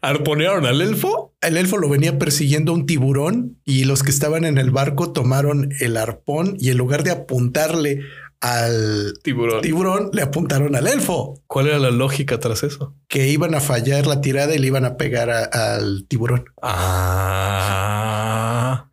¿Arponearon 0.00 0.66
al 0.66 0.80
elfo? 0.80 1.36
El 1.40 1.56
elfo 1.56 1.78
lo 1.78 1.88
venía 1.88 2.18
persiguiendo 2.18 2.72
un 2.72 2.86
tiburón 2.86 3.60
y 3.64 3.84
los 3.84 4.02
que 4.02 4.10
estaban 4.10 4.44
en 4.44 4.58
el 4.58 4.72
barco 4.72 5.12
tomaron 5.12 5.68
el 5.78 5.96
arpón 5.96 6.56
y 6.58 6.70
en 6.70 6.78
lugar 6.78 7.04
de 7.04 7.12
apuntarle 7.12 8.00
al 8.42 9.14
Tiburón. 9.22 9.60
tiburón, 9.62 10.10
le 10.12 10.22
apuntaron 10.22 10.74
al 10.76 10.86
elfo, 10.88 11.40
¿Cuál 11.46 11.68
era 11.68 11.78
la 11.78 11.90
lógica 11.90 12.40
tras 12.40 12.62
eso? 12.64 12.94
que 13.08 13.28
iban 13.28 13.54
a 13.54 13.60
fallar 13.60 14.06
la 14.06 14.20
tirada 14.20 14.54
y 14.54 14.58
le 14.58 14.66
iban 14.66 14.84
a 14.84 14.96
pegar 14.96 15.30
a- 15.30 15.44
al 15.44 16.06
tiburón. 16.08 16.44
Ah, 17.54 18.88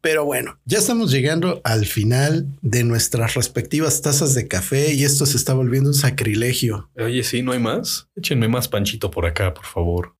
Pero 0.00 0.24
bueno, 0.26 0.58
ya 0.66 0.78
estamos 0.78 1.10
llegando 1.10 1.60
al 1.64 1.86
final 1.86 2.46
de 2.60 2.84
nuestras 2.84 3.32
respectivas 3.34 4.02
tazas 4.02 4.34
de 4.34 4.46
café 4.48 4.92
y 4.92 5.02
esto 5.04 5.24
se 5.24 5.38
está 5.38 5.54
volviendo 5.54 5.88
un 5.88 5.94
sacrilegio. 5.94 6.90
oye, 6.98 7.22
sí, 7.22 7.40
no 7.42 7.52
hay 7.52 7.58
más. 7.58 8.08
Échenme 8.14 8.48
más 8.48 8.68
panchito 8.68 9.10
por 9.10 9.24
acá, 9.24 9.54
por 9.54 9.64
favor. 9.64 10.14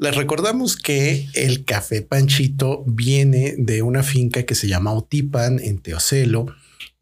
Les 0.00 0.16
recordamos 0.16 0.76
que 0.78 1.28
el 1.34 1.66
café 1.66 2.00
Panchito 2.00 2.84
viene 2.86 3.54
de 3.58 3.82
una 3.82 4.02
finca 4.02 4.44
que 4.44 4.54
se 4.54 4.66
llama 4.66 4.94
Otipan 4.94 5.58
en 5.58 5.78
Teocelo 5.78 6.46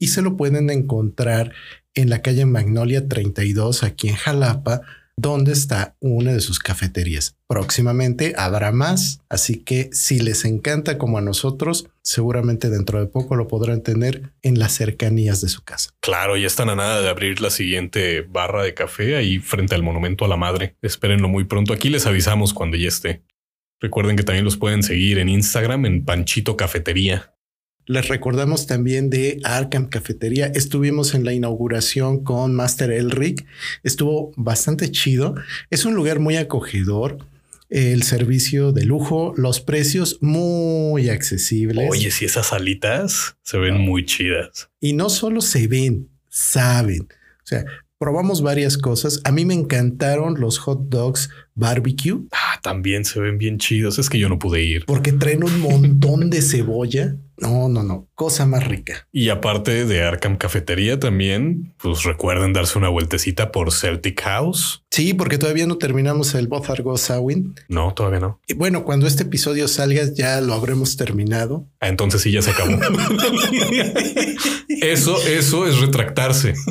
y 0.00 0.08
se 0.08 0.20
lo 0.20 0.36
pueden 0.36 0.68
encontrar 0.68 1.52
en 1.94 2.10
la 2.10 2.22
calle 2.22 2.44
Magnolia 2.44 3.06
32 3.06 3.84
aquí 3.84 4.08
en 4.08 4.16
Jalapa, 4.16 4.80
donde 5.18 5.50
está 5.50 5.96
una 5.98 6.32
de 6.32 6.40
sus 6.40 6.60
cafeterías. 6.60 7.36
Próximamente 7.48 8.34
habrá 8.36 8.70
más, 8.70 9.20
así 9.28 9.56
que 9.56 9.90
si 9.92 10.20
les 10.20 10.44
encanta 10.44 10.96
como 10.96 11.18
a 11.18 11.20
nosotros, 11.20 11.88
seguramente 12.02 12.70
dentro 12.70 13.00
de 13.00 13.06
poco 13.06 13.34
lo 13.34 13.48
podrán 13.48 13.82
tener 13.82 14.32
en 14.42 14.60
las 14.60 14.74
cercanías 14.74 15.40
de 15.40 15.48
su 15.48 15.64
casa. 15.64 15.90
Claro, 16.00 16.36
ya 16.36 16.46
están 16.46 16.70
a 16.70 16.76
nada 16.76 17.00
de 17.00 17.08
abrir 17.08 17.40
la 17.40 17.50
siguiente 17.50 18.20
barra 18.20 18.62
de 18.62 18.74
café 18.74 19.16
ahí 19.16 19.40
frente 19.40 19.74
al 19.74 19.82
Monumento 19.82 20.24
a 20.24 20.28
la 20.28 20.36
Madre. 20.36 20.76
Espérenlo 20.82 21.28
muy 21.28 21.44
pronto. 21.44 21.72
Aquí 21.72 21.88
les 21.88 22.06
avisamos 22.06 22.54
cuando 22.54 22.76
ya 22.76 22.86
esté. 22.86 23.24
Recuerden 23.80 24.16
que 24.16 24.22
también 24.22 24.44
los 24.44 24.56
pueden 24.56 24.84
seguir 24.84 25.18
en 25.18 25.28
Instagram 25.28 25.84
en 25.86 26.04
Panchito 26.04 26.56
Cafetería. 26.56 27.34
Les 27.88 28.06
recordamos 28.06 28.66
también 28.66 29.08
de 29.08 29.40
Arkham 29.44 29.88
Cafetería. 29.88 30.48
Estuvimos 30.48 31.14
en 31.14 31.24
la 31.24 31.32
inauguración 31.32 32.22
con 32.22 32.54
Master 32.54 32.92
Elric. 32.92 33.46
Estuvo 33.82 34.30
bastante 34.36 34.90
chido. 34.90 35.34
Es 35.70 35.86
un 35.86 35.94
lugar 35.94 36.18
muy 36.18 36.36
acogedor. 36.36 37.16
El 37.70 38.02
servicio 38.02 38.72
de 38.72 38.84
lujo, 38.84 39.32
los 39.38 39.62
precios 39.62 40.18
muy 40.20 41.08
accesibles. 41.08 41.88
Oye, 41.90 42.10
si 42.10 42.26
esas 42.26 42.52
alitas 42.52 43.36
se 43.42 43.56
ven 43.56 43.80
muy 43.80 44.04
chidas. 44.04 44.68
Y 44.80 44.92
no 44.92 45.08
solo 45.08 45.40
se 45.40 45.66
ven, 45.66 46.10
saben. 46.28 47.08
O 47.42 47.46
sea, 47.46 47.64
probamos 47.98 48.42
varias 48.42 48.76
cosas. 48.76 49.22
A 49.24 49.32
mí 49.32 49.46
me 49.46 49.54
encantaron 49.54 50.38
los 50.38 50.58
hot 50.58 50.90
dogs 50.90 51.30
barbecue. 51.58 52.20
Ah, 52.32 52.58
también 52.62 53.04
se 53.04 53.20
ven 53.20 53.38
bien 53.38 53.58
chidos. 53.58 53.98
Es 53.98 54.08
que 54.08 54.18
yo 54.18 54.28
no 54.28 54.38
pude 54.38 54.62
ir. 54.62 54.86
Porque 54.86 55.12
traen 55.12 55.44
un 55.44 55.60
montón 55.60 56.30
de 56.30 56.40
cebolla. 56.40 57.16
No, 57.36 57.68
no, 57.68 57.84
no. 57.84 58.08
Cosa 58.14 58.46
más 58.46 58.66
rica. 58.66 59.06
Y 59.12 59.28
aparte 59.28 59.84
de 59.84 60.02
Arkham 60.02 60.36
Cafetería 60.36 60.98
también, 60.98 61.72
pues 61.78 62.02
recuerden 62.02 62.52
darse 62.52 62.78
una 62.78 62.88
vueltecita 62.88 63.52
por 63.52 63.72
Celtic 63.72 64.20
House. 64.22 64.84
Sí, 64.90 65.14
porque 65.14 65.38
todavía 65.38 65.66
no 65.66 65.78
terminamos 65.78 66.34
el 66.34 66.48
Bothargo 66.48 66.96
Sawin. 66.96 67.54
No, 67.68 67.94
todavía 67.94 68.20
no. 68.20 68.40
Y 68.48 68.54
bueno, 68.54 68.84
cuando 68.84 69.06
este 69.06 69.22
episodio 69.22 69.68
salga 69.68 70.02
ya 70.12 70.40
lo 70.40 70.54
habremos 70.54 70.96
terminado. 70.96 71.68
Ah, 71.80 71.88
entonces 71.88 72.22
sí 72.22 72.32
ya 72.32 72.42
se 72.42 72.50
acabó. 72.50 72.72
eso, 74.68 75.16
eso 75.28 75.66
es 75.68 75.78
retractarse. 75.78 76.54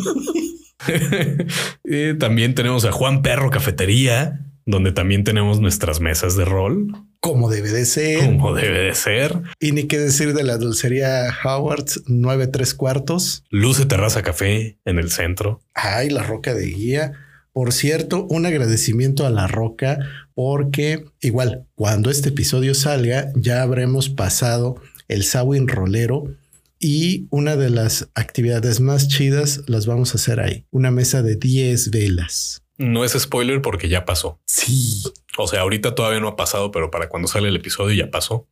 también 2.20 2.56
tenemos 2.56 2.86
a 2.86 2.92
Juan 2.92 3.22
Perro 3.22 3.50
Cafetería, 3.50 4.47
donde 4.68 4.92
también 4.92 5.24
tenemos 5.24 5.60
nuestras 5.60 6.02
mesas 6.02 6.36
de 6.36 6.46
rol. 6.46 6.92
Como 7.22 7.50
debe 7.50 7.72
de 7.72 7.86
ser. 7.86 8.26
Como 8.26 8.54
debe 8.54 8.80
de 8.80 8.94
ser. 8.94 9.42
Y 9.60 9.72
ni 9.72 9.88
qué 9.88 9.98
decir 9.98 10.34
de 10.34 10.44
la 10.44 10.58
dulcería 10.58 11.34
Howard 11.44 11.86
9 12.06 12.48
3 12.48 12.74
cuartos. 12.76 13.44
Luce 13.50 13.86
Terraza 13.86 14.22
Café 14.22 14.78
en 14.86 15.00
el 15.00 15.10
centro. 15.10 15.62
Ay, 15.74 16.10
la 16.10 16.22
roca 16.22 16.54
de 16.54 16.66
guía. 16.66 17.14
Por 17.54 17.72
cierto, 17.72 18.28
un 18.30 18.46
agradecimiento 18.46 19.26
a 19.26 19.32
La 19.32 19.48
Roca 19.48 19.98
porque 20.36 21.06
igual 21.22 21.66
cuando 21.74 22.12
este 22.12 22.30
episodio 22.30 22.76
salga 22.76 23.32
ya 23.34 23.64
habremos 23.64 24.10
pasado 24.10 24.76
el 25.08 25.24
Sawin 25.24 25.68
Rolero 25.68 26.36
y 26.78 27.26
una 27.32 27.56
de 27.56 27.72
las 27.72 28.10
actividades 28.14 28.80
más 28.80 29.08
chidas 29.08 29.64
las 29.66 29.88
vamos 29.88 30.12
a 30.12 30.18
hacer 30.18 30.40
ahí. 30.40 30.66
Una 30.70 30.92
mesa 30.92 31.24
de 31.24 31.36
10 31.36 31.90
velas. 31.90 32.62
No 32.78 33.04
es 33.04 33.14
spoiler 33.14 33.62
porque 33.62 33.90
ya 33.90 34.06
pasó. 34.06 34.40
Sí. 34.46 35.04
O 35.38 35.48
sea, 35.48 35.62
ahorita 35.62 35.96
todavía 35.96 36.20
no 36.20 36.28
ha 36.28 36.36
pasado, 36.36 36.72
pero 36.72 36.92
para 36.92 37.10
cuando 37.10 37.28
sale 37.28 37.50
el 37.50 37.56
episodio 37.56 37.96
ya 37.96 38.12
pasó. 38.12 38.48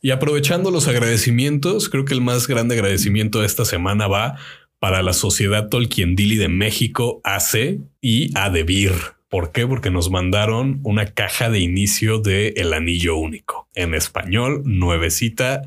Y 0.00 0.10
aprovechando 0.10 0.70
los 0.70 0.86
agradecimientos, 0.86 1.88
creo 1.88 2.04
que 2.04 2.14
el 2.14 2.20
más 2.20 2.46
grande 2.46 2.74
agradecimiento 2.74 3.40
de 3.40 3.46
esta 3.46 3.64
semana 3.64 4.06
va 4.06 4.36
para 4.78 5.02
la 5.02 5.14
Sociedad 5.14 5.68
Tolkien 5.68 6.14
Dili 6.14 6.36
de 6.36 6.48
México, 6.48 7.20
AC 7.24 7.78
y 8.02 8.36
ADEVIR. 8.36 8.92
¿Por 9.30 9.50
qué? 9.50 9.66
Porque 9.66 9.90
nos 9.90 10.10
mandaron 10.10 10.80
una 10.82 11.06
caja 11.06 11.48
de 11.48 11.58
inicio 11.60 12.18
de 12.18 12.48
El 12.56 12.74
Anillo 12.74 13.16
Único 13.16 13.66
en 13.74 13.94
español, 13.94 14.62
nuevecita 14.64 15.62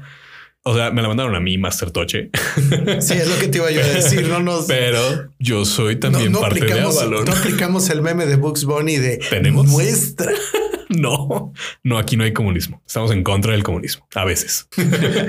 o 0.68 0.76
sea, 0.76 0.92
me 0.92 1.02
la 1.02 1.08
mandaron 1.08 1.34
a 1.34 1.40
mí, 1.40 1.58
Master 1.58 1.92
Toche. 1.92 2.30
Sí, 3.00 3.14
es 3.14 3.30
lo 3.30 3.40
que 3.40 3.48
te 3.48 3.60
iba 3.60 3.72
yo 3.72 3.82
a 3.82 3.88
decir. 3.88 4.28
No 4.28 4.42
nos. 4.42 4.66
Pero 4.66 5.32
yo 5.40 5.64
soy 5.64 5.96
también 5.96 6.34
parte 6.34 6.66
de 6.66 6.82
Avalon. 6.82 7.26
No 7.26 7.32
aplicamos 7.32 7.90
el 7.90 8.02
meme 8.02 8.26
de 8.26 8.36
Bugs 8.36 8.66
Bunny 8.66 8.98
de 8.98 9.18
tenemos 9.30 9.68
muestra. 9.68 10.32
No, 10.90 11.52
no, 11.84 11.98
aquí 11.98 12.16
no 12.16 12.24
hay 12.24 12.32
comunismo. 12.32 12.82
Estamos 12.88 13.12
en 13.12 13.22
contra 13.22 13.52
del 13.52 13.62
comunismo 13.62 14.08
a 14.16 14.24
veces. 14.24 14.70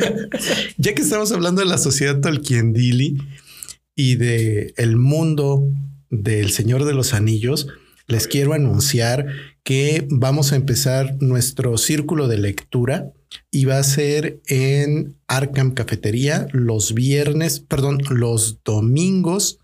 ya 0.76 0.94
que 0.94 1.02
estamos 1.02 1.32
hablando 1.32 1.60
de 1.60 1.66
la 1.66 1.78
sociedad 1.78 2.20
Tolkien 2.20 2.72
Dili 2.72 3.18
y 3.96 4.14
de 4.14 4.72
el 4.76 4.96
mundo 4.96 5.68
del 6.10 6.52
Señor 6.52 6.84
de 6.84 6.94
los 6.94 7.12
Anillos, 7.12 7.66
les 8.06 8.28
quiero 8.28 8.52
anunciar 8.52 9.26
que 9.64 10.06
vamos 10.10 10.52
a 10.52 10.56
empezar 10.56 11.16
nuestro 11.20 11.76
círculo 11.76 12.28
de 12.28 12.38
lectura 12.38 13.10
y 13.50 13.64
va 13.64 13.78
a 13.78 13.82
ser 13.82 14.40
en 14.46 15.16
Arkham 15.26 15.72
Cafetería 15.72 16.46
los 16.52 16.94
viernes, 16.94 17.60
perdón, 17.60 17.98
los 18.10 18.62
domingos 18.64 19.58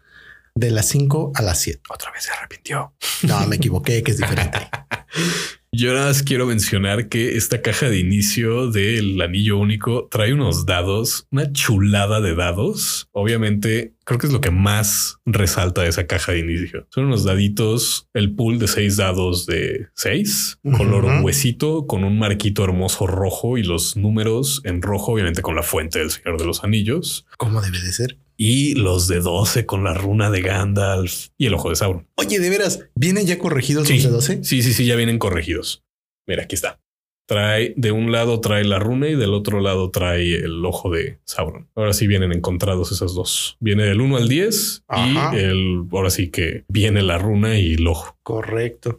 de 0.55 0.71
las 0.71 0.87
5 0.89 1.33
a 1.35 1.43
las 1.43 1.59
7. 1.61 1.81
Otra 1.91 2.13
vez 2.13 2.25
se 2.25 2.33
arrepintió. 2.33 2.95
No, 3.23 3.47
me 3.47 3.57
equivoqué, 3.57 4.03
que 4.03 4.13
es 4.13 4.19
diferente. 4.19 4.59
Yo 5.77 5.93
nada 5.93 6.07
más 6.07 6.23
quiero 6.23 6.47
mencionar 6.47 7.09
que 7.09 7.37
esta 7.37 7.61
caja 7.61 7.89
de 7.89 7.99
inicio 7.99 8.71
del 8.71 9.21
anillo 9.21 9.59
único 9.59 10.07
trae 10.09 10.33
unos 10.33 10.67
dados, 10.67 11.27
una 11.33 11.53
chulada 11.53 12.21
de 12.21 12.37
dados. 12.37 13.09
Obviamente, 13.11 13.93
creo 14.05 14.21
que 14.21 14.29
es 14.29 14.33
lo 14.33 14.41
que 14.41 14.53
más 14.53 15.19
resalta 15.27 15.83
de 15.83 15.89
esa 15.89 16.07
caja 16.07 16.31
de 16.31 16.39
inicio. 16.39 16.87
Son 16.91 17.07
unos 17.07 17.25
daditos, 17.25 18.09
el 18.15 18.37
pool 18.37 18.61
de 18.61 18.69
seis 18.69 18.99
dados 18.99 19.47
de 19.47 19.89
seis, 19.95 20.61
color 20.77 21.07
huesito, 21.25 21.89
con 21.89 22.05
un 22.05 22.21
marquito 22.21 22.63
hermoso 22.63 23.09
rojo 23.09 23.59
y 23.59 23.65
los 23.65 23.97
números 23.97 24.61
en 24.63 24.81
rojo, 24.81 25.11
obviamente 25.11 25.43
con 25.43 25.57
la 25.57 25.65
fuente 25.65 25.99
del 25.99 26.13
Señor 26.13 26.39
de 26.39 26.45
los 26.47 26.63
Anillos. 26.63 27.27
¿Cómo 27.37 27.61
debe 27.61 27.81
de 27.81 27.93
ser? 27.93 28.19
Y 28.37 28.75
los 28.75 29.09
de 29.09 29.21
12 29.21 29.67
con 29.67 29.85
la 29.85 29.95
runa 29.95 30.31
de 30.31 30.43
Gandalf 30.43 31.29
y 31.37 31.47
el 31.47 31.55
ojo 31.55 31.71
de 31.71 31.77
Sauron. 31.77 32.09
Oye, 32.17 32.39
de 32.39 32.51
veras, 32.51 32.89
¿vienen 32.95 33.27
ya 33.27 33.39
corregidos 33.39 33.89
los 33.89 34.03
de 34.03 34.09
12? 34.09 34.45
Sí, 34.45 34.63
sí, 34.63 34.73
sí, 34.73 34.87
ya 34.87 34.97
vienen 34.97 35.19
corregidos. 35.19 35.85
Mira, 36.27 36.45
aquí 36.45 36.55
está. 36.55 36.81
Trae 37.27 37.73
de 37.79 37.91
un 37.91 38.13
lado 38.13 38.41
trae 38.41 38.65
la 38.65 38.79
runa 38.79 39.09
y 39.09 39.15
del 39.15 39.33
otro 39.33 39.61
lado 39.61 39.91
trae 39.91 40.35
el 40.35 40.63
ojo 40.65 40.91
de 40.91 41.21
Sauron. 41.25 41.71
Ahora 41.75 41.95
sí 41.95 42.07
vienen 42.07 42.33
encontrados 42.33 42.93
esos 42.93 43.15
dos. 43.15 43.57
Viene 43.61 43.85
del 43.85 44.01
1 44.01 44.17
al 44.19 44.29
10 44.29 44.85
y 44.95 45.37
el 45.37 45.87
ahora 45.91 46.11
sí 46.11 46.31
que 46.31 46.65
viene 46.69 47.03
la 47.03 47.17
runa 47.17 47.59
y 47.59 47.75
el 47.75 47.87
ojo. 47.87 48.19
Correcto. 48.23 48.99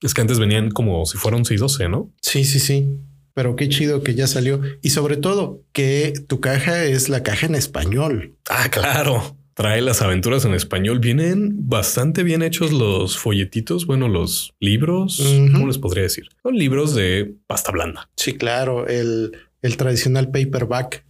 Es 0.00 0.14
que 0.14 0.22
antes 0.22 0.38
venían 0.38 0.70
como 0.70 1.04
si 1.04 1.18
fueran 1.18 1.44
612, 1.44 1.88
¿no? 1.88 2.12
Sí, 2.22 2.44
sí, 2.44 2.60
sí 2.60 2.98
pero 3.34 3.56
qué 3.56 3.68
chido 3.68 4.02
que 4.02 4.14
ya 4.14 4.26
salió. 4.26 4.60
Y 4.80 4.90
sobre 4.90 5.16
todo 5.16 5.62
que 5.72 6.14
tu 6.26 6.40
caja 6.40 6.84
es 6.84 7.08
la 7.08 7.22
caja 7.22 7.46
en 7.46 7.56
español. 7.56 8.36
Ah, 8.48 8.68
claro. 8.70 9.36
Trae 9.54 9.80
las 9.82 10.02
aventuras 10.02 10.44
en 10.44 10.54
español. 10.54 10.98
Vienen 10.98 11.68
bastante 11.68 12.22
bien 12.22 12.42
hechos 12.42 12.72
los 12.72 13.18
folletitos. 13.18 13.86
Bueno, 13.86 14.08
los 14.08 14.54
libros. 14.58 15.22
¿Cómo 15.52 15.66
les 15.66 15.78
podría 15.78 16.04
decir? 16.04 16.28
Son 16.42 16.56
libros 16.56 16.94
de 16.94 17.34
pasta 17.46 17.70
blanda. 17.70 18.08
Sí, 18.16 18.34
claro. 18.34 18.88
El, 18.88 19.36
el 19.62 19.76
tradicional 19.76 20.30
paperback. 20.30 21.04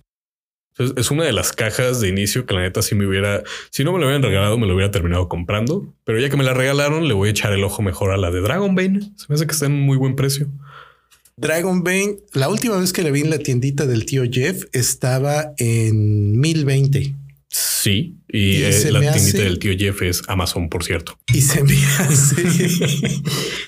Es 0.96 1.10
una 1.10 1.24
de 1.24 1.32
las 1.32 1.52
cajas 1.52 2.00
de 2.00 2.08
inicio 2.08 2.46
que 2.46 2.54
la 2.54 2.62
neta 2.62 2.82
si 2.82 2.96
me 2.96 3.06
hubiera, 3.06 3.44
si 3.70 3.84
no 3.84 3.92
me 3.92 4.00
lo 4.00 4.06
hubieran 4.06 4.24
regalado, 4.24 4.58
me 4.58 4.66
lo 4.66 4.74
hubiera 4.74 4.90
terminado 4.90 5.28
comprando. 5.28 5.94
Pero 6.04 6.18
ya 6.18 6.28
que 6.28 6.36
me 6.36 6.42
la 6.42 6.52
regalaron, 6.52 7.06
le 7.06 7.14
voy 7.14 7.28
a 7.28 7.30
echar 7.30 7.52
el 7.52 7.62
ojo 7.62 7.80
mejor 7.80 8.10
a 8.10 8.16
la 8.16 8.30
de 8.30 8.40
Dragonbane. 8.40 9.00
Se 9.16 9.26
me 9.28 9.36
hace 9.36 9.46
que 9.46 9.52
está 9.52 9.66
en 9.66 9.80
muy 9.80 9.96
buen 9.96 10.16
precio. 10.16 10.50
Dragonbane, 11.36 12.16
la 12.32 12.48
última 12.48 12.76
vez 12.76 12.92
que 12.92 13.02
le 13.02 13.10
vi 13.10 13.22
en 13.22 13.30
la 13.30 13.38
tiendita 13.38 13.86
del 13.86 14.06
tío 14.06 14.22
Jeff 14.30 14.64
estaba 14.72 15.52
en 15.56 16.38
1020. 16.38 17.14
Sí, 17.48 18.18
y, 18.28 18.62
eh, 18.62 18.90
la 18.90 19.12
tiendita 19.12 19.42
del 19.42 19.58
tío 19.58 19.72
Jeff 19.76 20.02
es 20.02 20.22
Amazon, 20.28 20.68
por 20.68 20.84
cierto. 20.84 21.18
Y 21.32 21.40
se 21.40 21.62
me 21.64 21.76
hace 21.98 22.42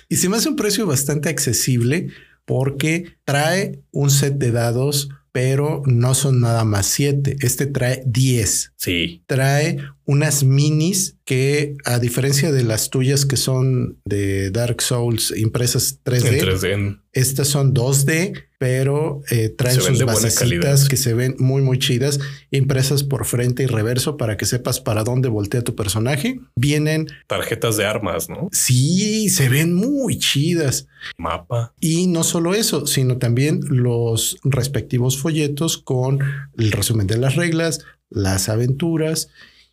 y 0.08 0.16
se 0.16 0.28
me 0.28 0.36
hace 0.36 0.48
un 0.48 0.56
precio 0.56 0.86
bastante 0.86 1.28
accesible 1.28 2.08
porque 2.44 3.16
trae 3.24 3.80
un 3.90 4.10
set 4.10 4.34
de 4.34 4.52
dados, 4.52 5.08
pero 5.32 5.82
no 5.86 6.14
son 6.14 6.40
nada 6.40 6.64
más 6.64 6.86
siete. 6.86 7.36
Este 7.40 7.66
trae 7.66 8.02
10. 8.06 8.72
Sí. 8.76 9.22
Trae 9.26 9.78
unas 10.06 10.44
minis 10.44 11.16
que, 11.24 11.76
a 11.84 11.98
diferencia 11.98 12.52
de 12.52 12.62
las 12.62 12.90
tuyas 12.90 13.26
que 13.26 13.36
son 13.36 13.98
de 14.04 14.52
Dark 14.52 14.80
Souls 14.80 15.34
impresas 15.36 15.98
3D, 16.04 16.40
3D. 16.40 17.00
estas 17.12 17.48
son 17.48 17.74
2D, 17.74 18.44
pero 18.58 19.22
eh, 19.30 19.48
traen 19.48 19.80
sus 19.80 20.04
basecitas 20.04 20.88
que 20.88 20.96
se 20.96 21.12
ven 21.12 21.34
muy, 21.40 21.60
muy 21.60 21.80
chidas, 21.80 22.20
impresas 22.52 23.02
por 23.02 23.26
frente 23.26 23.64
y 23.64 23.66
reverso 23.66 24.16
para 24.16 24.36
que 24.36 24.46
sepas 24.46 24.80
para 24.80 25.02
dónde 25.02 25.28
voltea 25.28 25.62
tu 25.62 25.74
personaje. 25.74 26.38
Vienen 26.54 27.08
tarjetas 27.26 27.76
de 27.76 27.86
armas, 27.86 28.28
¿no? 28.28 28.48
Sí, 28.52 29.28
se 29.28 29.48
ven 29.48 29.74
muy 29.74 30.18
chidas. 30.18 30.86
Mapa. 31.18 31.74
Y 31.80 32.06
no 32.06 32.22
solo 32.22 32.54
eso, 32.54 32.86
sino 32.86 33.18
también 33.18 33.58
los 33.68 34.38
respectivos 34.44 35.18
folletos 35.18 35.78
con 35.78 36.20
el 36.56 36.70
resumen 36.70 37.08
de 37.08 37.18
las 37.18 37.34
reglas, 37.34 37.80
las 38.08 38.48
aventuras 38.48 39.30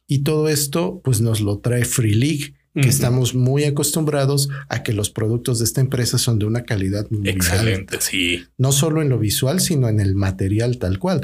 y 0.08 0.24
todo 0.24 0.50
esto, 0.50 1.02
pues 1.04 1.22
nos 1.22 1.42
lo 1.42 1.60
trae 1.60 1.86
Free 1.86 2.14
League, 2.14 2.54
que 2.74 2.90
estamos 2.90 3.36
muy 3.36 3.66
acostumbrados 3.66 4.50
a 4.68 4.82
que 4.82 4.94
los 4.94 5.12
productos 5.12 5.60
de 5.60 5.66
esta 5.66 5.80
empresa 5.80 6.18
son 6.18 6.40
de 6.40 6.46
una 6.46 6.64
calidad 6.64 7.06
muy 7.12 7.30
excelente. 7.30 8.02
Sí, 8.02 8.46
no 8.58 8.72
solo 8.72 9.04
en 9.04 9.10
lo 9.10 9.20
visual, 9.20 9.60
sino 9.60 9.88
en 9.90 10.00
el 10.00 10.16
material 10.16 10.80
tal 10.80 10.98
cual. 10.98 11.22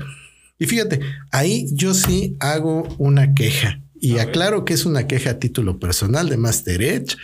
Y 0.59 0.67
fíjate, 0.67 0.99
ahí 1.31 1.65
yo 1.71 1.95
sí 1.95 2.35
hago 2.39 2.87
una 2.99 3.33
queja. 3.33 3.81
Y 3.99 4.19
aclaro 4.19 4.63
que 4.63 4.73
es 4.73 4.85
una 4.85 5.07
queja 5.07 5.31
a 5.31 5.39
título 5.39 5.79
personal 5.79 6.29
de 6.29 6.37
Master 6.37 6.81
Edge. 6.83 7.17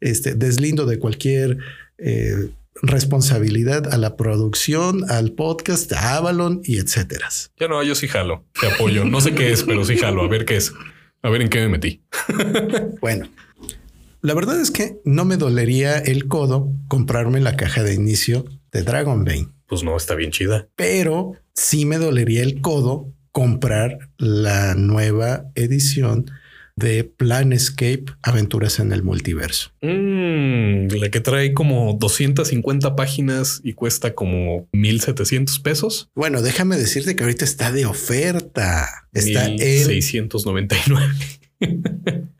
Este 0.00 0.34
deslindo 0.34 0.86
de 0.86 0.98
cualquier 0.98 1.58
eh, 1.98 2.50
responsabilidad 2.82 3.92
a 3.92 3.98
la 3.98 4.16
producción, 4.16 5.10
al 5.10 5.32
podcast, 5.32 5.92
a 5.92 6.16
Avalon 6.16 6.60
y 6.64 6.78
etcétera. 6.78 7.28
Ya 7.58 7.68
no, 7.68 7.82
yo 7.82 7.94
sí 7.94 8.08
jalo, 8.08 8.44
te 8.58 8.68
apoyo. 8.68 9.04
No 9.04 9.20
sé 9.20 9.34
qué 9.34 9.52
es, 9.52 9.64
pero 9.64 9.84
sí 9.84 9.96
jalo. 9.96 10.22
A 10.22 10.28
ver 10.28 10.44
qué 10.44 10.56
es. 10.56 10.72
A 11.22 11.30
ver 11.30 11.42
en 11.42 11.48
qué 11.48 11.60
me 11.60 11.68
metí. 11.68 12.02
bueno, 13.00 13.28
la 14.20 14.34
verdad 14.34 14.60
es 14.60 14.70
que 14.70 15.00
no 15.04 15.24
me 15.24 15.36
dolería 15.36 15.98
el 15.98 16.26
codo 16.26 16.72
comprarme 16.88 17.40
la 17.40 17.56
caja 17.56 17.84
de 17.84 17.94
inicio 17.94 18.44
de 18.72 18.82
Dragon 18.82 19.24
Bane. 19.24 19.48
Pues 19.66 19.84
no, 19.84 19.96
está 19.96 20.16
bien 20.16 20.32
chida. 20.32 20.68
Pero 20.74 21.32
sí 21.54 21.84
me 21.84 21.98
dolería 21.98 22.42
el 22.42 22.60
codo 22.60 23.12
comprar 23.30 24.10
la 24.18 24.74
nueva 24.74 25.46
edición 25.54 26.30
de 26.76 27.04
Planescape 27.04 28.04
Aventuras 28.22 28.78
en 28.78 28.92
el 28.92 29.02
Multiverso. 29.02 29.70
Mm, 29.82 30.86
la 30.98 31.10
que 31.10 31.20
trae 31.20 31.52
como 31.52 31.94
250 31.94 32.96
páginas 32.96 33.60
y 33.62 33.74
cuesta 33.74 34.14
como 34.14 34.68
1700 34.72 35.58
pesos. 35.60 36.10
Bueno, 36.14 36.42
déjame 36.42 36.76
decirte 36.76 37.16
que 37.16 37.24
ahorita 37.24 37.44
está 37.44 37.72
de 37.72 37.86
oferta. 37.86 38.88
Está 39.12 39.46
en 39.46 39.58
699. 39.58 41.06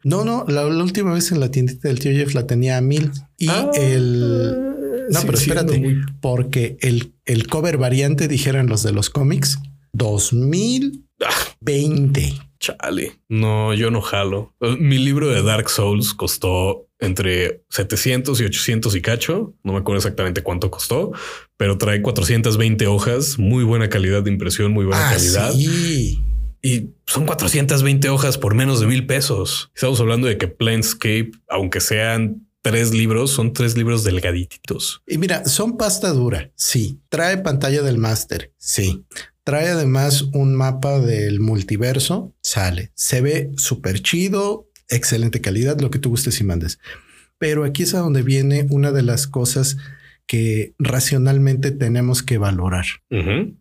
no, 0.05 0.25
no, 0.25 0.45
la, 0.49 0.67
última 0.67 1.15
vez 1.15 1.33
en 1.33 1.41
la 1.41 1.51
tiendita 1.51 1.89
del 1.89 2.01
tío 2.01 2.13
Jeff 2.13 2.35
la 2.35 2.47
tenía 2.47 2.77
a 2.77 2.81
mil 2.81 3.11
y 3.39 3.49
ah, 3.49 3.71
el 3.75 4.73
no, 5.11 5.21
pero 5.23 5.39
espérate, 5.39 5.97
porque 6.21 6.77
el, 6.81 7.13
el 7.25 7.47
cover 7.47 7.77
variante 7.77 8.27
dijeron 8.29 8.69
los 8.69 8.83
de 8.83 8.93
los 8.93 9.11
cómics 9.11 9.59
2020. 9.93 12.35
Chale. 12.63 13.19
No, 13.29 13.75
yo 13.75 13.91
no 13.91 14.01
jalo. 14.01 14.55
Mi 14.79 14.99
libro 14.99 15.29
de 15.29 15.43
Dark 15.43 15.69
Souls 15.69 16.15
costó 16.15 16.87
entre 17.01 17.65
700 17.71 18.41
y 18.41 18.45
800 18.45 18.95
y 18.95 19.03
cacho. 19.03 19.55
No 19.65 19.73
me 19.73 19.81
acuerdo 19.81 19.99
exactamente 19.99 20.45
cuánto 20.45 20.71
costó, 20.71 21.11
pero 21.57 21.77
trae 21.77 22.01
420 22.01 22.87
hojas, 22.87 23.39
muy 23.39 23.65
buena 23.65 23.89
calidad 23.89 24.23
de 24.23 24.31
impresión, 24.31 24.73
muy 24.73 24.85
buena 24.85 25.09
ah, 25.09 25.13
calidad. 25.13 25.53
Y 26.65 26.91
son 27.07 27.27
420 27.27 28.09
hojas 28.09 28.39
por 28.39 28.55
menos 28.55 28.79
de 28.79 28.87
mil 28.87 29.07
pesos. 29.07 29.73
Estamos 29.75 30.01
hablando 30.01 30.29
de 30.29 30.39
que 30.39 30.47
Planescape, 30.47 31.33
aunque 31.49 31.81
sean 31.81 32.47
tres 32.63 32.95
libros, 32.95 33.33
son 33.33 33.53
tres 33.53 33.77
libros 33.77 34.05
delgaditos. 34.05 35.03
Y 35.09 35.19
mira, 35.19 35.45
son 35.45 35.77
pasta 35.77 36.11
dura. 36.11 36.53
Sí. 36.55 37.01
Trae 37.09 37.39
pantalla 37.39 37.83
del 37.83 37.99
máster. 37.99 38.53
Sí. 38.57 39.05
Trae 39.45 39.69
además 39.69 40.23
un 40.33 40.55
mapa 40.55 41.01
del 41.01 41.41
multiverso. 41.41 42.35
Sale. 42.43 42.93
Se 42.95 43.21
ve 43.21 43.51
súper 43.57 44.01
chido, 44.03 44.69
excelente 44.89 45.41
calidad, 45.41 45.81
lo 45.81 45.91
que 45.91 45.99
tú 45.99 46.11
gustes 46.11 46.41
y 46.41 46.45
mandes. 46.45 46.79
Pero 47.39 47.65
aquí 47.65 47.83
es 47.83 47.95
a 47.95 47.99
donde 47.99 48.23
viene 48.23 48.67
una 48.71 48.93
de 48.93 49.03
las 49.03 49.27
cosas 49.27 49.77
que 50.27 50.75
racionalmente 50.79 51.73
tenemos 51.73 52.23
que 52.23 52.39
valorar. 52.39 52.87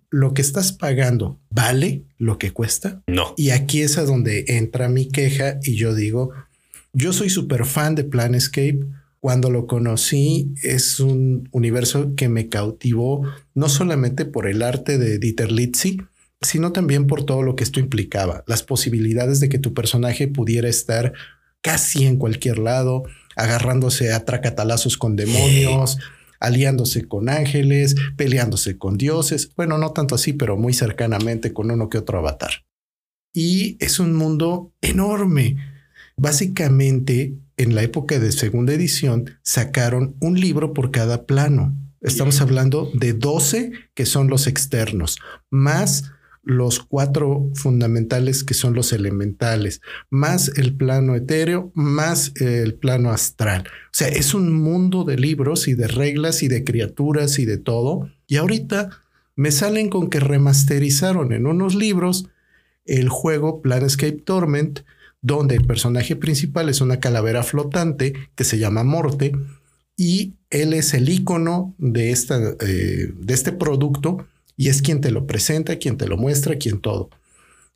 Lo 0.09 0.33
que 0.33 0.41
estás 0.41 0.71
pagando 0.71 1.39
vale 1.49 2.03
lo 2.17 2.37
que 2.37 2.51
cuesta. 2.51 3.01
No. 3.07 3.33
Y 3.37 3.49
aquí 3.49 3.81
es 3.81 3.97
a 3.97 4.03
donde 4.03 4.45
entra 4.47 4.87
mi 4.87 5.09
queja 5.09 5.59
y 5.63 5.75
yo 5.75 5.95
digo, 5.95 6.31
yo 6.93 7.11
soy 7.11 7.29
súper 7.29 7.65
fan 7.65 7.95
de 7.95 8.03
Planescape 8.03 8.85
cuando 9.21 9.51
lo 9.51 9.67
conocí, 9.67 10.51
es 10.63 10.99
un 10.99 11.47
universo 11.51 12.15
que 12.15 12.27
me 12.27 12.49
cautivó 12.49 13.21
no 13.53 13.69
solamente 13.69 14.25
por 14.25 14.47
el 14.47 14.63
arte 14.63 14.97
de 14.97 15.19
Dieter 15.19 15.51
Litzy, 15.51 15.99
sino 16.41 16.71
también 16.71 17.05
por 17.05 17.23
todo 17.23 17.43
lo 17.43 17.55
que 17.55 17.63
esto 17.63 17.79
implicaba, 17.79 18.43
las 18.47 18.63
posibilidades 18.63 19.39
de 19.39 19.47
que 19.47 19.59
tu 19.59 19.75
personaje 19.75 20.27
pudiera 20.27 20.67
estar 20.67 21.13
casi 21.61 22.05
en 22.05 22.17
cualquier 22.17 22.57
lado, 22.57 23.03
agarrándose 23.35 24.11
a 24.11 24.25
tracatalazos 24.25 24.97
con 24.97 25.15
demonios, 25.15 25.99
aliándose 26.39 27.07
con 27.07 27.29
ángeles, 27.29 27.95
peleándose 28.17 28.79
con 28.79 28.97
dioses, 28.97 29.53
bueno, 29.55 29.77
no 29.77 29.91
tanto 29.91 30.15
así, 30.15 30.33
pero 30.33 30.57
muy 30.57 30.73
cercanamente 30.73 31.53
con 31.53 31.69
uno 31.69 31.89
que 31.89 31.99
otro 31.99 32.17
avatar. 32.17 32.65
Y 33.33 33.77
es 33.79 33.99
un 33.99 34.15
mundo 34.15 34.73
enorme. 34.81 35.57
Básicamente 36.17 37.35
en 37.61 37.75
la 37.75 37.83
época 37.83 38.17
de 38.17 38.31
segunda 38.31 38.73
edición 38.73 39.37
sacaron 39.43 40.15
un 40.19 40.39
libro 40.39 40.73
por 40.73 40.89
cada 40.89 41.25
plano. 41.25 41.75
Estamos 42.01 42.41
hablando 42.41 42.89
de 42.95 43.13
12 43.13 43.71
que 43.93 44.07
son 44.07 44.29
los 44.29 44.47
externos, 44.47 45.19
más 45.51 46.11
los 46.43 46.79
cuatro 46.79 47.51
fundamentales 47.53 48.43
que 48.43 48.55
son 48.55 48.73
los 48.73 48.93
elementales, 48.93 49.81
más 50.09 50.51
el 50.57 50.75
plano 50.75 51.15
etéreo, 51.15 51.71
más 51.75 52.31
el 52.37 52.73
plano 52.73 53.11
astral. 53.11 53.65
O 53.67 53.93
sea, 53.93 54.07
es 54.07 54.33
un 54.33 54.51
mundo 54.51 55.03
de 55.03 55.17
libros 55.17 55.67
y 55.67 55.75
de 55.75 55.87
reglas 55.87 56.41
y 56.41 56.47
de 56.47 56.63
criaturas 56.63 57.37
y 57.37 57.45
de 57.45 57.59
todo. 57.59 58.09
Y 58.25 58.37
ahorita 58.37 58.89
me 59.35 59.51
salen 59.51 59.89
con 59.89 60.09
que 60.09 60.19
remasterizaron 60.19 61.31
en 61.31 61.45
unos 61.45 61.75
libros 61.75 62.27
el 62.85 63.09
juego 63.09 63.61
Planescape 63.61 64.23
Torment, 64.23 64.79
donde 65.21 65.55
el 65.55 65.65
personaje 65.65 66.15
principal 66.15 66.69
es 66.69 66.81
una 66.81 66.99
calavera 66.99 67.43
flotante 67.43 68.13
que 68.35 68.43
se 68.43 68.57
llama 68.57 68.83
Morte 68.83 69.33
y 69.95 70.33
él 70.49 70.73
es 70.73 70.93
el 70.93 71.09
icono 71.09 71.75
de, 71.77 72.11
esta, 72.11 72.39
eh, 72.59 73.13
de 73.15 73.33
este 73.33 73.51
producto 73.51 74.25
y 74.57 74.69
es 74.69 74.81
quien 74.81 74.99
te 74.99 75.11
lo 75.11 75.27
presenta, 75.27 75.77
quien 75.77 75.97
te 75.97 76.07
lo 76.07 76.17
muestra, 76.17 76.57
quien 76.57 76.81
todo. 76.81 77.09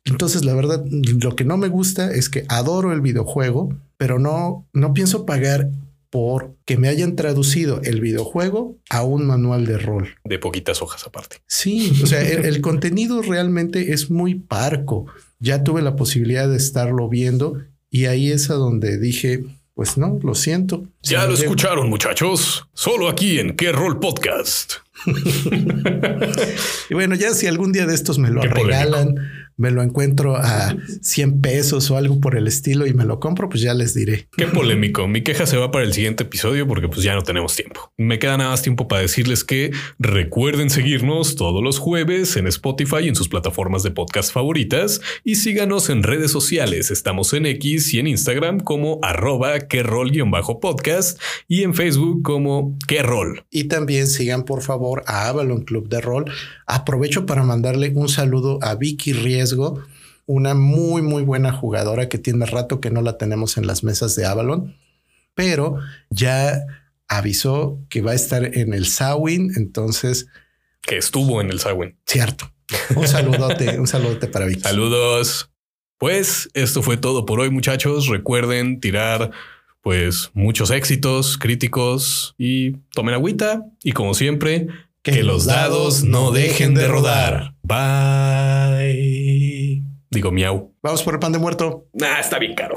Entonces, 0.04 0.44
la 0.44 0.54
verdad, 0.54 0.84
lo 0.88 1.34
que 1.34 1.44
no 1.44 1.56
me 1.56 1.68
gusta 1.68 2.12
es 2.12 2.28
que 2.28 2.44
adoro 2.48 2.92
el 2.92 3.00
videojuego, 3.00 3.76
pero 3.96 4.18
no, 4.18 4.66
no 4.72 4.94
pienso 4.94 5.26
pagar 5.26 5.70
por 6.10 6.54
que 6.64 6.76
me 6.76 6.88
hayan 6.88 7.16
traducido 7.16 7.80
el 7.82 8.00
videojuego 8.00 8.76
a 8.88 9.02
un 9.02 9.26
manual 9.26 9.66
de 9.66 9.78
rol. 9.78 10.14
De 10.24 10.38
poquitas 10.38 10.80
hojas 10.80 11.04
aparte. 11.06 11.38
Sí, 11.46 11.92
o 12.02 12.06
sea, 12.06 12.22
el 12.22 12.60
contenido 12.60 13.20
realmente 13.22 13.92
es 13.92 14.10
muy 14.10 14.36
parco 14.36 15.06
ya 15.38 15.64
tuve 15.64 15.82
la 15.82 15.96
posibilidad 15.96 16.48
de 16.48 16.56
estarlo 16.56 17.08
viendo 17.08 17.62
y 17.90 18.06
ahí 18.06 18.30
es 18.30 18.50
a 18.50 18.54
donde 18.54 18.98
dije, 18.98 19.44
pues 19.74 19.98
no, 19.98 20.18
lo 20.22 20.34
siento. 20.34 20.86
Ya 21.02 21.26
lo 21.26 21.34
escucharon, 21.34 21.88
muchachos. 21.90 22.66
Solo 22.72 23.08
aquí 23.08 23.38
en 23.38 23.56
Qué 23.56 23.72
Rol 23.72 24.00
Podcast. 24.00 24.74
y 26.90 26.94
bueno, 26.94 27.14
ya 27.14 27.34
si 27.34 27.46
algún 27.46 27.72
día 27.72 27.86
de 27.86 27.94
estos 27.94 28.18
me 28.18 28.30
lo 28.30 28.40
regalan, 28.40 29.16
me 29.56 29.70
lo 29.70 29.82
encuentro 29.82 30.36
a 30.36 30.76
100 31.02 31.40
pesos 31.40 31.90
o 31.90 31.96
algo 31.96 32.20
por 32.20 32.36
el 32.36 32.46
estilo 32.46 32.86
y 32.86 32.94
me 32.94 33.04
lo 33.04 33.20
compro, 33.20 33.48
pues 33.48 33.62
ya 33.62 33.74
les 33.74 33.94
diré. 33.94 34.28
Qué 34.36 34.46
polémico. 34.46 35.08
Mi 35.08 35.22
queja 35.22 35.46
se 35.46 35.56
va 35.56 35.70
para 35.70 35.84
el 35.84 35.92
siguiente 35.92 36.24
episodio 36.24 36.66
porque 36.68 36.88
pues 36.88 37.02
ya 37.02 37.14
no 37.14 37.22
tenemos 37.22 37.56
tiempo. 37.56 37.92
Me 37.96 38.18
queda 38.18 38.36
nada 38.36 38.50
más 38.50 38.62
tiempo 38.62 38.88
para 38.88 39.02
decirles 39.02 39.44
que 39.44 39.72
recuerden 39.98 40.70
seguirnos 40.70 41.36
todos 41.36 41.62
los 41.62 41.78
jueves 41.78 42.36
en 42.36 42.46
Spotify 42.46 42.98
y 43.02 43.08
en 43.08 43.14
sus 43.14 43.28
plataformas 43.28 43.82
de 43.82 43.90
podcast 43.90 44.32
favoritas 44.32 45.00
y 45.24 45.36
síganos 45.36 45.90
en 45.90 46.02
redes 46.02 46.30
sociales. 46.30 46.90
Estamos 46.90 47.32
en 47.32 47.46
X 47.46 47.94
y 47.94 47.98
en 47.98 48.06
Instagram 48.06 48.60
como 48.60 49.00
arroba 49.02 49.58
que 49.60 49.82
bajo 50.30 50.60
podcast 50.60 51.20
y 51.48 51.62
en 51.62 51.74
Facebook 51.74 52.22
como 52.22 52.76
que 52.86 53.02
rol. 53.02 53.44
Y 53.50 53.64
también 53.64 54.06
sigan 54.06 54.44
por 54.44 54.62
favor 54.62 55.02
a 55.06 55.28
Avalon 55.28 55.64
Club 55.64 55.88
de 55.88 56.00
Rol. 56.00 56.24
Aprovecho 56.66 57.26
para 57.26 57.44
mandarle 57.44 57.92
un 57.94 58.08
saludo 58.08 58.58
a 58.62 58.74
Vicky 58.74 59.12
Ries 59.12 59.54
una 60.26 60.54
muy, 60.54 61.02
muy 61.02 61.22
buena 61.22 61.52
jugadora 61.52 62.08
que 62.08 62.18
tiene 62.18 62.46
rato 62.46 62.80
que 62.80 62.90
no 62.90 63.00
la 63.02 63.16
tenemos 63.16 63.56
en 63.56 63.66
las 63.66 63.84
mesas 63.84 64.16
de 64.16 64.26
Avalon, 64.26 64.76
pero 65.34 65.76
ya 66.10 66.60
avisó 67.08 67.78
que 67.88 68.02
va 68.02 68.10
a 68.10 68.16
estar 68.16 68.44
en 68.44 68.74
el 68.74 68.86
Sawin, 68.86 69.52
entonces... 69.56 70.26
Que 70.82 70.96
estuvo 70.96 71.40
en 71.40 71.50
el 71.50 71.60
Sawin. 71.60 71.96
Cierto. 72.04 72.50
Un 72.96 73.06
saludote, 73.06 73.78
un 73.78 73.86
saludote 73.86 74.26
para 74.26 74.46
Vicky. 74.46 74.62
Saludos. 74.62 75.50
Pues 75.98 76.48
esto 76.54 76.82
fue 76.82 76.96
todo 76.96 77.24
por 77.24 77.40
hoy, 77.40 77.50
muchachos. 77.50 78.08
Recuerden 78.08 78.80
tirar 78.80 79.30
pues 79.82 80.30
muchos 80.34 80.70
éxitos 80.72 81.38
críticos 81.38 82.34
y 82.36 82.72
tomen 82.92 83.14
agüita 83.14 83.64
y 83.84 83.92
como 83.92 84.14
siempre, 84.14 84.66
que, 85.12 85.22
los 85.22 85.46
dados 85.46 86.02
no 86.02 86.32
dejen 86.32 86.74
de 86.74 86.88
rodar. 86.88 87.54
Bye. 87.62 88.96
Digo 90.10 90.32
miau. 90.32 90.74
Vamos 90.82 91.02
por 91.04 91.14
el 91.14 91.20
pan 91.20 91.32
de 91.32 91.38
muerto. 91.38 91.86
Ah, 92.02 92.18
está 92.20 92.38
bien 92.38 92.54
caro. 92.54 92.76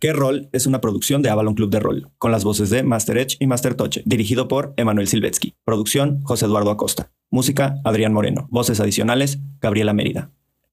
¿Qué 0.00 0.12
rol? 0.14 0.48
Es 0.52 0.66
una 0.66 0.80
producción 0.80 1.20
de 1.20 1.28
Avalon 1.28 1.54
Club 1.54 1.70
de 1.70 1.78
Rol, 1.78 2.10
con 2.16 2.32
las 2.32 2.42
voces 2.42 2.70
de 2.70 2.82
Master 2.82 3.18
Edge 3.18 3.36
y 3.38 3.46
Master 3.46 3.74
Toche, 3.74 4.02
dirigido 4.06 4.48
por 4.48 4.72
Emanuel 4.78 5.06
Silvetsky. 5.06 5.54
Producción, 5.62 6.22
José 6.22 6.46
Eduardo 6.46 6.70
Acosta. 6.70 7.12
Música, 7.30 7.76
Adrián 7.84 8.14
Moreno. 8.14 8.48
Voces 8.50 8.80
adicionales, 8.80 9.40
Gabriela 9.60 9.92
Mérida. 9.92 10.30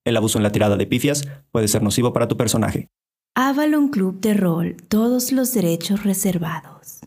El 0.08 0.16
abuso 0.16 0.40
en 0.40 0.44
la 0.44 0.54
tirada 0.54 0.78
de 0.78 0.88
pifias 0.88 1.28
puede 1.52 1.68
ser 1.68 1.84
nocivo 1.84 2.14
para 2.14 2.30
tu 2.30 2.38
personaje. 2.38 2.88
Avalon 3.36 3.90
Club 3.90 4.22
de 4.22 4.34
Rol, 4.34 4.78
todos 4.88 5.34
los 5.34 5.54
derechos 5.54 6.06
reservados. 6.06 7.02